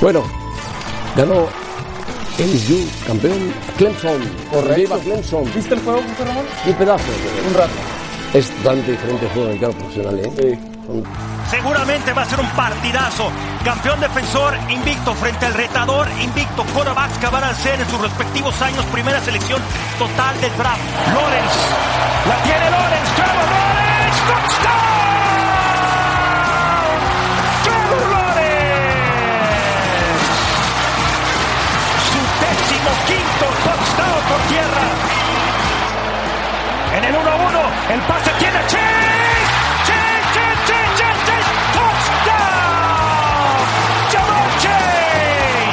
Bueno, 0.00 0.24
ganó 1.14 1.46
LSU, 2.38 2.88
campeón 3.06 3.52
Clemson. 3.76 4.20
Correcto. 4.50 4.98
Clemson. 4.98 5.44
¿Viste 5.54 5.74
el 5.74 5.80
juego, 5.80 6.00
José 6.02 6.24
Ramón? 6.24 6.44
Un 6.66 6.74
pedazo. 6.74 7.04
Un 7.46 7.54
rato. 7.54 7.91
Es 8.32 8.50
totalmente 8.50 8.92
diferente 8.92 9.26
el 9.26 9.32
juego 9.32 9.48
americano 9.48 9.72
profesional, 9.74 10.18
¿eh? 10.18 10.32
Sí. 10.36 10.72
Seguramente 11.50 12.12
va 12.12 12.22
a 12.22 12.24
ser 12.24 12.40
un 12.40 12.48
partidazo. 12.50 13.30
Campeón 13.64 14.00
defensor, 14.00 14.54
invicto 14.68 15.14
frente 15.14 15.46
al 15.46 15.54
retador, 15.54 16.08
invicto. 16.20 16.64
Quarterbacks 16.74 17.18
que 17.18 17.26
van 17.26 17.44
a 17.44 17.54
ser 17.54 17.80
en 17.80 17.88
sus 17.88 18.00
respectivos 18.00 18.60
años 18.62 18.84
primera 18.86 19.20
selección 19.20 19.60
total 19.98 20.40
del 20.40 20.56
draft. 20.56 20.80
Lawrence, 21.14 21.58
la 22.26 22.42
tiene 22.42 22.61
el 37.92 38.00
pase 38.02 38.30
tiene 38.38 38.58
Chase. 38.66 38.78
Chase, 39.86 40.22
Chase, 40.34 40.56
Chase, 40.66 40.92
Chase, 40.98 41.20
Chase. 41.26 41.52
Touchdown. 41.76 43.56
Jamar 44.12 44.48
Chase. 44.62 45.66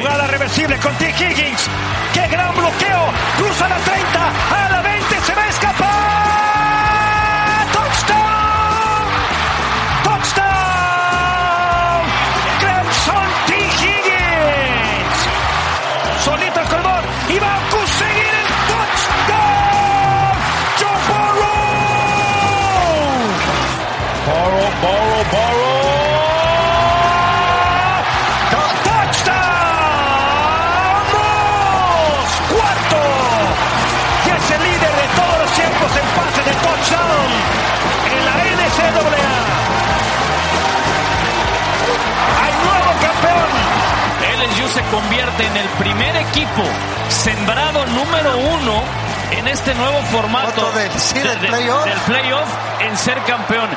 Jugada 0.00 0.26
reversible 0.26 0.76
con 0.78 0.92
T. 0.96 1.08
Higgins. 1.10 1.68
Qué 2.12 2.26
gran 2.28 2.54
bloqueo. 2.54 3.12
Cruza 3.38 3.68
la 3.68 3.76
30. 3.76 4.32
A 4.50 4.68
la 4.70 4.82
20 4.82 5.13
convierte 44.90 45.46
en 45.46 45.56
el 45.56 45.68
primer 45.78 46.16
equipo 46.16 46.62
sembrado 47.08 47.84
número 47.86 48.36
uno 48.38 48.82
en 49.32 49.48
este 49.48 49.74
nuevo 49.74 49.98
formato 50.12 50.48
Otro 50.48 50.72
del- 50.72 50.92
sí, 50.92 51.18
del 51.18 51.40
de- 51.40 51.48
playoff. 51.48 51.84
del 51.84 51.98
playoff 52.00 52.48
en 52.80 52.96
ser 52.96 53.18
campeón. 53.24 53.68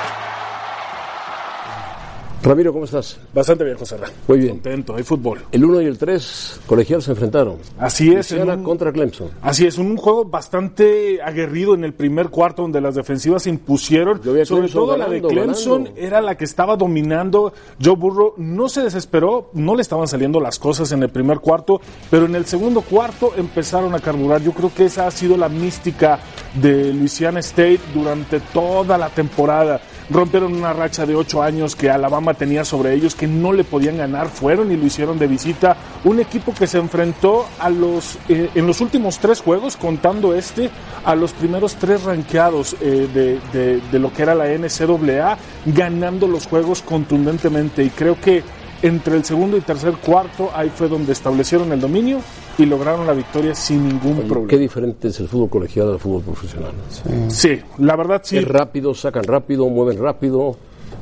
Ramiro, 2.48 2.72
¿cómo 2.72 2.86
estás? 2.86 3.20
Bastante 3.34 3.64
bien, 3.66 3.78
José 3.78 3.98
Ra. 3.98 4.08
Muy 4.28 4.38
bien. 4.40 4.52
Contento, 4.52 4.96
hay 4.96 5.04
fútbol. 5.04 5.42
El 5.52 5.66
1 5.66 5.82
y 5.82 5.86
el 5.86 5.98
3, 5.98 6.62
colegial 6.66 7.02
se 7.02 7.12
enfrentaron. 7.12 7.58
Así 7.78 8.14
es, 8.14 8.32
en 8.32 8.50
un- 8.50 8.64
contra 8.64 8.92
Clemson. 8.94 9.30
Así 9.42 9.66
es, 9.68 9.78
un 9.78 9.98
juego 9.98 10.24
bastante 10.26 11.22
aguerrido 11.22 11.74
en 11.76 11.84
el 11.84 11.94
primer 11.94 12.30
cuarto 12.30 12.62
donde 12.62 12.80
las 12.80 12.96
defensivas 12.96 13.44
se 13.44 13.50
impusieron. 13.50 14.24
Sobre 14.24 14.46
Clemson 14.46 14.70
todo 14.72 14.96
la 14.98 15.10
de 15.10 15.22
Clemson 15.22 15.84
ganando. 15.86 16.02
era 16.02 16.22
la 16.22 16.36
que 16.38 16.46
estaba 16.46 16.78
dominando. 16.78 17.54
Joe 17.84 17.96
Burrow 17.96 18.34
no 18.38 18.70
se 18.70 18.82
desesperó, 18.82 19.50
no 19.54 19.76
le 19.76 19.82
estaban 19.82 20.08
saliendo 20.08 20.40
las 20.40 20.58
cosas 20.58 20.92
en 20.94 21.04
el 21.04 21.10
primer 21.10 21.40
cuarto, 21.40 21.82
pero 22.10 22.26
en 22.28 22.36
el 22.36 22.46
segundo 22.46 22.82
cuarto 22.82 23.34
empezaron 23.36 23.94
a 23.94 24.00
carburar. 24.00 24.42
Yo 24.42 24.54
creo 24.54 24.74
que 24.74 24.86
esa 24.86 25.06
ha 25.08 25.12
sido 25.12 25.36
la 25.36 25.50
mística 25.50 26.20
de 26.54 26.94
Louisiana 26.94 27.40
State 27.42 27.82
durante 27.94 28.40
toda 28.40 28.98
la 28.98 29.10
temporada. 29.10 29.82
Rompieron 30.10 30.54
una 30.56 30.72
racha 30.72 31.06
de 31.06 31.16
ocho 31.16 31.44
años 31.44 31.76
que 31.76 31.90
Alabama 31.90 32.34
tenía 32.34 32.64
sobre 32.64 32.94
ellos, 32.94 33.14
que 33.14 33.28
no 33.28 33.52
le 33.52 33.66
podían 33.66 33.98
ganar, 33.98 34.30
fueron 34.30 34.72
y 34.72 34.78
lo 34.78 34.86
hicieron 34.86 35.20
de 35.20 35.28
visita. 35.28 35.76
Un 36.06 36.20
equipo 36.22 36.54
que 36.54 36.66
se 36.66 36.78
enfrentó 36.78 37.46
a 37.60 37.70
los, 37.70 38.18
eh, 38.30 38.50
en 38.56 38.66
los 38.66 38.80
últimos 38.80 39.20
tres 39.20 39.42
juegos, 39.42 39.76
contando 39.76 40.34
este, 40.34 40.70
a 41.04 41.14
los 41.14 41.34
primeros 41.34 41.76
tres 41.76 42.04
rankeados 42.04 42.76
eh, 42.80 43.10
de, 43.14 43.40
de- 43.52 43.82
de 43.92 44.00
lo 44.00 44.14
que 44.14 44.22
era 44.24 44.34
la 44.34 44.46
NCAA, 44.48 45.38
ganando 45.66 46.26
los 46.28 46.48
juegos 46.48 46.82
contundentemente. 46.82 47.84
Y 47.84 47.90
creo 47.90 48.20
que 48.22 48.44
entre 48.82 49.18
el 49.18 49.26
segundo 49.26 49.58
y 49.58 49.62
tercer 49.62 49.94
cuarto, 49.96 50.52
ahí 50.56 50.72
fue 50.74 50.88
donde 50.88 51.12
establecieron 51.12 51.72
el 51.74 51.82
dominio 51.82 52.22
y 52.58 52.66
lograron 52.66 53.06
la 53.06 53.14
victoria 53.14 53.54
sin 53.54 53.88
ningún 53.88 54.20
Oye, 54.20 54.28
problema. 54.28 54.50
Qué 54.50 54.58
diferente 54.58 55.10
es 55.10 55.20
el 55.20 55.28
fútbol 55.28 55.50
colegial 55.50 55.92
al 55.92 56.00
fútbol 56.00 56.24
profesional. 56.24 56.72
Sí, 57.30 57.60
la 57.78 57.96
verdad 57.96 58.22
sí. 58.24 58.38
Es 58.38 58.48
rápido, 58.48 58.94
sacan 58.94 59.24
rápido, 59.24 59.68
mueven 59.70 60.02
rápido. 60.02 60.58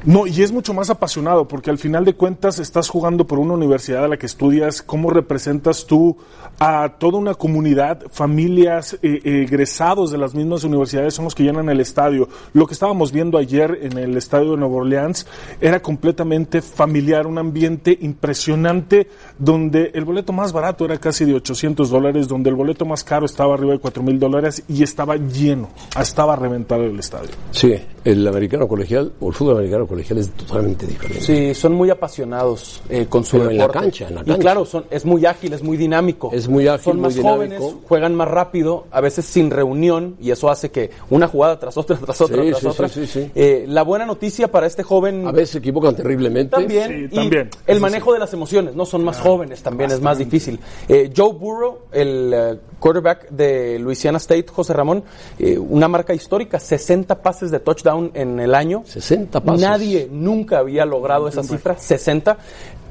No, 0.05 0.27
y 0.27 0.43
es 0.43 0.51
mucho 0.51 0.71
más 0.75 0.91
apasionado 0.91 1.47
porque 1.47 1.71
al 1.71 1.79
final 1.79 2.05
de 2.05 2.13
cuentas 2.13 2.59
estás 2.59 2.89
jugando 2.89 3.25
por 3.25 3.39
una 3.39 3.55
universidad 3.55 4.05
a 4.05 4.07
la 4.07 4.17
que 4.17 4.27
estudias, 4.27 4.83
cómo 4.83 5.09
representas 5.09 5.87
tú 5.87 6.15
a 6.59 6.97
toda 6.99 7.17
una 7.17 7.33
comunidad, 7.33 8.03
familias 8.11 8.99
eh, 9.01 9.19
egresados 9.23 10.11
de 10.11 10.19
las 10.19 10.35
mismas 10.35 10.63
universidades 10.63 11.15
son 11.15 11.25
los 11.25 11.33
que 11.33 11.41
llenan 11.41 11.69
el 11.69 11.79
estadio. 11.79 12.29
Lo 12.53 12.67
que 12.67 12.75
estábamos 12.75 13.11
viendo 13.11 13.39
ayer 13.39 13.79
en 13.81 13.97
el 13.97 14.15
estadio 14.15 14.51
de 14.51 14.57
Nueva 14.57 14.75
Orleans 14.75 15.25
era 15.59 15.81
completamente 15.81 16.61
familiar, 16.61 17.25
un 17.25 17.39
ambiente 17.39 17.97
impresionante 17.99 19.07
donde 19.39 19.89
el 19.95 20.05
boleto 20.05 20.33
más 20.33 20.53
barato 20.53 20.85
era 20.85 20.99
casi 20.99 21.25
de 21.25 21.33
800 21.33 21.89
dólares, 21.89 22.27
donde 22.27 22.51
el 22.51 22.55
boleto 22.55 22.85
más 22.85 23.03
caro 23.03 23.25
estaba 23.25 23.55
arriba 23.55 23.73
de 23.73 23.79
4 23.79 24.03
mil 24.03 24.19
dólares 24.19 24.63
y 24.67 24.83
estaba 24.83 25.15
lleno, 25.15 25.69
estaba 25.99 26.35
reventado 26.35 26.83
el 26.83 26.99
estadio. 26.99 27.31
Sí, 27.49 27.73
el 28.03 28.27
americano 28.27 28.67
colegial 28.67 29.11
o 29.19 29.29
el 29.29 29.33
fútbol 29.33 29.55
americano 29.55 29.87
colegial 29.87 29.94
es 29.99 30.29
totalmente 30.31 30.85
diferente. 30.87 31.21
Sí, 31.21 31.53
son 31.53 31.73
muy 31.73 31.89
apasionados 31.89 32.81
eh, 32.89 33.05
con 33.07 33.23
su 33.23 33.37
Pero 33.37 33.49
en 33.51 33.57
la 33.57 33.67
cancha, 33.69 34.07
en 34.07 34.15
la 34.15 34.21
Y 34.25 34.37
claro, 34.39 34.65
son, 34.65 34.85
es 34.89 35.05
muy 35.05 35.25
ágil, 35.25 35.53
es 35.53 35.63
muy 35.63 35.77
dinámico. 35.77 36.29
Es 36.33 36.47
muy 36.47 36.67
ágil, 36.67 36.83
Son 36.83 36.95
muy 36.97 37.03
más 37.03 37.15
dinámico. 37.15 37.35
jóvenes, 37.35 37.75
juegan 37.87 38.15
más 38.15 38.27
rápido, 38.27 38.85
a 38.91 39.01
veces 39.01 39.25
sin 39.25 39.51
reunión, 39.51 40.15
y 40.19 40.31
eso 40.31 40.49
hace 40.49 40.71
que 40.71 40.91
una 41.09 41.27
jugada 41.27 41.59
tras 41.59 41.77
otra, 41.77 41.97
tras 41.97 42.19
otra, 42.21 42.43
Sí, 42.43 42.49
tras 42.49 42.59
sí, 42.61 42.67
otra. 42.67 42.87
sí, 42.89 43.05
sí, 43.07 43.21
sí. 43.23 43.31
Eh, 43.35 43.65
la 43.67 43.83
buena 43.83 44.05
noticia 44.05 44.49
para 44.51 44.67
este 44.67 44.83
joven 44.83 45.27
A 45.27 45.31
veces 45.31 45.49
se 45.51 45.57
equivocan 45.59 45.95
terriblemente. 45.95 46.55
también, 46.55 46.87
Sí, 46.89 47.07
y 47.11 47.15
también. 47.15 47.49
el 47.67 47.79
manejo 47.79 48.13
de 48.13 48.19
las 48.19 48.33
emociones, 48.33 48.75
no 48.75 48.85
son 48.85 49.03
más 49.03 49.19
jóvenes, 49.19 49.61
también 49.61 49.91
es 49.91 50.01
más 50.01 50.17
difícil. 50.17 50.59
Eh, 50.87 51.11
Joe 51.15 51.33
Burrow, 51.33 51.79
el 51.91 52.31
eh, 52.33 52.59
quarterback 52.79 53.29
de 53.29 53.79
Louisiana 53.79 54.17
State, 54.17 54.45
José 54.51 54.73
Ramón, 54.73 55.03
eh, 55.39 55.57
una 55.57 55.87
marca 55.87 56.13
histórica, 56.13 56.59
60 56.59 57.21
pases 57.21 57.51
de 57.51 57.59
touchdown 57.59 58.11
en 58.13 58.39
el 58.39 58.53
año. 58.55 58.83
60 58.85 59.39
pasos. 59.41 59.61
Nadie 59.61 59.84
nunca 60.09 60.59
había 60.59 60.85
logrado 60.85 61.27
esa 61.27 61.43
cifra, 61.43 61.77
60. 61.77 62.37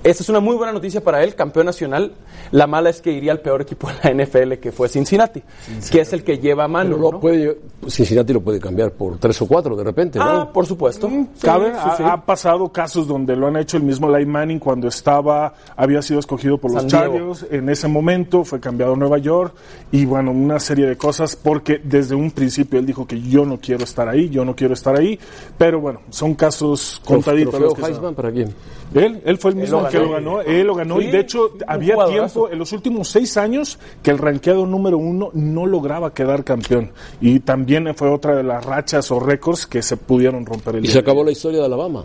Esa 0.05 0.22
es 0.22 0.28
una 0.28 0.38
muy 0.40 0.55
buena 0.55 0.72
noticia 0.72 1.02
para 1.02 1.24
él, 1.24 1.34
campeón 1.34 1.66
nacional. 1.66 2.12
La 2.50 2.66
mala 2.66 2.90
es 2.90 3.00
que 3.00 3.11
iría 3.11 3.32
al 3.32 3.40
peor 3.40 3.62
equipo 3.62 3.88
de 3.88 3.94
la 4.14 4.24
NFL, 4.24 4.52
que 4.61 4.70
fue 4.70 4.88
Cincinnati, 4.88 5.42
que 5.90 6.00
es 6.00 6.12
el 6.12 6.22
que 6.22 6.38
lleva 6.38 6.64
a 6.64 6.68
mano. 6.68 6.90
Pero 6.90 7.02
lo 7.02 7.12
¿no? 7.12 7.20
puede, 7.20 7.59
Cincinnati 7.88 8.32
lo 8.34 8.42
puede 8.42 8.61
cambiar 8.61 8.92
por 8.92 9.18
tres 9.18 9.40
o 9.40 9.46
cuatro 9.48 9.74
de 9.74 9.82
repente, 9.82 10.18
¿no? 10.18 10.24
Ah, 10.24 10.52
por 10.52 10.66
supuesto. 10.66 11.09
Sí, 11.09 11.26
Cabe, 11.42 11.70
sí, 11.72 11.78
ha, 11.82 11.96
sí. 11.96 12.02
ha 12.07 12.18
pasado 12.24 12.68
casos 12.70 13.09
donde 13.09 13.34
lo 13.34 13.46
han 13.46 13.57
hecho 13.57 13.78
el 13.78 13.82
mismo 13.82 14.14
Eli 14.14 14.26
Manning 14.26 14.59
cuando 14.59 14.88
estaba, 14.88 15.55
había 15.74 16.02
sido 16.02 16.20
escogido 16.20 16.59
por 16.59 16.70
los. 16.72 16.86
Chargers. 16.86 17.46
En 17.50 17.68
ese 17.70 17.88
momento 17.88 18.44
fue 18.44 18.61
cambiado 18.61 18.92
a 18.92 18.96
Nueva 18.96 19.16
York 19.18 19.55
y 19.90 20.05
bueno, 20.05 20.32
una 20.32 20.61
serie 20.61 20.86
de 20.86 20.96
cosas 20.98 21.34
porque 21.34 21.80
desde 21.82 22.14
un 22.14 22.30
principio 22.30 22.78
él 22.78 22.84
dijo 22.84 23.07
que 23.07 23.20
yo 23.22 23.46
no 23.46 23.59
quiero 23.59 23.84
estar 23.84 24.07
ahí, 24.09 24.28
yo 24.28 24.44
no 24.44 24.55
quiero 24.55 24.74
estar 24.74 24.94
ahí. 24.98 25.18
Pero 25.57 25.80
bueno, 25.80 26.00
son 26.11 26.34
casos 26.34 27.00
contaditos. 27.07 27.52
¿Trofeo 27.52 27.68
los 27.68 27.74
que 27.74 27.82
se- 27.82 27.88
Heisman 27.88 28.14
para 28.14 28.30
quién? 28.30 28.55
Él, 28.94 29.22
él 29.24 29.38
fue 29.38 29.50
el 29.52 29.57
mismo 29.57 29.80
lo 29.80 29.88
que 29.99 30.09
ganó. 30.09 30.30
lo 30.32 30.36
ganó, 30.36 30.40
él 30.42 30.66
lo 30.66 30.74
ganó 30.74 30.99
Sí, 31.01 31.07
y 31.07 31.11
de 31.11 31.20
hecho 31.20 31.53
había 31.66 31.97
tiempo 32.07 32.49
en 32.51 32.59
los 32.59 32.72
últimos 32.72 33.09
seis 33.09 33.36
años 33.36 33.78
que 34.03 34.11
el 34.11 34.18
ranqueado 34.18 34.66
número 34.66 34.99
uno 34.99 35.30
no 35.34 35.66
lograba 35.66 36.12
quedar 36.12 36.45
campeón 36.45 36.92
y 37.20 37.40
también 37.40 37.95
fue 37.95 38.11
otra 38.11 38.36
de 38.36 38.42
las 38.42 38.64
rachas 38.64 39.11
o 39.11 39.20
récords 39.20 39.66
que 39.66 39.82
se 39.82 39.97
pudieron 39.97 40.45
romper 40.47 40.76
el 40.76 40.80
Y 40.80 40.86
día 40.86 40.92
se 40.92 40.99
acabó 41.01 41.24
la 41.24 41.30
historia 41.30 41.61
de 41.61 41.66
Alabama. 41.66 42.05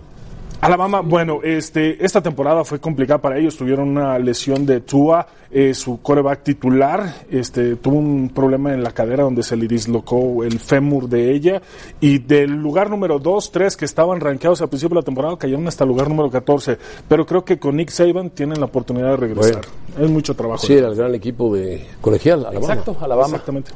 Alabama, 0.61 0.99
bueno, 0.99 1.39
este, 1.41 2.03
esta 2.03 2.21
temporada 2.21 2.65
fue 2.65 2.79
complicada 2.79 3.21
para 3.21 3.37
ellos. 3.37 3.55
Tuvieron 3.55 3.89
una 3.89 4.19
lesión 4.19 4.65
de 4.65 4.81
Tua, 4.81 5.25
eh, 5.49 5.73
su 5.73 6.01
coreback 6.01 6.43
titular, 6.43 7.15
este, 7.31 7.77
tuvo 7.77 7.97
un 7.97 8.29
problema 8.29 8.73
en 8.73 8.83
la 8.83 8.91
cadera 8.91 9.23
donde 9.23 9.41
se 9.41 9.55
le 9.55 9.67
dislocó 9.67 10.43
el 10.43 10.59
fémur 10.59 11.07
de 11.07 11.31
ella. 11.31 11.61
Y 12.01 12.19
del 12.19 12.51
lugar 12.51 12.89
número 12.89 13.19
2, 13.19 13.51
3 13.53 13.77
que 13.77 13.85
estaban 13.85 14.19
rankeados 14.19 14.61
al 14.61 14.67
principio 14.67 14.95
de 14.95 15.01
la 15.01 15.05
temporada 15.05 15.37
cayeron 15.37 15.65
hasta 15.65 15.85
el 15.85 15.89
lugar 15.91 16.09
número 16.09 16.29
14. 16.29 16.77
Pero 17.07 17.25
creo 17.25 17.45
que 17.45 17.57
con 17.57 17.77
Nick 17.77 17.89
Saban 17.89 18.29
tienen 18.29 18.59
la 18.59 18.65
oportunidad 18.65 19.11
de 19.11 19.17
regresar. 19.17 19.61
Es 19.97 20.09
mucho 20.09 20.35
trabajo. 20.35 20.65
Sí, 20.65 20.73
era 20.73 20.87
el 20.87 20.95
gran 20.95 21.15
equipo 21.15 21.53
de 21.55 21.85
colegial, 22.01 22.45
Alabama. 22.45 22.73
Exacto, 22.73 22.97
Alabama. 22.99 23.27
Exactamente. 23.29 23.71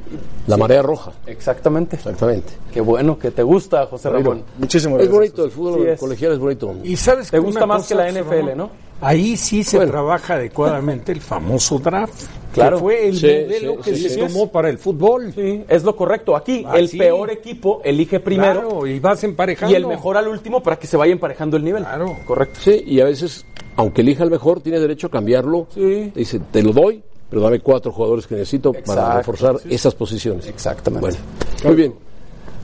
La 0.48 0.58
marea 0.58 0.82
roja. 0.82 1.12
Exactamente. 1.26 1.96
Exactamente. 1.96 2.54
Qué 2.74 2.82
bueno 2.82 3.18
que 3.18 3.32
te 3.32 3.44
gusta, 3.44 3.86
José 3.86 4.10
Ramón. 4.10 4.44
Muchísimas 4.58 5.02
Es 5.02 5.10
bonito, 5.10 5.46
el 5.46 5.52
fútbol 5.52 5.82
Sí 5.82 5.88
es. 5.90 6.00
colegial 6.00 6.34
es 6.34 6.40
bonito. 6.40 6.76
Y 6.84 6.96
sabes 6.96 7.32
Te 7.32 7.40
gusta 7.40 7.66
más 7.66 7.88
que 7.88 7.96
la 7.96 8.10
NFL, 8.12 8.30
Ramón, 8.30 8.58
¿no? 8.58 8.70
Ahí 9.04 9.38
sí 9.38 9.64
se 9.64 9.78
Bueno. 9.78 9.92
trabaja 9.92 10.36
adecuadamente 10.36 11.12
el 11.12 11.22
famoso 11.22 11.78
draft. 11.80 12.24
Claro. 12.54 12.78
Que 12.78 12.82
fue 12.84 13.08
el 13.08 13.18
Sí, 13.18 13.26
modelo 13.26 13.74
sí, 13.84 13.90
que 13.92 13.96
sí, 13.98 14.04
se 14.04 14.10
sí. 14.12 14.20
tomó 14.20 14.52
para 14.52 14.70
el 14.70 14.78
fútbol. 14.78 15.34
Sí, 15.34 15.64
es 15.68 15.84
lo 15.84 15.96
correcto. 15.96 16.36
Aquí 16.36 16.64
Ah, 16.68 16.78
el 16.78 16.88
sí. 16.88 16.98
peor 17.00 17.32
equipo 17.32 17.82
elige 17.84 18.20
primero 18.20 18.62
Claro, 18.70 18.88
y 18.88 19.00
vas 19.00 19.24
emparejando. 19.24 19.74
y 19.74 19.76
el 19.76 19.88
mejor 19.88 20.18
al 20.18 20.28
último 20.28 20.62
para 20.62 20.78
que 20.78 20.86
se 20.86 20.96
vaya 20.96 21.12
emparejando 21.12 21.58
el 21.58 21.64
nivel. 21.64 21.84
Claro. 21.84 22.16
Correcto. 22.28 22.60
Sí, 22.62 22.84
y 22.86 23.00
a 23.00 23.06
veces, 23.06 23.44
aunque 23.76 24.02
elija 24.02 24.24
el 24.24 24.30
mejor, 24.30 24.62
tiene 24.62 24.80
derecho 24.80 25.08
a 25.08 25.10
cambiarlo. 25.10 25.66
Sí. 25.74 26.12
Dice, 26.14 26.40
te 26.52 26.62
lo 26.62 26.74
doy, 26.74 27.02
pero 27.28 27.42
dame 27.42 27.60
cuatro 27.60 27.92
jugadores 27.92 28.28
que 28.28 28.36
necesito 28.36 28.72
para 28.86 29.18
reforzar 29.18 29.56
esas 29.68 29.96
posiciones. 29.96 30.46
Exactamente. 30.46 31.02
Bueno, 31.02 31.18
muy 31.64 31.76
bien. 31.76 31.96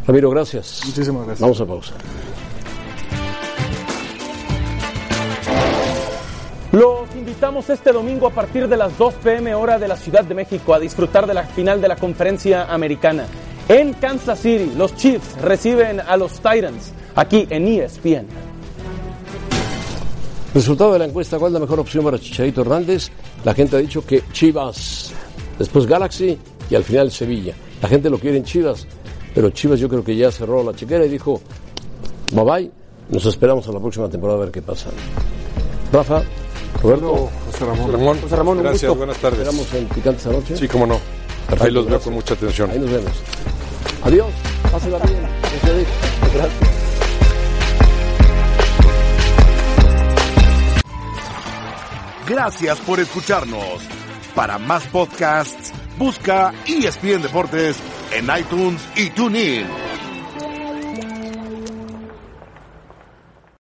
Ramiro, 0.06 0.30
gracias. 0.30 0.82
Muchísimas 0.86 1.26
gracias. 1.26 1.42
Vamos 1.42 1.62
a 1.62 1.66
pausa. 1.66 1.94
Los 6.72 7.16
invitamos 7.16 7.68
este 7.72 7.92
domingo 7.92 8.28
a 8.28 8.30
partir 8.30 8.68
de 8.68 8.78
las 8.78 8.96
2 8.96 9.16
pm 9.24 9.56
hora 9.56 9.80
de 9.80 9.88
la 9.88 9.96
Ciudad 9.96 10.24
de 10.24 10.36
México 10.36 10.72
a 10.72 10.80
disfrutar 10.80 11.26
de 11.26 11.34
la 11.34 11.44
final 11.44 11.82
de 11.82 11.88
la 11.88 11.96
conferencia 11.96 12.72
americana. 12.72 13.26
En 13.68 13.94
Kansas 13.94 14.40
City, 14.40 14.74
los 14.78 14.96
Chiefs 14.96 15.42
reciben 15.42 16.00
a 16.00 16.16
los 16.16 16.34
Titans 16.34 16.94
aquí 17.16 17.48
en 17.50 17.68
ESPN. 17.68 18.28
Resultado 20.54 20.94
de 20.94 21.00
la 21.00 21.06
encuesta, 21.06 21.40
¿cuál 21.40 21.50
es 21.50 21.54
la 21.54 21.60
mejor 21.60 21.80
opción 21.80 22.04
para 22.04 22.20
Chicharito 22.20 22.62
Hernández? 22.62 23.10
La 23.44 23.56
gente 23.56 23.76
ha 23.76 23.80
dicho 23.80 24.06
que 24.06 24.22
Chivas, 24.32 25.12
después 25.58 25.88
Galaxy 25.88 26.38
y 26.70 26.76
al 26.76 26.84
final 26.84 27.10
Sevilla. 27.10 27.56
La 27.82 27.90
gente 27.90 28.12
lo 28.12 28.20
quiere 28.20 28.38
en 28.38 28.44
Chivas, 28.44 28.86
pero 29.34 29.50
Chivas 29.50 29.80
yo 29.80 29.90
creo 29.90 30.04
que 30.04 30.16
ya 30.16 30.32
cerró 30.32 30.64
la 30.64 30.76
chequera 30.76 31.04
y 31.04 31.10
dijo, 31.10 31.42
bye 32.32 32.44
bye, 32.44 32.72
nos 33.10 33.26
esperamos 33.26 33.68
a 33.68 33.72
la 33.72 33.80
próxima 33.80 34.08
temporada 34.08 34.38
a 34.38 34.42
ver 34.44 34.52
qué 34.52 34.62
pasa. 34.62 34.92
Rafa, 35.92 36.22
Roberto, 36.82 37.30
José 37.52 37.66
Ramón. 37.66 37.92
Ramón, 37.92 38.22
José 38.22 38.36
Ramón, 38.36 38.58
un 38.58 38.64
gracias, 38.64 38.90
gusto. 38.90 38.96
buenas 38.96 39.18
tardes. 39.18 39.40
esperamos 39.40 39.74
en 39.74 39.86
Picantes 39.88 40.26
anoche. 40.28 40.58
Sí, 40.58 40.68
cómo 40.68 40.86
no. 40.86 41.00
Perfecto, 41.48 41.64
Ahí 41.66 41.72
los 41.72 41.86
veo 41.88 42.00
con 42.00 42.14
mucha 42.14 42.34
atención. 42.36 42.72
Ahí 42.72 42.80
nos 42.80 42.90
vemos. 42.92 43.12
Adiós, 44.04 44.28
pásela 44.72 44.98
bien. 45.00 45.20
Gracias. 46.34 46.70
Gracias 52.28 52.78
por 52.80 53.00
escucharnos. 53.00 53.82
Para 54.36 54.58
más 54.60 54.86
podcasts, 54.88 55.74
busca 55.98 56.54
ESPN 56.68 57.24
Deportes 57.24 57.78
en 58.14 58.28
iTunes 58.40 58.82
y 58.96 59.10
TuneIn. 59.10 59.66